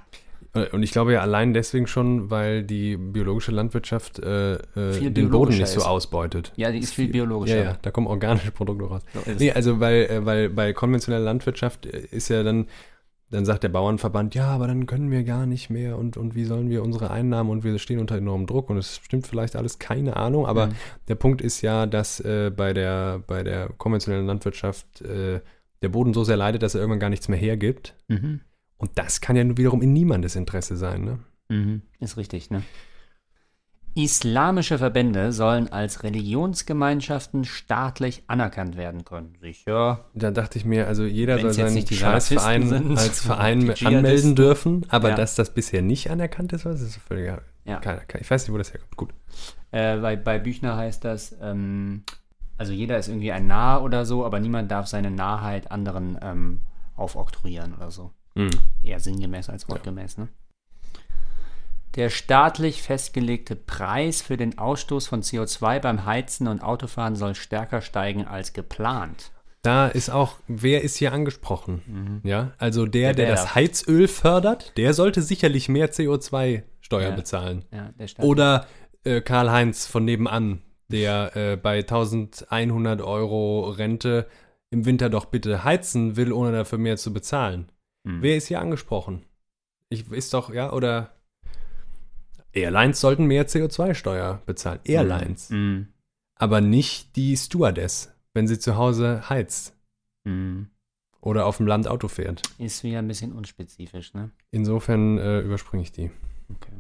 Äh, 0.54 0.68
Und 0.70 0.82
ich 0.82 0.92
glaube 0.92 1.12
ja 1.12 1.20
allein 1.20 1.52
deswegen 1.52 1.86
schon, 1.86 2.30
weil 2.30 2.62
die 2.62 2.96
biologische 2.96 3.52
Landwirtschaft 3.52 4.18
äh, 4.20 4.54
äh, 4.54 5.10
den 5.10 5.30
Boden 5.30 5.50
nicht 5.56 5.66
so 5.66 5.80
ist. 5.80 5.86
ausbeutet. 5.86 6.52
Ja, 6.56 6.70
die 6.70 6.78
ist 6.78 6.94
viel 6.94 7.06
Ja, 7.06 7.12
biologischer. 7.12 7.64
ja, 7.64 7.78
da 7.82 7.90
kommen 7.90 8.06
organische 8.06 8.50
Produkte 8.52 8.84
raus. 8.86 9.02
So. 9.12 9.30
Nee, 9.38 9.52
also 9.52 9.80
weil, 9.80 10.04
äh, 10.04 10.24
weil 10.24 10.48
bei 10.48 10.72
konventioneller 10.72 11.24
Landwirtschaft 11.24 11.84
äh, 11.86 12.06
ist 12.10 12.28
ja 12.28 12.42
dann, 12.42 12.66
dann 13.30 13.44
sagt 13.44 13.62
der 13.62 13.68
Bauernverband, 13.68 14.34
ja, 14.34 14.46
aber 14.46 14.66
dann 14.66 14.86
können 14.86 15.10
wir 15.10 15.22
gar 15.22 15.44
nicht 15.44 15.68
mehr 15.68 15.98
und, 15.98 16.16
und 16.16 16.34
wie 16.34 16.44
sollen 16.44 16.70
wir 16.70 16.82
unsere 16.82 17.10
Einnahmen 17.10 17.50
und 17.50 17.62
wir 17.62 17.78
stehen 17.78 18.00
unter 18.00 18.16
enormem 18.16 18.46
Druck 18.46 18.70
und 18.70 18.78
es 18.78 18.96
stimmt 18.96 19.26
vielleicht 19.26 19.54
alles, 19.54 19.78
keine 19.78 20.16
Ahnung, 20.16 20.46
aber 20.46 20.68
Mhm. 20.68 20.72
der 21.08 21.14
Punkt 21.14 21.42
ist 21.42 21.60
ja, 21.60 21.86
dass 21.86 22.20
äh, 22.20 22.50
bei, 22.54 22.72
der, 22.72 23.22
bei 23.26 23.42
der 23.42 23.68
konventionellen 23.76 24.26
Landwirtschaft 24.26 25.02
äh, 25.02 25.40
der 25.82 25.88
Boden 25.90 26.14
so 26.14 26.24
sehr 26.24 26.36
leidet, 26.36 26.62
dass 26.62 26.74
er 26.74 26.80
irgendwann 26.80 27.00
gar 27.00 27.10
nichts 27.10 27.28
mehr 27.28 27.38
hergibt. 27.38 27.94
Mhm. 28.08 28.40
Und 28.78 28.90
das 28.94 29.20
kann 29.20 29.36
ja 29.36 29.44
wiederum 29.56 29.82
in 29.82 29.92
niemandes 29.92 30.34
Interesse 30.34 30.76
sein, 30.76 31.04
ne? 31.04 31.18
Mhm. 31.48 31.82
Ist 32.00 32.16
richtig, 32.16 32.50
ne? 32.50 32.62
Islamische 33.94 34.78
Verbände 34.78 35.32
sollen 35.32 35.72
als 35.72 36.02
Religionsgemeinschaften 36.04 37.44
staatlich 37.44 38.22
anerkannt 38.28 38.76
werden 38.76 39.04
können. 39.04 39.34
Sicher. 39.40 40.04
Da 40.14 40.30
dachte 40.30 40.58
ich 40.58 40.64
mir, 40.64 40.86
also 40.86 41.04
jeder 41.04 41.36
Wenn's 41.42 41.56
soll 41.56 41.68
seinen 41.68 41.86
Scheißverein 41.86 42.68
sind, 42.68 42.98
als 42.98 43.20
Verein 43.26 43.74
anmelden 43.84 44.34
dürfen, 44.36 44.86
aber 44.88 45.10
Ja. 45.10 45.14
dass 45.16 45.34
das 45.34 45.52
bisher 45.52 45.82
nicht 45.82 46.10
anerkannt 46.10 46.52
ist, 46.52 46.64
was 46.64 46.80
ist 46.80 46.96
völlig 46.96 47.32
Ja. 47.64 47.80
keine, 47.80 48.02
Ich 48.20 48.30
weiß 48.30 48.44
nicht, 48.44 48.52
wo 48.54 48.58
das 48.58 48.72
herkommt. 48.72 48.96
Gut. 48.96 49.10
Äh, 49.72 49.96
bei, 49.98 50.16
bei 50.16 50.38
Büchner 50.38 50.76
heißt 50.76 51.04
das, 51.04 51.36
ähm, 51.42 52.04
also 52.56 52.72
jeder 52.72 52.98
ist 52.98 53.08
irgendwie 53.08 53.32
ein 53.32 53.46
Narr 53.46 53.82
oder 53.82 54.04
so, 54.06 54.24
aber 54.24 54.40
niemand 54.40 54.70
darf 54.70 54.86
seine 54.86 55.10
Narrheit 55.10 55.70
anderen 55.70 56.18
ähm, 56.22 56.60
aufoktroyieren 56.96 57.74
oder 57.74 57.90
so. 57.90 58.12
Eher 58.84 59.00
sinngemäß 59.00 59.48
als 59.50 59.68
wortgemäß, 59.68 60.18
ne? 60.18 60.28
Der 61.94 62.10
staatlich 62.10 62.82
festgelegte 62.82 63.56
Preis 63.56 64.22
für 64.22 64.36
den 64.36 64.58
Ausstoß 64.58 65.06
von 65.06 65.22
CO2 65.22 65.80
beim 65.80 66.04
Heizen 66.04 66.46
und 66.46 66.62
Autofahren 66.62 67.16
soll 67.16 67.34
stärker 67.34 67.80
steigen 67.80 68.26
als 68.26 68.52
geplant. 68.52 69.32
Da 69.62 69.88
ist 69.88 70.08
auch, 70.10 70.36
wer 70.46 70.82
ist 70.82 70.96
hier 70.96 71.12
angesprochen? 71.12 72.20
Ja, 72.22 72.52
also 72.58 72.86
der, 72.86 73.12
Der 73.14 73.26
der, 73.26 73.34
das 73.34 73.54
Heizöl 73.54 74.06
fördert, 74.06 74.76
der 74.76 74.94
sollte 74.94 75.20
sicherlich 75.22 75.68
mehr 75.68 75.90
CO2-Steuer 75.90 77.10
Ja. 77.10 77.16
bezahlen. 77.16 77.64
Ja, 77.72 77.90
Oder 78.18 78.66
äh, 79.04 79.20
Karl-Heinz 79.20 79.86
von 79.86 80.04
nebenan, 80.04 80.62
der 80.88 81.36
äh, 81.36 81.56
bei 81.56 81.78
1100 81.78 83.02
Euro 83.02 83.70
Rente 83.70 84.28
im 84.70 84.84
Winter 84.84 85.10
doch 85.10 85.24
bitte 85.24 85.64
heizen 85.64 86.16
will, 86.16 86.32
ohne 86.32 86.52
dafür 86.52 86.78
mehr 86.78 86.96
zu 86.96 87.12
bezahlen. 87.12 87.72
Hm. 88.06 88.22
Wer 88.22 88.36
ist 88.36 88.46
hier 88.48 88.60
angesprochen? 88.60 89.24
Ich 89.88 90.10
ist 90.12 90.34
doch, 90.34 90.52
ja, 90.52 90.72
oder 90.72 91.14
Airlines 92.52 93.00
sollten 93.00 93.26
mehr 93.26 93.46
CO2-Steuer 93.46 94.42
bezahlen. 94.46 94.80
Airlines. 94.84 95.50
Mhm. 95.50 95.88
Aber 96.34 96.60
nicht 96.60 97.16
die 97.16 97.36
Stewardess, 97.36 98.14
wenn 98.32 98.46
sie 98.46 98.58
zu 98.58 98.76
Hause 98.76 99.28
heizt. 99.28 99.76
Mhm. 100.24 100.68
Oder 101.20 101.46
auf 101.46 101.56
dem 101.56 101.66
Land 101.66 101.88
Auto 101.88 102.08
fährt. 102.08 102.42
Ist 102.58 102.84
wieder 102.84 103.00
ein 103.00 103.08
bisschen 103.08 103.32
unspezifisch, 103.32 104.14
ne? 104.14 104.30
Insofern 104.50 105.18
äh, 105.18 105.40
überspringe 105.40 105.82
ich 105.82 105.92
die. 105.92 106.10
Okay. 106.48 106.72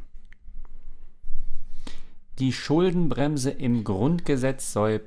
Die 2.38 2.52
Schuldenbremse 2.52 3.50
im 3.50 3.82
Grundgesetz 3.82 4.72
soll, 4.72 5.00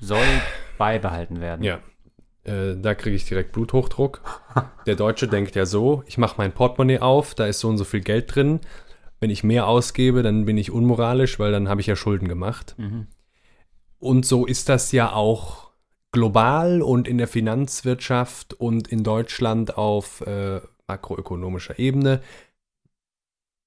soll 0.00 0.24
beibehalten 0.78 1.40
werden. 1.40 1.64
Ja. 1.64 1.80
Äh, 2.44 2.76
da 2.76 2.94
kriege 2.94 3.16
ich 3.16 3.26
direkt 3.26 3.52
Bluthochdruck. 3.52 4.22
Der 4.86 4.94
Deutsche 4.94 5.26
denkt 5.26 5.56
ja 5.56 5.66
so, 5.66 6.04
ich 6.06 6.16
mache 6.16 6.36
mein 6.38 6.52
Portemonnaie 6.52 7.00
auf, 7.00 7.34
da 7.34 7.46
ist 7.46 7.58
so 7.58 7.68
und 7.68 7.76
so 7.76 7.84
viel 7.84 8.00
Geld 8.00 8.34
drin. 8.34 8.60
Wenn 9.20 9.30
ich 9.30 9.44
mehr 9.44 9.66
ausgebe, 9.66 10.22
dann 10.22 10.44
bin 10.44 10.58
ich 10.58 10.70
unmoralisch, 10.70 11.38
weil 11.38 11.52
dann 11.52 11.68
habe 11.68 11.80
ich 11.80 11.86
ja 11.86 11.96
Schulden 11.96 12.28
gemacht. 12.28 12.74
Mhm. 12.78 13.06
Und 13.98 14.26
so 14.26 14.46
ist 14.46 14.68
das 14.68 14.92
ja 14.92 15.12
auch 15.12 15.70
global 16.12 16.82
und 16.82 17.08
in 17.08 17.18
der 17.18 17.28
Finanzwirtschaft 17.28 18.54
und 18.54 18.88
in 18.88 19.04
Deutschland 19.04 19.76
auf 19.76 20.20
äh, 20.22 20.60
makroökonomischer 20.86 21.78
Ebene. 21.78 22.22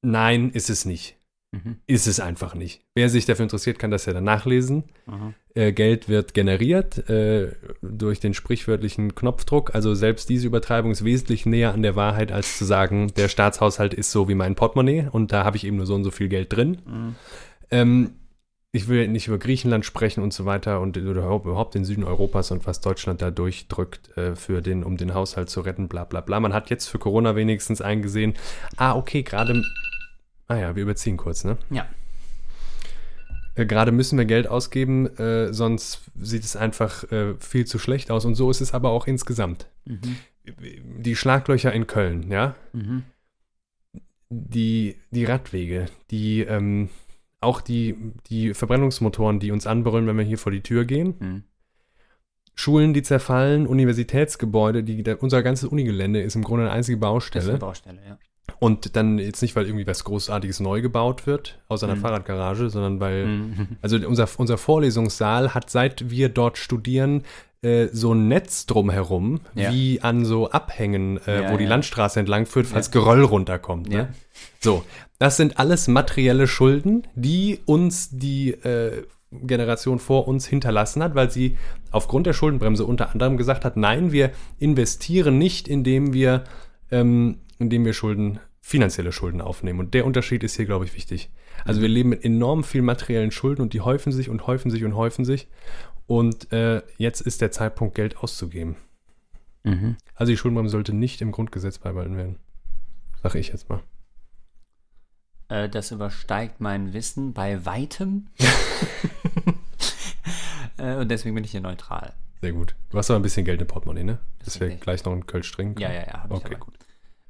Nein, 0.02 0.50
ist 0.52 0.70
es 0.70 0.86
nicht. 0.86 1.19
Mhm. 1.52 1.78
Ist 1.88 2.06
es 2.06 2.20
einfach 2.20 2.54
nicht. 2.54 2.84
Wer 2.94 3.10
sich 3.10 3.26
dafür 3.26 3.44
interessiert, 3.44 3.80
kann 3.80 3.90
das 3.90 4.06
ja 4.06 4.14
dann 4.14 4.24
nachlesen. 4.24 4.84
Äh, 5.56 5.72
Geld 5.72 6.08
wird 6.08 6.36
generiert 6.36 7.10
äh, 7.10 7.54
durch 7.82 8.20
den 8.20 8.36
sprichwörtlichen 8.36 9.16
Knopfdruck. 9.16 9.74
Also 9.74 9.96
selbst 9.96 10.30
diese 10.30 10.46
Übertreibung 10.46 10.92
ist 10.92 11.04
wesentlich 11.04 11.48
näher 11.48 11.74
an 11.74 11.82
der 11.82 11.96
Wahrheit, 11.96 12.32
als 12.32 12.58
zu 12.60 12.66
sagen, 12.66 13.12
der 13.18 13.30
Staatshaushalt 13.30 13.96
ist 13.96 14.12
so 14.12 14.30
wie 14.30 14.36
mein 14.36 14.54
Portemonnaie 14.54 15.08
und 15.12 15.32
da 15.32 15.44
habe 15.44 15.58
ich 15.58 15.66
eben 15.66 15.78
nur 15.78 15.88
so 15.88 15.96
und 15.96 16.04
so 16.04 16.12
viel 16.12 16.28
Geld 16.28 16.54
drin. 16.54 16.78
Mhm. 16.86 17.16
Ähm, 17.72 18.10
ich 18.72 18.88
will 18.88 19.08
nicht 19.08 19.28
über 19.28 19.40
Griechenland 19.40 19.84
sprechen 19.84 20.22
und 20.22 20.32
so 20.32 20.46
weiter 20.46 20.80
und 20.80 20.96
oder 20.96 21.24
überhaupt 21.24 21.74
den 21.74 21.86
Süden 21.86 22.04
Europas 22.04 22.52
und 22.52 22.68
was 22.68 22.82
Deutschland 22.82 23.22
da 23.22 23.32
durchdrückt, 23.32 24.16
äh, 24.16 24.36
für 24.36 24.62
den, 24.62 24.84
um 24.84 24.98
den 24.98 25.16
Haushalt 25.16 25.50
zu 25.50 25.62
retten, 25.62 25.88
bla 25.88 26.04
bla 26.04 26.22
bla. 26.22 26.40
Man 26.40 26.54
hat 26.54 26.70
jetzt 26.70 26.88
für 26.88 27.00
Corona 27.00 27.36
wenigstens 27.36 27.82
eingesehen, 27.82 28.36
ah, 28.78 28.96
okay, 28.96 29.24
gerade. 29.24 29.64
Ah 30.50 30.58
ja, 30.58 30.76
wir 30.76 30.84
überziehen 30.84 31.16
kurz, 31.16 31.44
ne? 31.46 31.58
Ja. 31.70 31.88
Äh, 33.56 33.66
Gerade 33.66 33.92
müssen 33.92 34.18
wir 34.18 34.26
Geld 34.26 34.48
ausgeben, 34.48 35.06
äh, 35.18 35.54
sonst 35.54 36.02
sieht 36.20 36.44
es 36.44 36.56
einfach 36.56 37.10
äh, 37.12 37.36
viel 37.40 37.66
zu 37.66 37.80
schlecht 37.80 38.10
aus. 38.12 38.26
Und 38.26 38.36
so 38.36 38.50
ist 38.50 38.60
es 38.60 38.74
aber 38.74 38.90
auch 38.90 39.08
insgesamt. 39.08 39.68
Mhm. 39.86 40.18
Die 40.98 41.16
Schlaglöcher 41.16 41.72
in 41.72 41.86
Köln, 41.88 42.32
ja, 42.32 42.56
Mhm. 42.74 43.04
die, 44.30 44.96
die 45.12 45.26
Radwege, 45.26 45.86
die, 46.10 46.42
ähm, 46.42 46.90
auch 47.42 47.62
die, 47.62 47.96
die 48.28 48.54
Verbrennungsmotoren, 48.54 49.40
die 49.40 49.52
uns 49.52 49.68
anbrüllen, 49.68 50.08
wenn 50.08 50.18
wir 50.18 50.26
hier 50.26 50.38
vor 50.40 50.52
die 50.52 50.62
Tür 50.64 50.86
gehen. 50.86 51.16
Mhm. 51.20 51.44
Schulen, 52.56 52.94
die 52.94 53.04
zerfallen, 53.04 53.68
Universitätsgebäude, 53.68 54.84
die, 54.84 55.04
der, 55.04 55.22
unser 55.24 55.44
ganzes 55.44 55.70
Unigelände 55.70 56.22
ist 56.22 56.36
im 56.36 56.44
Grunde 56.44 56.66
eine 56.66 56.74
einzige 56.74 56.98
Das 56.98 57.08
ist 57.08 57.50
eine 57.50 57.58
Baustelle. 57.58 57.58
Baustelle, 57.60 58.02
ja. 58.06 58.20
Und 58.60 58.96
dann 58.96 59.20
jetzt 59.20 59.42
nicht, 59.42 59.56
weil 59.56 59.66
irgendwie 59.66 59.86
was 59.86 60.04
Großartiges 60.04 60.60
neu 60.60 60.82
gebaut 60.82 61.28
wird, 61.28 61.60
außer 61.68 61.86
einer 61.88 61.96
Mhm. 61.96 62.02
Fahrradgarage, 62.02 62.70
sondern 62.70 63.00
weil 63.00 63.26
Mhm. 63.28 63.68
Also 63.82 63.98
unser, 64.08 64.28
unser 64.38 64.58
Vorlesungssaal 64.58 65.54
hat, 65.54 65.70
seit 65.70 66.10
wir 66.10 66.30
dort 66.30 66.58
studieren, 66.58 67.24
äh, 67.62 67.88
so 67.92 68.14
ein 68.14 68.28
Netz 68.30 68.66
drumherum, 68.66 69.42
Ja. 69.54 69.72
wie 69.74 70.02
an 70.02 70.24
so 70.26 70.50
Abhängen, 70.50 71.20
äh, 71.28 71.44
Ja, 71.44 71.52
wo 71.52 71.58
die 71.58 71.66
ja. 71.66 71.70
Landstraße 71.70 72.20
entlang 72.20 72.46
führt, 72.46 72.68
falls. 72.68 72.90
Geröll 72.92 73.24
runterkommt. 73.24 73.90
Ne? 73.90 74.10
So, 74.62 74.84
das 75.20 75.36
sind 75.38 75.60
alles 75.60 75.88
materielle 75.90 76.48
Schulden, 76.48 77.06
die 77.16 77.60
uns 77.66 78.10
die 78.12 78.52
äh, 78.52 79.04
Generation 79.32 80.00
vor 80.00 80.28
uns 80.28 80.48
hinterlassen 80.48 81.04
hat, 81.04 81.14
weil 81.16 81.30
sie 81.30 81.58
aufgrund 81.92 82.26
der 82.28 82.34
Schuldenbremse 82.34 82.84
unter 82.86 83.12
anderem 83.12 83.38
gesagt 83.38 83.64
hat, 83.66 83.78
nein, 83.78 84.12
wir 84.12 84.32
investieren 84.58 85.38
nicht, 85.38 85.68
indem 85.68 86.14
wir, 86.14 86.46
ähm, 86.92 87.40
indem 87.60 87.86
wir 87.86 87.94
Schulden, 87.94 88.40
finanzielle 88.62 89.12
Schulden 89.12 89.42
aufnehmen. 89.42 89.80
Und 89.80 89.94
der 89.94 90.06
Unterschied 90.06 90.44
ist 90.44 90.56
hier, 90.56 90.66
glaube 90.66 90.86
ich, 90.86 90.96
wichtig. 90.96 91.30
Also 91.66 91.82
wir 91.82 91.90
leben 91.90 92.10
mit 92.10 92.24
enorm 92.24 92.64
viel 92.64 92.82
materiellen 92.82 93.32
Schulden 93.32 93.62
und 93.62 93.74
die 93.74 93.82
häufen 93.82 94.12
sich 94.12 94.30
und 94.30 94.48
häufen 94.48 94.72
sich 94.72 94.84
und 94.84 94.96
häufen 94.96 95.26
sich. 95.26 95.48
Und 96.08 96.52
äh, 96.52 96.82
jetzt 96.98 97.22
ist 97.22 97.42
der 97.42 97.52
Zeitpunkt, 97.52 97.96
Geld 97.96 98.18
auszugeben. 98.18 98.76
Mhm. 99.64 99.98
Also 100.16 100.32
die 100.32 100.38
Schuldenbremse 100.38 100.72
sollte 100.72 100.94
nicht 100.94 101.22
im 101.22 101.32
Grundgesetz 101.32 101.78
beibehalten 101.78 102.18
werden. 102.18 102.38
Sag 103.22 103.36
ich 103.36 103.50
jetzt 103.50 103.70
mal. 103.70 103.82
Äh, 105.50 105.70
das 105.70 105.92
übersteigt 105.92 106.62
mein 106.62 106.94
Wissen 106.94 107.34
bei 107.34 107.66
weitem. 107.66 108.28
äh, 110.78 110.96
und 110.96 111.12
deswegen 111.12 111.36
bin 111.36 111.44
ich 111.44 111.52
hier 111.52 111.62
neutral. 111.62 112.14
Sehr 112.42 112.54
gut. 112.54 112.76
Du 112.90 112.98
hast 112.98 113.12
aber 113.12 113.20
ein 113.20 113.24
bisschen 113.24 113.46
Geld 113.46 113.62
im 113.62 113.68
Portemonnaie, 113.68 114.06
ne? 114.06 114.20
Das 114.40 114.54
Dass 114.54 114.62
wir 114.62 114.70
gleich 114.78 115.04
noch 115.04 115.12
einen 115.12 115.28
Kölsch 115.28 115.52
trinken 115.52 115.80
Ja, 115.82 115.90
können. 115.90 116.06
ja, 116.08 116.14
ja. 116.14 116.26
Okay, 116.30 116.56
gut. 116.58 116.74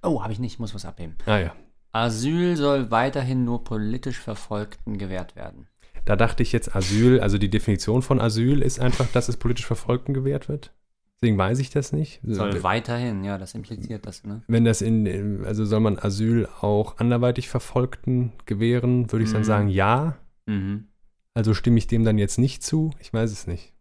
Oh, 0.03 0.21
habe 0.23 0.33
ich 0.33 0.39
nicht, 0.39 0.59
muss 0.59 0.73
was 0.75 0.85
abheben. 0.85 1.15
Ah 1.25 1.37
ja. 1.39 1.55
Asyl 1.91 2.55
soll 2.55 2.91
weiterhin 2.91 3.45
nur 3.45 3.63
politisch 3.63 4.19
Verfolgten 4.19 4.97
gewährt 4.97 5.35
werden. 5.35 5.67
Da 6.05 6.15
dachte 6.15 6.43
ich 6.43 6.51
jetzt 6.51 6.75
Asyl, 6.75 7.19
also 7.19 7.37
die 7.37 7.49
Definition 7.49 8.01
von 8.01 8.21
Asyl 8.21 8.61
ist 8.61 8.79
einfach, 8.79 9.07
dass 9.11 9.27
es 9.29 9.37
politisch 9.37 9.65
Verfolgten 9.65 10.13
gewährt 10.13 10.47
wird. 10.49 10.71
Deswegen 11.15 11.37
weiß 11.37 11.59
ich 11.59 11.69
das 11.69 11.91
nicht. 11.91 12.21
Soll 12.23 12.63
weiterhin, 12.63 13.25
ja, 13.25 13.37
das 13.37 13.53
impliziert 13.53 14.05
das, 14.05 14.23
ne? 14.23 14.41
Wenn 14.47 14.63
das 14.63 14.81
in, 14.81 15.43
also 15.45 15.65
soll 15.65 15.81
man 15.81 15.99
Asyl 15.99 16.47
auch 16.61 16.97
anderweitig 16.99 17.49
Verfolgten 17.49 18.31
gewähren, 18.45 19.11
würde 19.11 19.25
ich 19.25 19.31
dann 19.31 19.41
Mhm. 19.41 19.45
sagen, 19.45 19.67
ja. 19.67 20.17
Mhm. 20.45 20.87
Also 21.33 21.53
stimme 21.53 21.77
ich 21.77 21.87
dem 21.87 22.05
dann 22.05 22.17
jetzt 22.17 22.37
nicht 22.39 22.63
zu? 22.63 22.91
Ich 22.99 23.11
weiß 23.11 23.31
es 23.31 23.47
nicht. 23.47 23.73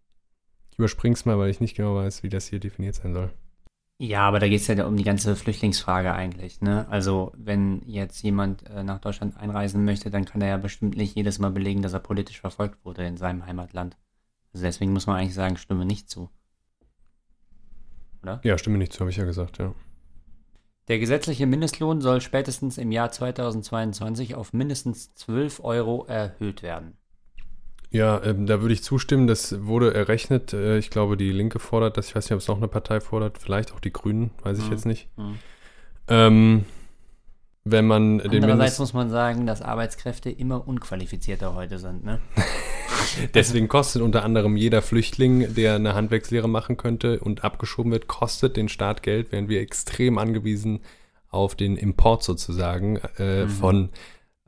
Ich 0.72 0.78
überspring's 0.78 1.24
mal, 1.26 1.38
weil 1.38 1.50
ich 1.50 1.60
nicht 1.60 1.76
genau 1.76 1.94
weiß, 1.94 2.22
wie 2.24 2.28
das 2.28 2.48
hier 2.48 2.58
definiert 2.58 2.96
sein 2.96 3.14
soll. 3.14 3.30
Ja, 4.01 4.28
aber 4.28 4.38
da 4.38 4.49
geht 4.49 4.61
es 4.61 4.66
ja 4.68 4.86
um 4.86 4.96
die 4.96 5.03
ganze 5.03 5.34
Flüchtlingsfrage 5.34 6.14
eigentlich, 6.14 6.61
ne? 6.61 6.86
Also, 6.88 7.32
wenn 7.36 7.82
jetzt 7.84 8.22
jemand 8.22 8.64
äh, 8.70 8.84
nach 8.84 9.01
Deutschland 9.01 9.36
einreisen 9.36 9.84
möchte, 9.84 10.09
dann 10.09 10.24
kann 10.24 10.40
er 10.40 10.49
ja 10.49 10.57
bestimmt 10.57 10.96
nicht 10.96 11.16
jedes 11.16 11.40
Mal 11.40 11.51
belegen, 11.51 11.82
dass 11.82 11.94
er 11.94 11.99
politisch 11.99 12.40
verfolgt 12.40 12.84
wurde 12.84 13.05
in 13.05 13.16
seinem 13.16 13.44
Heimatland. 13.44 13.96
Also 14.53 14.64
deswegen 14.64 14.92
muss 14.92 15.09
man 15.09 15.16
eigentlich 15.16 15.34
sagen, 15.34 15.57
stimme 15.57 15.84
nicht 15.84 16.09
zu. 16.09 16.30
Ja, 18.44 18.57
stimme 18.57 18.78
nicht 18.78 18.92
zu, 18.92 19.01
habe 19.01 19.11
ich 19.11 19.16
ja 19.16 19.24
gesagt, 19.24 19.59
ja. 19.59 19.74
Der 20.86 20.99
gesetzliche 20.99 21.46
Mindestlohn 21.46 22.01
soll 22.01 22.20
spätestens 22.20 22.78
im 22.78 22.92
Jahr 22.92 23.11
2022 23.11 24.34
auf 24.36 24.53
mindestens 24.53 25.12
12 25.14 25.62
Euro 25.62 26.05
erhöht 26.07 26.62
werden. 26.62 26.96
Ja, 27.91 28.22
ähm, 28.22 28.47
da 28.47 28.61
würde 28.61 28.74
ich 28.74 28.82
zustimmen. 28.82 29.26
Das 29.26 29.64
wurde 29.64 29.95
errechnet. 29.95 30.53
Äh, 30.53 30.78
ich 30.78 30.91
glaube, 30.91 31.16
die 31.16 31.32
Linke 31.32 31.59
fordert 31.59 31.97
das. 31.97 32.09
Ich 32.09 32.14
weiß 32.16 32.24
nicht, 32.26 32.32
ob 32.34 32.41
es 32.41 32.49
noch 32.49 32.59
eine 32.59 32.68
Partei 32.68 33.01
fordert. 33.01 33.39
Vielleicht 33.39 33.72
auch 33.72 33.80
die 33.80 33.93
Grünen, 33.93 34.30
weiß 34.43 34.59
ich 34.59 34.66
Mhm. 34.66 34.70
jetzt 34.72 34.84
nicht. 34.86 35.09
Mhm. 35.16 35.39
Ähm, 36.09 36.64
wenn 37.64 37.86
man 37.86 38.18
den 38.18 38.26
Andererseits 38.26 38.49
Mindest 38.59 38.80
muss 38.80 38.93
man 38.95 39.11
sagen, 39.11 39.47
dass 39.47 39.61
Arbeitskräfte 39.62 40.30
immer 40.30 40.66
unqualifizierter 40.66 41.55
heute 41.55 41.78
sind, 41.78 42.05
ne? 42.05 42.20
Deswegen 43.34 43.68
kostet 43.68 44.01
unter 44.03 44.24
anderem 44.24 44.57
jeder 44.57 44.80
Flüchtling, 44.82 45.55
der 45.55 45.74
eine 45.74 45.95
Handwerkslehre 45.95 46.49
machen 46.49 46.76
könnte 46.76 47.20
und 47.20 47.45
abgeschoben 47.45 47.93
wird, 47.93 48.07
kostet 48.07 48.57
den 48.57 48.68
Staat 48.68 49.03
Geld, 49.03 49.32
während 49.32 49.49
wir 49.49 49.61
extrem 49.61 50.18
angewiesen 50.18 50.80
auf 51.30 51.55
den 51.55 51.76
Import 51.76 52.22
sozusagen 52.22 52.97
äh, 53.18 53.45
Mhm. 53.45 53.49
von 53.51 53.89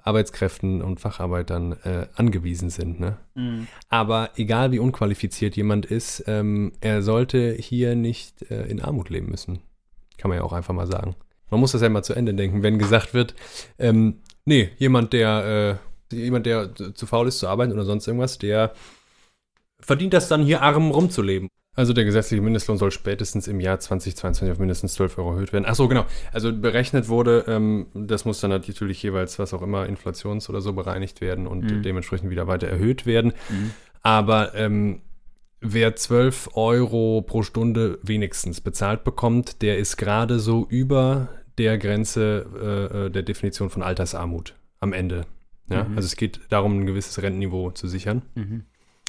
Arbeitskräften 0.03 0.83
und 0.83 1.01
Facharbeitern 1.01 1.73
äh, 1.85 2.07
angewiesen 2.15 2.71
sind. 2.71 3.01
Ne? 3.01 3.17
Aber 3.89 4.31
egal 4.37 4.73
wie 4.73 4.79
unqualifiziert 4.79 5.57
jemand 5.57 5.87
ist, 5.87 6.25
ähm, 6.27 6.73
er 6.81 7.03
sollte 7.03 7.53
hier 7.53 7.95
nicht 7.95 8.51
äh, 8.51 8.67
in 8.67 8.81
Armut 8.81 9.11
leben 9.11 9.31
müssen. 9.31 9.61
Kann 10.19 10.29
man 10.29 10.39
ja 10.39 10.45
auch 10.45 10.53
einfach 10.53 10.75
mal 10.75 10.87
sagen. 10.87 11.17
Man 11.51 11.61
muss 11.61 11.73
das 11.73 11.83
ja 11.83 11.89
mal 11.89 12.03
zu 12.03 12.15
Ende 12.15 12.35
denken, 12.35 12.63
wenn 12.63 12.79
gesagt 12.79 13.15
wird, 13.15 13.35
ähm, 13.79 14.21
nee, 14.45 14.71
jemand, 14.79 15.13
der, 15.13 15.81
äh, 16.13 16.17
jemand, 16.17 16.47
der 16.47 16.75
zu 16.75 17.07
faul 17.07 17.29
ist 17.29 17.39
zu 17.41 17.49
arbeiten 17.49 17.73
oder 17.73 17.85
sonst 17.85 18.07
irgendwas, 18.07 18.39
der 18.39 18.73
verdient 19.81 20.13
das 20.13 20.29
dann 20.29 20.45
hier 20.45 20.63
arm 20.63 20.91
rumzuleben. 20.91 21.49
Also 21.77 21.93
der 21.93 22.05
gesetzliche 22.05 22.43
Mindestlohn 22.43 22.79
soll 22.79 22.91
spätestens 22.91 23.47
im 23.47 23.61
Jahr 23.61 23.79
2022 23.79 24.51
auf 24.53 24.59
mindestens 24.59 24.95
12 24.95 25.19
Euro 25.19 25.35
erhöht 25.35 25.53
werden. 25.53 25.65
Ach 25.69 25.75
so, 25.77 25.87
genau. 25.87 26.05
Also 26.33 26.53
berechnet 26.53 27.09
wurde, 27.09 27.45
ähm, 27.47 27.87
das 27.95 28.25
muss 28.25 28.41
dann 28.41 28.51
natürlich 28.51 29.03
jeweils, 29.03 29.39
was 29.39 29.55
auch 29.55 29.63
immer, 29.63 29.85
inflations- 29.87 30.49
oder 30.51 30.61
so 30.61 30.73
bereinigt 30.73 31.21
werden 31.21 31.47
und 31.47 31.63
Mhm. 31.65 31.83
dementsprechend 31.83 32.29
wieder 32.31 32.49
weiter 32.49 32.67
erhöht 32.67 33.07
werden. 33.07 33.33
Mhm. 33.49 33.71
Aber 34.03 34.55
ähm, 34.57 35.03
wer 35.61 35.95
12 35.95 36.51
Euro 36.55 37.23
pro 37.23 37.43
Stunde 37.45 37.99
wenigstens 38.03 38.61
bezahlt 38.61 39.05
bekommt, 39.05 39.63
der 39.63 39.79
ist 39.79 39.97
gerade 39.97 40.41
so 40.41 40.67
über 40.69 41.29
der 41.57 41.79
Grenze 41.79 42.47
äh, 42.93 43.07
äh, 43.07 43.11
der 43.11 43.23
Definition 43.23 43.71
von 43.71 43.83
Altersarmut 43.83 44.55
am 44.81 44.93
Ende. 44.93 45.25
Ja? 45.69 45.85
Mhm. 45.85 45.97
Also 45.97 46.07
es 46.07 46.17
geht 46.17 46.41
darum, 46.49 46.81
ein 46.81 46.87
gewisses 46.87 47.23
Rentenniveau 47.23 47.71
zu 47.71 47.87
sichern. 47.87 48.23
Mhm. 48.35 48.65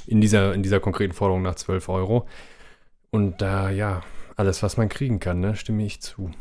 In 0.08 0.22
dieser, 0.22 0.54
in 0.54 0.64
dieser 0.64 0.80
konkreten 0.80 1.14
Forderung 1.14 1.42
nach 1.42 1.56
12 1.56 1.90
Euro. 1.90 2.28
Und 3.12 3.42
da, 3.42 3.70
ja, 3.70 4.02
alles, 4.36 4.64
was 4.64 4.78
man 4.78 4.90
kriegen 4.90 5.20
kann, 5.20 5.40
ne, 5.40 5.56
stimme 5.56 5.84
ich 5.86 6.02
zu. 6.02 6.32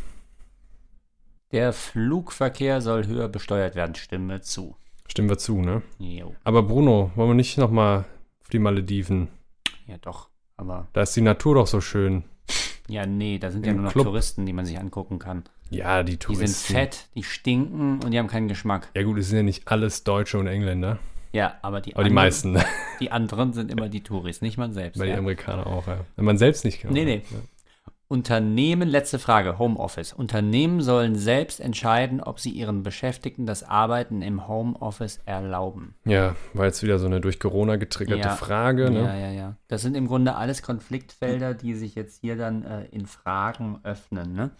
Der 1.52 1.72
Flugverkehr 1.72 2.80
soll 2.80 3.06
höher 3.06 3.28
besteuert 3.28 3.74
werden, 3.74 3.94
stimme 3.96 4.40
zu. 4.40 4.76
Stimmen 5.08 5.28
wir 5.28 5.38
zu, 5.38 5.60
ne? 5.60 5.82
Jo. 5.98 6.34
Aber 6.44 6.62
Bruno, 6.62 7.10
wollen 7.16 7.30
wir 7.30 7.34
nicht 7.34 7.58
nochmal 7.58 8.04
auf 8.42 8.48
die 8.50 8.60
Malediven? 8.60 9.28
Ja, 9.88 9.96
doch. 9.98 10.28
Aber 10.56 10.86
Da 10.92 11.02
ist 11.02 11.16
die 11.16 11.20
Natur 11.22 11.56
doch 11.56 11.66
so 11.66 11.80
schön. 11.80 12.22
Ja, 12.86 13.06
nee, 13.06 13.38
da 13.38 13.50
sind 13.50 13.66
ja 13.66 13.70
Im 13.72 13.78
nur 13.78 13.84
noch 13.86 13.92
Club. 13.92 14.06
Touristen, 14.06 14.46
die 14.46 14.52
man 14.52 14.66
sich 14.66 14.78
angucken 14.78 15.18
kann. 15.18 15.44
Ja, 15.70 16.02
die 16.04 16.12
Die 16.12 16.18
Touristen. 16.18 16.46
sind 16.46 16.76
fett, 16.76 17.08
die 17.16 17.22
stinken 17.24 18.00
und 18.04 18.10
die 18.12 18.18
haben 18.18 18.26
keinen 18.28 18.48
Geschmack. 18.48 18.88
Ja 18.94 19.02
gut, 19.02 19.18
es 19.18 19.28
sind 19.28 19.36
ja 19.38 19.42
nicht 19.42 19.66
alles 19.68 20.04
Deutsche 20.04 20.38
und 20.38 20.46
Engländer, 20.46 20.98
Ja, 21.32 21.54
aber 21.62 21.80
die, 21.80 21.94
aber 21.94 22.04
die 22.04 22.10
anderen- 22.10 22.14
meisten, 22.14 22.58
Die 23.00 23.10
anderen 23.12 23.52
sind 23.52 23.70
immer 23.70 23.88
die 23.88 24.02
Touris, 24.02 24.42
nicht 24.42 24.58
man 24.58 24.72
selbst. 24.72 24.98
weil 24.98 25.06
die 25.06 25.12
ja. 25.12 25.18
Amerikaner 25.18 25.66
auch, 25.66 25.86
ja. 25.86 26.04
Wenn 26.16 26.24
man 26.24 26.38
selbst 26.38 26.64
nicht 26.64 26.80
kann. 26.82 26.92
Nee, 26.92 27.04
nee. 27.04 27.22
Unternehmen, 28.08 28.88
letzte 28.88 29.20
Frage, 29.20 29.60
Homeoffice. 29.60 30.12
Unternehmen 30.12 30.82
sollen 30.82 31.14
selbst 31.14 31.60
entscheiden, 31.60 32.20
ob 32.20 32.40
sie 32.40 32.50
ihren 32.50 32.82
Beschäftigten 32.82 33.46
das 33.46 33.62
Arbeiten 33.62 34.20
im 34.20 34.48
Homeoffice 34.48 35.20
erlauben. 35.26 35.94
Ja, 36.04 36.34
war 36.52 36.66
jetzt 36.66 36.82
wieder 36.82 36.98
so 36.98 37.06
eine 37.06 37.20
durch 37.20 37.38
Corona 37.38 37.76
getriggerte 37.76 38.26
Ja. 38.26 38.34
Frage, 38.34 38.90
ne? 38.90 39.02
Ja, 39.04 39.14
ja, 39.16 39.30
ja. 39.30 39.56
Das 39.68 39.82
sind 39.82 39.96
im 39.96 40.08
Grunde 40.08 40.34
alles 40.34 40.62
Konfliktfelder, 40.62 41.54
die 41.54 41.74
sich 41.74 41.94
jetzt 41.94 42.20
hier 42.20 42.34
dann 42.36 42.64
äh, 42.64 42.86
in 42.86 43.06
Fragen 43.06 43.78
öffnen. 43.84 44.32
Ne? 44.34 44.50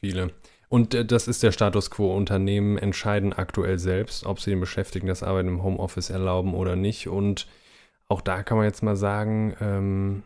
Viele. 0.00 0.30
Und 0.74 0.92
äh, 0.92 1.04
das 1.04 1.28
ist 1.28 1.44
der 1.44 1.52
Status 1.52 1.88
quo. 1.88 2.12
Unternehmen 2.16 2.76
entscheiden 2.78 3.32
aktuell 3.32 3.78
selbst, 3.78 4.26
ob 4.26 4.40
sie 4.40 4.50
den 4.50 4.58
Beschäftigten 4.58 5.06
das 5.06 5.22
Arbeiten 5.22 5.46
im 5.46 5.62
Homeoffice 5.62 6.10
erlauben 6.10 6.52
oder 6.52 6.74
nicht. 6.74 7.06
Und 7.06 7.46
auch 8.08 8.20
da 8.20 8.42
kann 8.42 8.56
man 8.56 8.66
jetzt 8.66 8.82
mal 8.82 8.96
sagen, 8.96 9.54
ähm, 9.60 10.24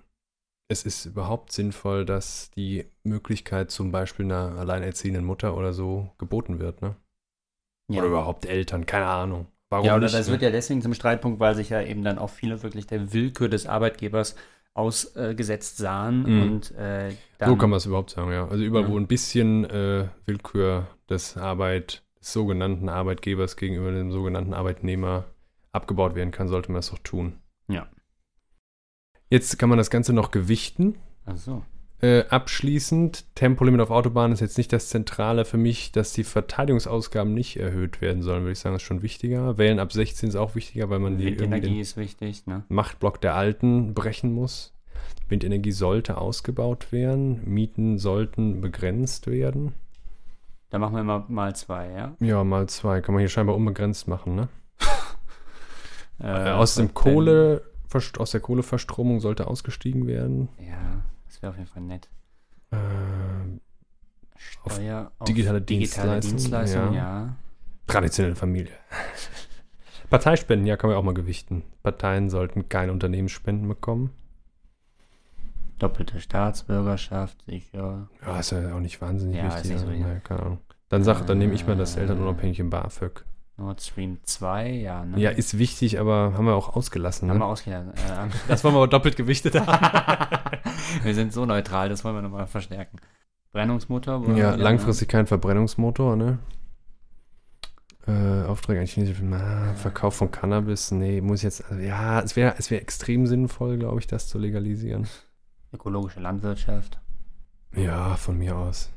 es 0.70 0.84
ist 0.84 1.04
überhaupt 1.04 1.52
sinnvoll, 1.52 2.06
dass 2.06 2.50
die 2.52 2.86
Möglichkeit 3.02 3.70
zum 3.70 3.92
Beispiel 3.92 4.24
einer 4.24 4.58
alleinerziehenden 4.58 5.22
Mutter 5.22 5.54
oder 5.54 5.74
so 5.74 6.08
geboten 6.16 6.60
wird, 6.60 6.80
ne? 6.80 6.96
Ja. 7.92 7.98
Oder 7.98 8.08
überhaupt 8.08 8.46
Eltern, 8.46 8.86
keine 8.86 9.06
Ahnung. 9.06 9.48
Warum 9.68 9.84
ja, 9.84 9.96
oder 9.96 10.04
nicht? 10.04 10.14
das 10.14 10.28
ne? 10.28 10.32
wird 10.32 10.40
ja 10.40 10.50
deswegen 10.50 10.80
zum 10.80 10.94
Streitpunkt, 10.94 11.40
weil 11.40 11.56
sich 11.56 11.68
ja 11.68 11.82
eben 11.82 12.02
dann 12.04 12.16
auch 12.16 12.30
viele 12.30 12.62
wirklich 12.62 12.86
der 12.86 13.12
Willkür 13.12 13.50
des 13.50 13.66
Arbeitgebers 13.66 14.34
ausgesetzt 14.74 15.76
sahen 15.78 16.22
Mhm. 16.22 16.42
und 16.42 16.70
äh, 16.76 17.10
so 17.44 17.56
kann 17.56 17.70
man 17.70 17.78
es 17.78 17.86
überhaupt 17.86 18.10
sagen, 18.10 18.30
ja. 18.32 18.46
Also 18.48 18.62
überall, 18.64 18.84
Ja. 18.84 18.90
wo 18.90 18.98
ein 18.98 19.06
bisschen 19.08 19.64
äh, 19.64 20.08
Willkür 20.26 20.86
des 21.10 21.36
Arbeit, 21.36 22.04
des 22.20 22.32
sogenannten 22.32 22.88
Arbeitgebers 22.88 23.56
gegenüber 23.56 23.90
dem 23.92 24.12
sogenannten 24.12 24.54
Arbeitnehmer 24.54 25.24
abgebaut 25.72 26.14
werden 26.14 26.30
kann, 26.30 26.48
sollte 26.48 26.70
man 26.70 26.78
das 26.78 26.90
doch 26.90 26.98
tun. 26.98 27.40
Ja. 27.68 27.88
Jetzt 29.30 29.58
kann 29.58 29.68
man 29.68 29.78
das 29.78 29.90
Ganze 29.90 30.12
noch 30.12 30.30
gewichten. 30.30 30.96
Ach 31.26 31.36
so. 31.36 31.62
Äh, 32.00 32.24
abschließend, 32.28 33.24
Tempolimit 33.34 33.80
auf 33.80 33.90
Autobahnen 33.90 34.32
ist 34.32 34.38
jetzt 34.40 34.56
nicht 34.56 34.72
das 34.72 34.88
Zentrale 34.88 35.44
für 35.44 35.56
mich, 35.56 35.90
dass 35.90 36.12
die 36.12 36.22
Verteidigungsausgaben 36.22 37.34
nicht 37.34 37.56
erhöht 37.56 38.00
werden 38.00 38.22
sollen, 38.22 38.42
würde 38.42 38.52
ich 38.52 38.60
sagen, 38.60 38.76
ist 38.76 38.82
schon 38.82 39.02
wichtiger. 39.02 39.58
Wählen 39.58 39.80
ab 39.80 39.92
16 39.92 40.28
ist 40.28 40.36
auch 40.36 40.54
wichtiger, 40.54 40.90
weil 40.90 41.00
man 41.00 41.18
Windenergie 41.18 41.66
den 41.66 41.80
ist 41.80 41.96
wichtig, 41.96 42.46
ne? 42.46 42.62
Machtblock 42.68 43.20
der 43.20 43.34
Alten 43.34 43.94
brechen 43.94 44.32
muss. 44.32 44.74
Windenergie 45.28 45.72
sollte 45.72 46.18
ausgebaut 46.18 46.92
werden, 46.92 47.42
Mieten 47.44 47.98
sollten 47.98 48.60
begrenzt 48.60 49.26
werden. 49.26 49.74
Da 50.70 50.78
machen 50.78 50.94
wir 50.94 51.02
mal, 51.02 51.24
mal 51.28 51.56
zwei, 51.56 51.90
ja? 51.90 52.16
Ja, 52.20 52.44
mal 52.44 52.68
zwei. 52.68 53.00
Kann 53.00 53.14
man 53.14 53.20
hier 53.20 53.28
scheinbar 53.28 53.56
unbegrenzt 53.56 54.06
machen, 54.06 54.34
ne? 54.36 54.48
Äh, 56.20 56.50
aus 56.50 56.74
dem 56.74 56.94
Kohle, 56.94 57.62
aus 58.18 58.32
der 58.32 58.40
Kohleverstromung 58.40 59.20
sollte 59.20 59.46
ausgestiegen 59.46 60.08
werden. 60.08 60.48
Ja, 60.58 61.04
das 61.28 61.40
wäre 61.42 61.50
auf 61.50 61.56
jeden 61.58 61.68
Fall 61.68 61.82
nett. 61.82 62.08
Äh, 62.70 62.76
Auf 64.64 64.72
Steuer 64.74 65.12
auf 65.18 65.26
digitale 65.26 65.60
digitale 65.60 66.20
Dienstleistungen, 66.20 66.94
ja. 66.94 67.20
ja. 67.26 67.36
traditionelle 67.86 68.36
Familie. 68.36 68.72
Parteispenden, 70.10 70.66
ja, 70.66 70.76
kann 70.76 70.88
man 70.90 70.98
auch 70.98 71.02
mal 71.02 71.14
gewichten. 71.14 71.62
Parteien 71.82 72.30
sollten 72.30 72.68
keine 72.68 72.92
Unternehmensspenden 72.92 73.68
bekommen. 73.68 74.10
Doppelte 75.78 76.18
Staatsbürgerschaft, 76.20 77.36
sicher. 77.46 78.08
Ja, 78.24 78.40
ist 78.40 78.50
ja 78.52 78.74
auch 78.74 78.80
nicht 78.80 79.00
wahnsinnig 79.00 79.36
Ja, 79.36 79.44
wichtig. 79.46 79.64
nicht 79.70 79.80
so 79.80 79.86
also, 79.86 79.88
wichtig. 79.88 80.06
naja, 80.06 80.20
keine 80.20 80.42
Ahnung. 80.42 80.58
Dann, 80.88 81.04
sag, 81.04 81.26
dann 81.26 81.38
nehme 81.38 81.52
ich 81.54 81.66
mal 81.66 81.76
das 81.76 81.96
Äh. 81.96 82.00
elternunabhängige 82.00 82.64
BAföG. 82.64 83.24
Nord 83.58 83.80
Stream 83.82 84.18
2, 84.22 84.70
ja, 84.70 85.04
ne? 85.04 85.18
Ja, 85.20 85.30
ist 85.30 85.58
wichtig, 85.58 85.98
aber 85.98 86.32
haben 86.36 86.46
wir 86.46 86.54
auch 86.54 86.76
ausgelassen. 86.76 87.28
Haben 87.28 87.38
Ne? 87.38 87.44
wir 87.44 87.48
ausgelassen. 87.48 87.90
Äh, 87.92 88.28
Das 88.48 88.62
wollen 88.62 88.74
wir 88.74 88.78
aber 88.78 88.88
doppelt 88.88 89.16
gewichtet 89.16 89.54
haben. 89.60 90.38
wir 91.02 91.14
sind 91.14 91.32
so 91.32 91.44
neutral, 91.44 91.88
das 91.88 92.04
wollen 92.04 92.14
wir 92.14 92.22
nochmal 92.22 92.46
verstärken. 92.46 92.98
Brennungsmotor? 93.52 94.28
ja, 94.36 94.54
langfristig 94.54 95.08
kein 95.08 95.26
Verbrennungsmotor, 95.26 96.16
ne? 96.16 96.38
Äh, 98.06 98.44
Aufträge 98.46 98.80
an 98.80 98.86
chinesische 98.86 99.24
ah, 99.32 99.74
Verkauf 99.74 100.14
von 100.14 100.30
Cannabis, 100.30 100.92
nee, 100.92 101.20
muss 101.20 101.40
ich 101.40 101.44
jetzt, 101.44 101.64
also, 101.68 101.82
ja, 101.82 102.20
es 102.20 102.36
wäre 102.36 102.54
es 102.58 102.70
wär 102.70 102.80
extrem 102.80 103.26
sinnvoll, 103.26 103.76
glaube 103.76 104.00
ich, 104.00 104.06
das 104.06 104.28
zu 104.28 104.38
legalisieren. 104.38 105.02
Ne? 105.02 105.08
Ökologische 105.74 106.20
Landwirtschaft. 106.20 107.00
Ja, 107.74 108.16
von 108.16 108.38
mir 108.38 108.56
aus. 108.56 108.90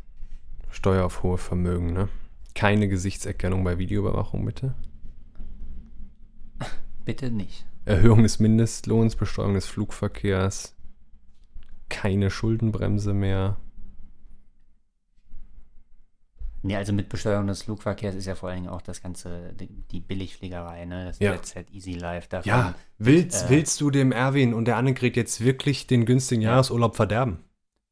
Steuer 0.70 1.06
auf 1.06 1.24
hohe 1.24 1.38
Vermögen, 1.38 1.92
ne? 1.92 2.08
Keine 2.54 2.88
Gesichtserkennung 2.88 3.64
bei 3.64 3.78
Videoüberwachung, 3.78 4.46
bitte. 4.46 4.76
Bitte 7.06 7.32
nicht. 7.32 7.66
Erhöhung 7.86 8.22
des 8.24 8.40
Mindestlohns, 8.40 9.16
Besteuerung 9.16 9.56
des 9.56 9.66
Flugverkehrs. 9.66 10.76
Keine 11.90 12.30
Schuldenbremse 12.30 13.14
mehr. 13.14 13.58
Nee, 16.64 16.76
also 16.76 16.94
mit 16.94 17.10
Besteuerung 17.10 17.48
des 17.48 17.64
Flugverkehrs 17.64 18.14
ist 18.14 18.28
ja 18.28 18.36
vor 18.36 18.50
allen 18.50 18.60
Dingen 18.64 18.70
auch 18.70 18.84
das 18.84 19.02
ganze, 19.02 19.54
die, 19.54 20.00
Billigfliegerei, 20.00 20.86
ne? 20.86 21.06
Das 21.06 21.18
Ja. 21.20 21.34
Jet 21.34 21.72
Easy 21.72 21.94
Life 21.94 22.30
davon. 22.30 22.48
Ja, 22.50 22.76
willst, 23.00 23.46
äh, 23.46 23.50
willst 23.50 23.82
du 23.82 23.90
dem 23.90 24.12
Erwin 24.12 24.54
und 24.54 24.66
der 24.66 24.78
Annegret 24.78 25.16
jetzt 25.16 25.42
wirklich 25.44 25.88
den 25.88 26.06
günstigen 26.06 26.42
Ja. 26.44 26.52
Jahresurlaub 26.52 26.96
verderben? 26.96 27.40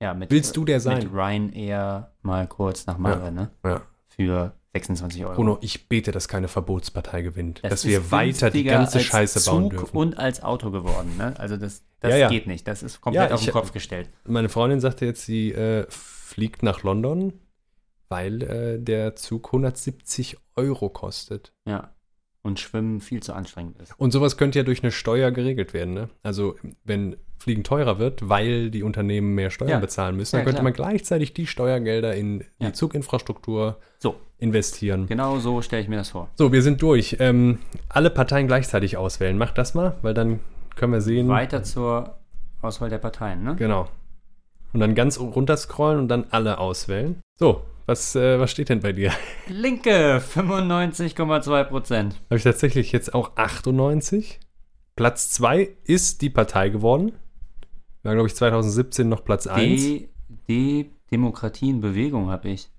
ja 0.02 0.14
mit, 0.14 0.30
Willst 0.30 0.56
du 0.56 0.66
der 0.66 0.78
mit 0.78 0.84
sein? 0.84 1.08
Ryanair 1.08 2.14
mal 2.22 2.48
kurz 2.48 2.86
nach 2.86 2.98
Malle, 3.00 3.32
ne? 3.32 3.50
Ja. 3.66 3.82
Für 4.20 4.54
26 4.74 5.24
Euro. 5.26 5.36
Bruno, 5.36 5.58
ich 5.62 5.88
bete, 5.88 6.12
dass 6.12 6.28
keine 6.28 6.48
Verbotspartei 6.50 7.22
gewinnt. 7.22 7.60
Das 7.64 7.70
dass 7.72 7.86
wir 7.86 8.12
weiter 8.12 8.50
die 8.52 8.64
ganze 8.66 9.00
Scheiße 9.00 9.40
Zug 9.40 9.54
bauen 9.54 9.70
dürfen. 9.70 9.98
und 9.98 10.18
als 10.20 10.44
Auto 10.44 10.72
geworden, 10.72 11.16
ne? 11.18 11.34
Also 11.40 11.56
das, 11.58 11.84
das 12.02 12.12
Ja, 12.12 12.18
ja. 12.18 12.30
geht 12.30 12.46
nicht. 12.46 12.68
Das 12.68 12.84
ist 12.84 13.00
komplett 13.02 13.30
Ja, 13.30 13.34
auf 13.34 13.40
den 13.42 13.48
ich- 13.48 13.54
Kopf 13.54 13.72
gestellt. 13.72 14.10
Meine 14.26 14.50
Freundin 14.50 14.80
sagte 14.82 15.06
jetzt, 15.06 15.26
sie 15.26 15.52
äh, 15.54 15.86
fliegt 15.90 16.64
nach 16.64 16.84
London, 16.84 17.34
weil 18.10 18.42
äh, 18.44 18.80
der 18.80 19.16
Zug 19.16 19.48
170 19.48 20.38
Euro 20.56 20.90
kostet. 20.90 21.54
Ja. 21.66 21.96
Und 22.42 22.60
Schwimmen 22.60 23.02
viel 23.02 23.22
zu 23.22 23.34
anstrengend 23.34 23.78
ist. 23.82 23.94
Und 23.98 24.12
sowas 24.12 24.38
könnte 24.38 24.60
ja 24.60 24.64
durch 24.64 24.82
eine 24.82 24.92
Steuer 24.94 25.32
geregelt 25.32 25.74
werden. 25.74 25.94
Ne? 25.94 26.10
Also 26.24 26.56
wenn 26.86 27.18
Fliegen 27.38 27.64
teurer 27.64 28.00
wird, 28.00 28.30
weil 28.30 28.72
die 28.72 28.82
Unternehmen 28.84 29.36
mehr 29.36 29.50
Steuern 29.50 29.72
Ja. 29.72 29.80
bezahlen 29.80 30.16
müssen, 30.16 30.36
Ja, 30.36 30.40
dann 30.40 30.46
könnte 30.46 30.62
klar. 30.62 30.64
man 30.64 30.74
gleichzeitig 30.74 31.34
die 31.34 31.48
Steuergelder 31.48 32.16
in 32.16 32.40
die 32.62 32.66
Ja. 32.66 32.74
Zuginfrastruktur 32.74 33.78
So, 33.98 34.16
investieren. 34.38 35.06
genau 35.08 35.40
so 35.40 35.62
stelle 35.62 35.82
ich 35.82 35.90
mir 35.90 35.98
das 35.98 36.10
vor. 36.12 36.30
So, 36.36 36.52
wir 36.54 36.62
sind 36.62 36.82
durch. 36.82 37.18
Ähm, 37.20 37.60
alle 37.90 38.10
Parteien 38.10 38.48
gleichzeitig 38.48 38.96
auswählen. 38.96 39.38
Macht 39.38 39.58
das 39.58 39.74
mal, 39.74 39.98
weil 40.02 40.14
dann 40.14 40.40
können 40.76 40.94
wir 40.94 41.02
sehen. 41.02 41.28
Weiter 41.28 41.64
zur 41.64 42.20
Auswahl 42.62 42.90
der 42.90 43.00
Parteien, 43.00 43.44
ne? 43.44 43.56
Genau. 43.58 43.90
Und 44.72 44.80
dann 44.80 44.96
ganz 44.96 45.20
runter 45.20 45.58
scrollen 45.58 46.00
und 46.00 46.08
dann 46.08 46.26
alle 46.30 46.58
auswählen. 46.58 47.20
So, 47.38 47.64
was, 47.90 48.16
äh, 48.16 48.40
was 48.40 48.52
steht 48.52 48.70
denn 48.70 48.82
bei 48.82 48.94
dir? 48.94 49.12
Linke, 49.48 50.22
95,2 50.22 51.64
Prozent. 51.64 52.22
Habe 52.26 52.38
ich 52.38 52.44
tatsächlich 52.44 52.92
jetzt 52.92 53.14
auch 53.16 53.36
98. 53.36 54.40
Platz 54.96 55.32
2 55.32 55.70
ist 55.86 56.22
die 56.22 56.30
Partei 56.30 56.70
geworden. 56.70 57.14
War, 58.04 58.14
glaube 58.14 58.28
ich, 58.28 58.36
2017 58.36 59.10
noch 59.10 59.26
Platz 59.26 59.48
1. 59.48 59.82
Die, 59.82 60.10
die 60.48 60.92
Demokratie 61.12 61.70
in 61.70 61.82
Bewegung 61.82 62.30
habe 62.30 62.50
ich. 62.50 62.70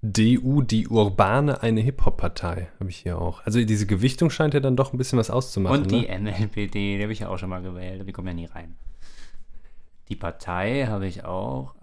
DU, 0.00 0.62
die 0.62 0.86
Urbane, 0.86 1.62
eine 1.62 1.80
Hip-Hop-Partei, 1.80 2.68
habe 2.78 2.90
ich 2.90 2.98
hier 2.98 3.18
auch. 3.18 3.44
Also 3.44 3.64
diese 3.64 3.86
Gewichtung 3.86 4.30
scheint 4.30 4.54
ja 4.54 4.60
dann 4.60 4.76
doch 4.76 4.92
ein 4.92 4.98
bisschen 4.98 5.18
was 5.18 5.30
auszumachen. 5.30 5.82
Und 5.82 5.90
die 5.90 6.02
ne? 6.02 6.20
NLPD, 6.20 6.98
die 6.98 7.02
habe 7.02 7.12
ich 7.12 7.20
ja 7.20 7.30
auch 7.30 7.38
schon 7.38 7.48
mal 7.48 7.62
gewählt, 7.62 7.96
aber 7.96 8.04
die 8.04 8.12
kommen 8.12 8.28
ja 8.28 8.34
nie 8.34 8.44
rein. 8.44 8.76
Die 10.08 10.16
Partei 10.16 10.86
habe 10.86 11.06
ich 11.06 11.24
auch 11.24 11.74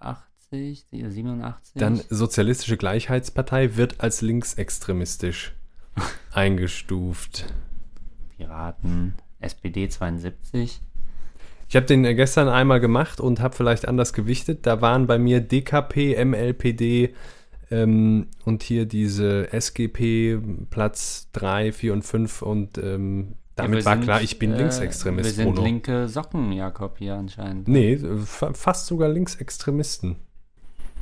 80, 0.51 0.85
87. 0.91 1.73
Dann 1.75 2.01
Sozialistische 2.09 2.75
Gleichheitspartei 2.75 3.77
wird 3.77 4.01
als 4.01 4.21
linksextremistisch 4.21 5.53
eingestuft. 6.33 7.45
Piraten, 8.37 9.15
SPD 9.39 9.87
72. 9.87 10.81
Ich 11.69 11.75
habe 11.75 11.85
den 11.85 12.03
äh, 12.03 12.15
gestern 12.15 12.49
einmal 12.49 12.81
gemacht 12.81 13.21
und 13.21 13.39
habe 13.39 13.55
vielleicht 13.55 13.87
anders 13.87 14.11
gewichtet. 14.11 14.65
Da 14.65 14.81
waren 14.81 15.07
bei 15.07 15.17
mir 15.17 15.39
DKP, 15.39 16.21
MLPD 16.25 17.13
ähm, 17.69 18.27
und 18.43 18.63
hier 18.63 18.85
diese 18.85 19.53
SGP 19.53 20.37
Platz 20.69 21.29
3, 21.31 21.71
4 21.71 21.93
und 21.93 22.01
5 22.03 22.41
und 22.41 22.77
ähm, 22.77 23.35
damit 23.55 23.79
wir 23.79 23.85
war 23.85 23.95
sind, 23.95 24.03
klar, 24.03 24.21
ich 24.21 24.37
bin 24.37 24.51
äh, 24.51 24.57
Linksextremist. 24.57 25.29
Wir 25.29 25.33
sind 25.33 25.53
Bruno. 25.53 25.63
linke 25.63 26.07
Socken, 26.09 26.51
Jakob, 26.51 26.97
hier 26.97 27.15
anscheinend. 27.15 27.69
Nee, 27.69 27.93
äh, 27.93 28.17
fa 28.17 28.53
fast 28.53 28.87
sogar 28.87 29.07
Linksextremisten. 29.07 30.17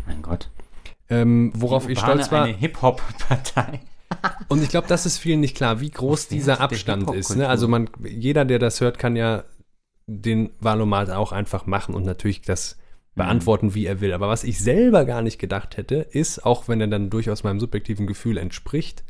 Mein 0.07 0.21
Gott. 0.21 0.49
Ähm, 1.09 1.51
worauf 1.55 1.89
ich 1.89 1.99
stolz 1.99 2.31
war. 2.31 2.43
Eine 2.43 2.55
Hip-Hop-Partei. 2.55 3.81
Und 4.47 4.63
ich 4.63 4.69
glaube, 4.69 4.87
das 4.87 5.05
ist 5.05 5.17
vielen 5.17 5.39
nicht 5.39 5.55
klar, 5.55 5.81
wie 5.81 5.91
groß 5.91 6.27
Der 6.27 6.37
dieser 6.37 6.61
Abstand 6.61 7.13
ist. 7.13 7.35
Ne? 7.35 7.47
Also 7.47 7.67
man, 7.67 7.89
jeder, 8.03 8.45
der 8.45 8.59
das 8.59 8.81
hört, 8.81 8.99
kann 8.99 9.15
ja 9.15 9.43
den 10.07 10.49
Valomat 10.59 11.09
auch 11.11 11.31
einfach 11.31 11.65
machen 11.67 11.93
und 11.93 12.03
natürlich 12.05 12.41
das 12.41 12.77
beantworten, 13.15 13.75
wie 13.75 13.85
er 13.85 14.01
will. 14.01 14.13
Aber 14.13 14.27
was 14.27 14.43
ich 14.43 14.59
selber 14.59 15.05
gar 15.05 15.21
nicht 15.21 15.39
gedacht 15.39 15.77
hätte, 15.77 15.95
ist, 15.95 16.45
auch 16.45 16.67
wenn 16.67 16.81
er 16.81 16.87
dann 16.87 17.09
durchaus 17.09 17.43
meinem 17.43 17.59
subjektiven 17.59 18.07
Gefühl 18.07 18.37
entspricht, 18.37 19.03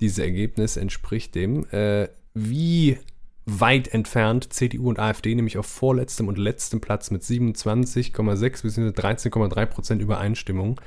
dieses 0.00 0.18
Ergebnis 0.18 0.76
entspricht 0.76 1.34
dem, 1.34 1.68
äh, 1.70 2.08
wie 2.32 2.98
weit 3.46 3.88
entfernt 3.88 4.52
CDU 4.52 4.88
und 4.88 4.98
AfD 4.98 5.34
nämlich 5.34 5.58
auf 5.58 5.66
vorletztem 5.66 6.28
und 6.28 6.38
letztem 6.38 6.80
Platz 6.80 7.10
mit 7.10 7.22
27,6 7.22 8.62
bzw. 8.62 8.88
13,3 8.88 9.66
Prozent 9.66 10.02
Übereinstimmung. 10.02 10.80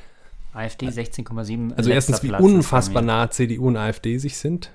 AfD 0.53 0.87
16,7. 0.87 1.75
Also 1.75 1.91
erstens, 1.91 2.23
wie 2.23 2.29
Platz 2.29 2.41
unfassbar 2.41 3.03
nah 3.03 3.29
CDU 3.29 3.67
und 3.67 3.77
AfD 3.77 4.17
sich 4.17 4.37
sind. 4.37 4.71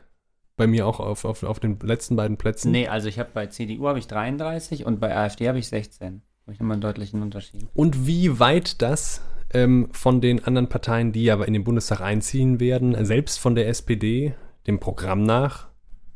Bei 0.57 0.67
mir 0.67 0.87
auch 0.87 1.01
auf, 1.01 1.25
auf, 1.25 1.43
auf 1.43 1.59
den 1.61 1.79
letzten 1.81 2.15
beiden 2.15 2.37
Plätzen. 2.37 2.71
Nee, 2.71 2.87
also 2.87 3.09
ich 3.09 3.19
habe 3.19 3.31
bei 3.33 3.47
CDU 3.47 3.89
habe 3.89 3.99
ich 3.99 4.07
33 4.07 4.85
und 4.85 5.01
bei 5.01 5.17
AfD 5.17 5.49
habe 5.49 5.59
ich 5.59 5.67
16. 5.67 6.23
Habe 6.43 6.53
ich 6.53 6.61
nochmal 6.61 6.75
einen 6.75 6.83
deutlichen 6.83 7.23
Unterschied. 7.23 7.67
Und 7.75 8.07
wie 8.07 8.39
weit 8.39 8.83
das 8.83 9.23
ähm, 9.53 9.89
von 9.93 10.21
den 10.21 10.45
anderen 10.45 10.69
Parteien, 10.69 11.11
die 11.11 11.31
aber 11.31 11.49
in 11.49 11.55
den 11.55 11.65
Bundestag 11.65 12.01
einziehen 12.01 12.61
werden, 12.61 13.03
selbst 13.05 13.41
von 13.41 13.55
der 13.55 13.69
SPD, 13.69 14.35
dem 14.67 14.79
Programm 14.79 15.25
nach, 15.25 15.69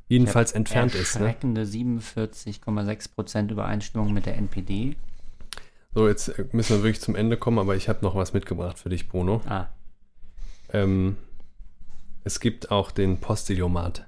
jedenfalls 0.09 0.53
entfernt 0.53 0.95
ist. 0.95 1.19
Ne? 1.19 1.27
Erschreckende 1.27 1.63
47,6 1.63 3.15
Prozent 3.15 3.51
Übereinstimmung 3.51 4.13
mit 4.13 4.27
der 4.27 4.37
NPD. 4.37 4.97
So, 5.95 6.09
jetzt 6.09 6.29
äh, 6.29 6.45
müssen 6.53 6.77
wir 6.77 6.83
wirklich 6.83 7.01
zum 7.01 7.17
Ende 7.17 7.37
kommen, 7.37 7.59
aber 7.59 7.75
ich 7.77 7.89
habe 7.89 8.05
noch 8.05 8.15
was 8.15 8.33
mitgebracht 8.33 8.79
für 8.79 8.91
dich, 8.91 9.09
Bruno. 9.09 9.41
Ah. 9.47 9.69
Ähm, 10.73 11.17
es 12.25 12.41
gibt 12.41 12.71
auch 12.71 12.91
den 12.91 13.19
Postidiomat. 13.19 14.07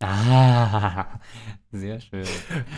Ah, 0.00 1.20
sehr 1.72 2.00
schön. 2.00 2.24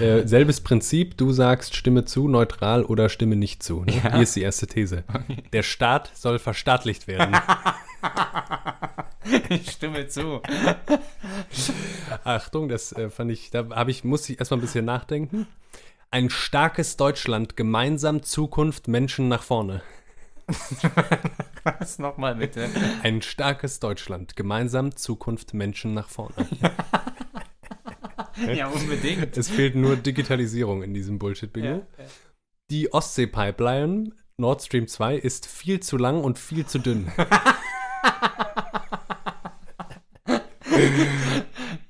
Äh, 0.00 0.26
selbes 0.26 0.62
Prinzip, 0.62 1.16
du 1.18 1.32
sagst 1.32 1.76
Stimme 1.76 2.06
zu, 2.06 2.28
neutral 2.28 2.84
oder 2.84 3.08
Stimme 3.08 3.36
nicht 3.36 3.62
zu. 3.62 3.84
Ne? 3.84 3.92
Ja. 4.02 4.12
Hier 4.14 4.22
ist 4.22 4.36
die 4.36 4.42
erste 4.42 4.66
These. 4.66 5.04
Der 5.52 5.62
Staat 5.62 6.10
soll 6.14 6.38
verstaatlicht 6.38 7.06
werden. 7.06 7.36
Ich 9.50 9.70
stimme 9.70 10.08
zu. 10.08 10.40
Achtung, 12.24 12.68
das 12.68 12.92
äh, 12.92 13.10
fand 13.10 13.30
ich, 13.30 13.50
da 13.50 13.68
habe 13.70 13.90
ich, 13.90 14.04
muss 14.04 14.28
ich 14.28 14.38
erstmal 14.38 14.58
ein 14.58 14.62
bisschen 14.62 14.84
nachdenken. 14.84 15.46
Ein 16.10 16.30
starkes 16.30 16.96
Deutschland, 16.96 17.56
gemeinsam 17.56 18.22
Zukunft, 18.22 18.88
Menschen 18.88 19.28
nach 19.28 19.42
vorne. 19.42 19.82
Was 21.78 21.98
nochmal 21.98 22.34
bitte? 22.34 22.68
Ein 23.02 23.22
starkes 23.22 23.78
Deutschland, 23.78 24.34
gemeinsam 24.34 24.96
Zukunft, 24.96 25.54
Menschen 25.54 25.94
nach 25.94 26.08
vorne. 26.08 26.34
Ja, 28.54 28.68
unbedingt. 28.68 29.36
Es 29.36 29.50
fehlt 29.50 29.74
nur 29.74 29.96
Digitalisierung 29.96 30.82
in 30.82 30.94
diesem 30.94 31.18
Bullshit-Bingo. 31.18 31.86
Die 32.70 32.90
Ostsee-Pipeline 32.90 34.12
Nord 34.38 34.62
Stream 34.62 34.88
2 34.88 35.16
ist 35.16 35.46
viel 35.46 35.80
zu 35.80 35.98
lang 35.98 36.24
und 36.24 36.38
viel 36.38 36.64
zu 36.64 36.78
dünn. 36.78 37.12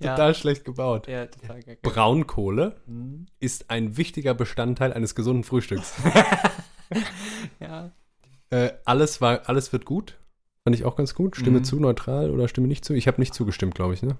Total 0.01 0.34
schlecht 0.34 0.64
gebaut. 0.64 1.07
Ja, 1.09 1.26
total. 1.26 1.61
Braunkohle 1.82 2.76
Mhm. 2.86 3.26
ist 3.38 3.70
ein 3.70 3.96
wichtiger 3.96 4.34
Bestandteil 4.34 4.92
eines 4.92 5.14
gesunden 5.14 5.44
Frühstücks. 5.44 5.94
Ja. 7.61 7.92
äh, 8.51 8.72
alles, 8.84 9.20
war, 9.20 9.48
alles 9.48 9.72
wird 9.72 9.84
gut. 9.84 10.18
Fand 10.64 10.74
ich 10.74 10.84
auch 10.84 10.96
ganz 10.96 11.14
gut. 11.14 11.36
Stimme 11.36 11.61
Mhm. 11.61 11.64
zu, 11.64 11.78
neutral 11.78 12.30
oder 12.30 12.48
Stimme 12.48 12.66
nicht 12.66 12.84
zu. 12.84 12.94
Ich 12.94 13.07
habe 13.07 13.20
nicht 13.20 13.32
zugestimmt, 13.34 13.74
glaube 13.74 13.94
ich. 13.94 14.03
Ne? 14.03 14.16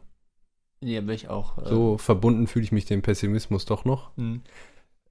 Ja, 0.81 1.01
bin 1.01 1.11
ich 1.11 1.29
auch. 1.29 1.59
äh, 1.59 1.69
So 1.69 1.99
verbunden 1.99 2.47
fühle 2.47 2.65
ich 2.65 2.73
mich 2.73 2.85
dem 2.87 3.03
Pessimismus 3.03 3.65
doch 3.65 3.85
noch. 3.85 4.17
mhm. 4.17 4.43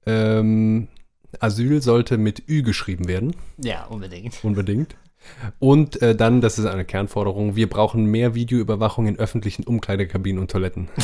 Ähm, 0.06 0.88
Asyl 1.38 1.82
sollte 1.82 2.16
mit 2.16 2.48
Ü 2.48 2.62
geschrieben 2.62 3.06
werden. 3.06 3.36
Ja, 3.62 3.84
unbedingt. 3.84 4.42
Unbedingt. 4.42 4.96
Und 5.58 6.00
äh, 6.02 6.14
dann, 6.16 6.40
das 6.40 6.58
ist 6.58 6.66
eine 6.66 6.84
Kernforderung, 6.84 7.56
wir 7.56 7.68
brauchen 7.68 8.06
mehr 8.06 8.34
Videoüberwachung 8.34 9.06
in 9.06 9.18
öffentlichen 9.18 9.64
Umkleidekabinen 9.64 10.40
und 10.40 10.50
Toiletten. 10.50 10.88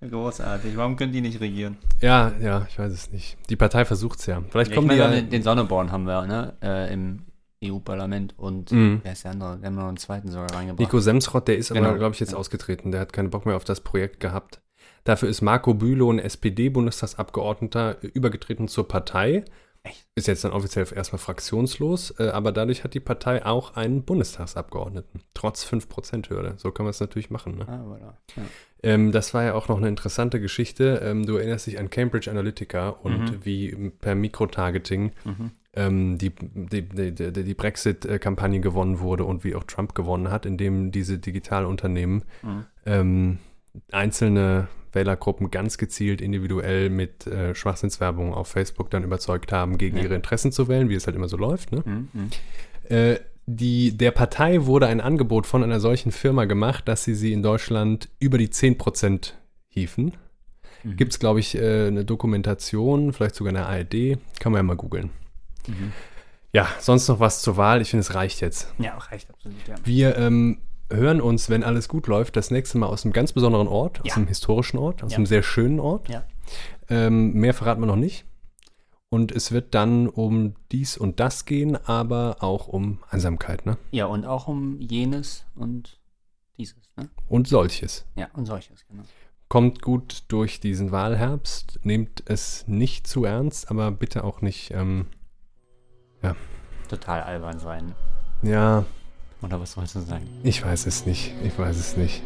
Großartig. 0.00 0.76
Warum 0.76 0.96
können 0.96 1.12
die 1.12 1.20
nicht 1.20 1.40
regieren? 1.40 1.76
Ja, 2.00 2.32
ja, 2.40 2.66
ich 2.68 2.78
weiß 2.78 2.92
es 2.92 3.10
nicht. 3.10 3.36
Die 3.50 3.56
Partei 3.56 3.84
versucht 3.84 4.20
es 4.20 4.26
ja. 4.26 4.40
Vielleicht 4.48 4.70
Ja, 4.70 4.72
ich 4.72 4.74
kommen 4.76 4.86
meine, 4.86 5.16
die 5.16 5.24
ja, 5.24 5.30
den, 5.30 5.42
Sonneborn 5.42 5.90
haben 5.90 6.04
wir, 6.04 6.24
ne? 6.26 6.54
Äh, 6.62 6.92
Im 6.94 7.24
EU-Parlament 7.64 8.34
und 8.38 8.70
Mhm. 8.70 9.00
wer 9.02 9.12
ist 9.12 9.24
der 9.24 9.32
andere? 9.32 9.60
Wir 9.60 9.66
haben 9.66 9.74
noch 9.74 9.88
einen 9.88 9.96
zweiten 9.96 10.28
sogar 10.28 10.52
reingebracht. 10.54 10.78
Nico 10.78 11.00
Semsrott, 11.00 11.48
der 11.48 11.58
ist 11.58 11.72
aber, 11.72 11.80
Genau. 11.80 11.94
glaube 11.96 12.14
ich, 12.14 12.20
jetzt 12.20 12.30
Ja. 12.30 12.38
ausgetreten. 12.38 12.92
Der 12.92 13.00
hat 13.00 13.12
keinen 13.12 13.30
Bock 13.30 13.44
mehr 13.44 13.56
auf 13.56 13.64
das 13.64 13.80
Projekt 13.80 14.20
gehabt. 14.20 14.60
Dafür 15.02 15.28
ist 15.28 15.42
Marco 15.42 15.74
Bülow, 15.74 16.12
ein 16.12 16.20
SPD-Bundestagsabgeordneter, 16.20 17.96
übergetreten 18.14 18.68
zur 18.68 18.86
Partei. 18.86 19.44
Echt? 19.88 20.06
Ist 20.14 20.26
jetzt 20.28 20.44
dann 20.44 20.52
offiziell 20.52 20.86
erstmal 20.94 21.18
fraktionslos, 21.18 22.14
äh, 22.18 22.28
aber 22.28 22.52
dadurch 22.52 22.84
hat 22.84 22.94
die 22.94 23.00
Partei 23.00 23.44
auch 23.44 23.76
einen 23.76 24.02
Bundestagsabgeordneten. 24.04 25.22
Trotz 25.34 25.64
5%-Hürde. 25.64 26.54
So 26.56 26.70
kann 26.72 26.84
man 26.84 26.90
es 26.90 27.00
natürlich 27.00 27.30
machen. 27.30 27.56
Ne? 27.58 27.66
Ah, 27.68 27.84
voilà. 27.84 28.14
ja. 28.36 28.42
Ähm, 28.82 29.10
das 29.12 29.34
war 29.34 29.42
ja 29.44 29.54
auch 29.54 29.68
noch 29.68 29.78
eine 29.78 29.88
interessante 29.88 30.40
Geschichte. 30.40 31.00
Ähm, 31.02 31.26
du 31.26 31.36
erinnerst 31.36 31.66
dich 31.66 31.78
an 31.78 31.90
Cambridge 31.90 32.30
Analytica 32.30 32.90
und 32.90 33.18
Mhm. 33.32 33.44
wie 33.44 33.90
per 34.00 34.14
Mikrotargeting 34.14 35.12
Mhm. 35.24 35.50
ähm, 35.74 36.18
die, 36.18 36.30
die, 36.30 36.82
die, 36.82 37.12
die, 37.14 37.44
die 37.44 37.54
Brexit-Kampagne 37.54 38.60
gewonnen 38.60 39.00
wurde 39.00 39.24
und 39.24 39.44
wie 39.44 39.54
auch 39.54 39.64
Trump 39.64 39.94
gewonnen 39.94 40.30
hat, 40.30 40.46
indem 40.46 40.90
diese 40.92 41.18
Digitalunternehmen 41.18 42.24
Mhm. 42.42 42.64
ähm, 42.86 43.38
einzelne 43.92 44.68
Wählergruppen 44.92 45.50
ganz 45.50 45.78
gezielt 45.78 46.20
individuell 46.20 46.90
mit 46.90 47.26
äh, 47.26 47.54
Schwachsinnswerbung 47.54 48.32
auf 48.34 48.48
Facebook 48.48 48.90
dann 48.90 49.04
überzeugt 49.04 49.52
haben, 49.52 49.78
gegen 49.78 49.96
Ja. 49.96 50.04
ihre 50.04 50.14
Interessen 50.14 50.52
zu 50.52 50.68
wählen, 50.68 50.88
wie 50.88 50.94
es 50.94 51.06
halt 51.06 51.16
immer 51.16 51.28
so 51.28 51.36
läuft. 51.36 51.72
Ne? 51.72 51.82
Mhm. 51.84 52.08
Mhm. 52.12 52.30
Äh, 52.94 53.18
die, 53.46 53.96
der 53.96 54.10
Partei 54.10 54.66
wurde 54.66 54.86
ein 54.88 55.00
Angebot 55.00 55.46
von 55.46 55.62
einer 55.62 55.80
solchen 55.80 56.12
Firma 56.12 56.44
gemacht, 56.44 56.86
dass 56.86 57.04
sie 57.04 57.14
sie 57.14 57.32
in 57.32 57.42
Deutschland 57.42 58.08
über 58.20 58.36
die 58.38 58.48
10% 58.48 59.32
hiefen. 59.68 60.12
Mhm. 60.84 60.96
Gibt 60.96 61.12
es, 61.12 61.18
glaube 61.18 61.40
ich, 61.40 61.56
äh, 61.56 61.86
eine 61.86 62.04
Dokumentation, 62.04 63.12
vielleicht 63.12 63.34
sogar 63.34 63.52
eine 63.54 63.66
ARD. 63.66 64.18
Kann 64.38 64.52
man 64.52 64.58
ja 64.58 64.62
mal 64.64 64.76
googeln. 64.76 65.10
Mhm. 65.66 65.92
Ja, 66.52 66.66
sonst 66.78 67.08
noch 67.08 67.20
was 67.20 67.42
zur 67.42 67.56
Wahl. 67.56 67.80
Ich 67.82 67.90
finde, 67.90 68.00
es 68.02 68.14
reicht 68.14 68.40
jetzt. 68.40 68.72
Ja, 68.78 68.96
reicht 68.96 69.28
absolut, 69.30 69.56
ja. 69.68 69.74
Wir 69.84 70.16
ähm, 70.16 70.58
hören 70.90 71.20
uns, 71.20 71.50
wenn 71.50 71.64
alles 71.64 71.88
gut 71.88 72.06
läuft, 72.06 72.36
das 72.36 72.50
nächste 72.50 72.78
Mal 72.78 72.86
aus 72.86 73.04
einem 73.04 73.12
ganz 73.12 73.32
besonderen 73.32 73.68
Ort, 73.68 74.00
aus 74.00 74.06
Ja. 74.08 74.14
einem 74.16 74.26
historischen 74.28 74.78
Ort, 74.78 75.02
aus 75.02 75.12
Ja. 75.12 75.16
einem 75.16 75.26
sehr 75.26 75.42
schönen 75.42 75.80
Ort. 75.80 76.08
Ja. 76.08 76.24
Ähm, 76.88 77.34
mehr 77.34 77.54
verraten 77.54 77.80
wir 77.82 77.86
noch 77.86 77.96
nicht. 77.96 78.24
Und 79.10 79.32
es 79.32 79.52
wird 79.52 79.74
dann 79.74 80.06
um 80.06 80.54
dies 80.70 80.98
und 80.98 81.18
das 81.20 81.44
gehen, 81.46 81.76
aber 81.86 82.36
auch 82.40 82.68
um 82.68 82.98
Einsamkeit, 83.10 83.64
ne? 83.64 83.78
Ja, 83.90 84.06
und 84.06 84.26
auch 84.26 84.48
um 84.48 84.78
jenes 84.80 85.46
und 85.54 85.98
dieses, 86.58 86.90
ne? 86.96 87.08
Und 87.26 87.48
solches. 87.48 88.04
Ja, 88.16 88.28
und 88.34 88.44
solches, 88.46 88.86
genau. 88.86 89.02
Kommt 89.48 89.80
gut 89.80 90.24
durch 90.28 90.60
diesen 90.60 90.92
Wahlherbst, 90.92 91.80
nehmt 91.82 92.22
es 92.26 92.68
nicht 92.68 93.06
zu 93.06 93.24
ernst, 93.24 93.70
aber 93.70 93.90
bitte 93.90 94.24
auch 94.24 94.42
nicht, 94.42 94.72
ähm, 94.72 95.06
Total 96.88 97.22
albern 97.22 97.58
sein. 97.58 97.94
ja, 98.42 98.84
Oder 99.42 99.60
was 99.60 99.72
sollst 99.72 99.94
du 99.94 100.00
sagen? 100.00 100.26
ich 100.42 100.64
weiß 100.64 100.86
es 100.86 101.06
nicht, 101.06 101.32
ich 101.44 101.56
weiß 101.58 101.76
es 101.76 101.96
nicht. 101.96 102.22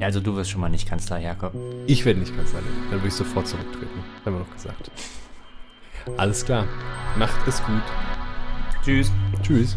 Also 0.00 0.20
du 0.20 0.36
wirst 0.36 0.50
schon 0.50 0.60
mal 0.60 0.68
nicht 0.68 0.88
Kanzler, 0.88 1.18
Jakob. 1.18 1.54
Ich 1.86 2.04
werde 2.04 2.20
nicht 2.20 2.36
Kanzler 2.36 2.58
werden, 2.58 2.82
dann 2.90 3.00
würde 3.00 3.08
ich 3.08 3.14
sofort 3.14 3.48
zurücktreten, 3.48 4.04
haben 4.24 4.34
wir 4.34 4.40
noch 4.40 4.52
gesagt. 4.52 4.90
Alles 6.16 6.44
klar, 6.44 6.66
macht 7.18 7.46
es 7.46 7.62
gut. 7.64 7.82
Tschüss. 8.84 9.10
Tschüss. 9.42 9.76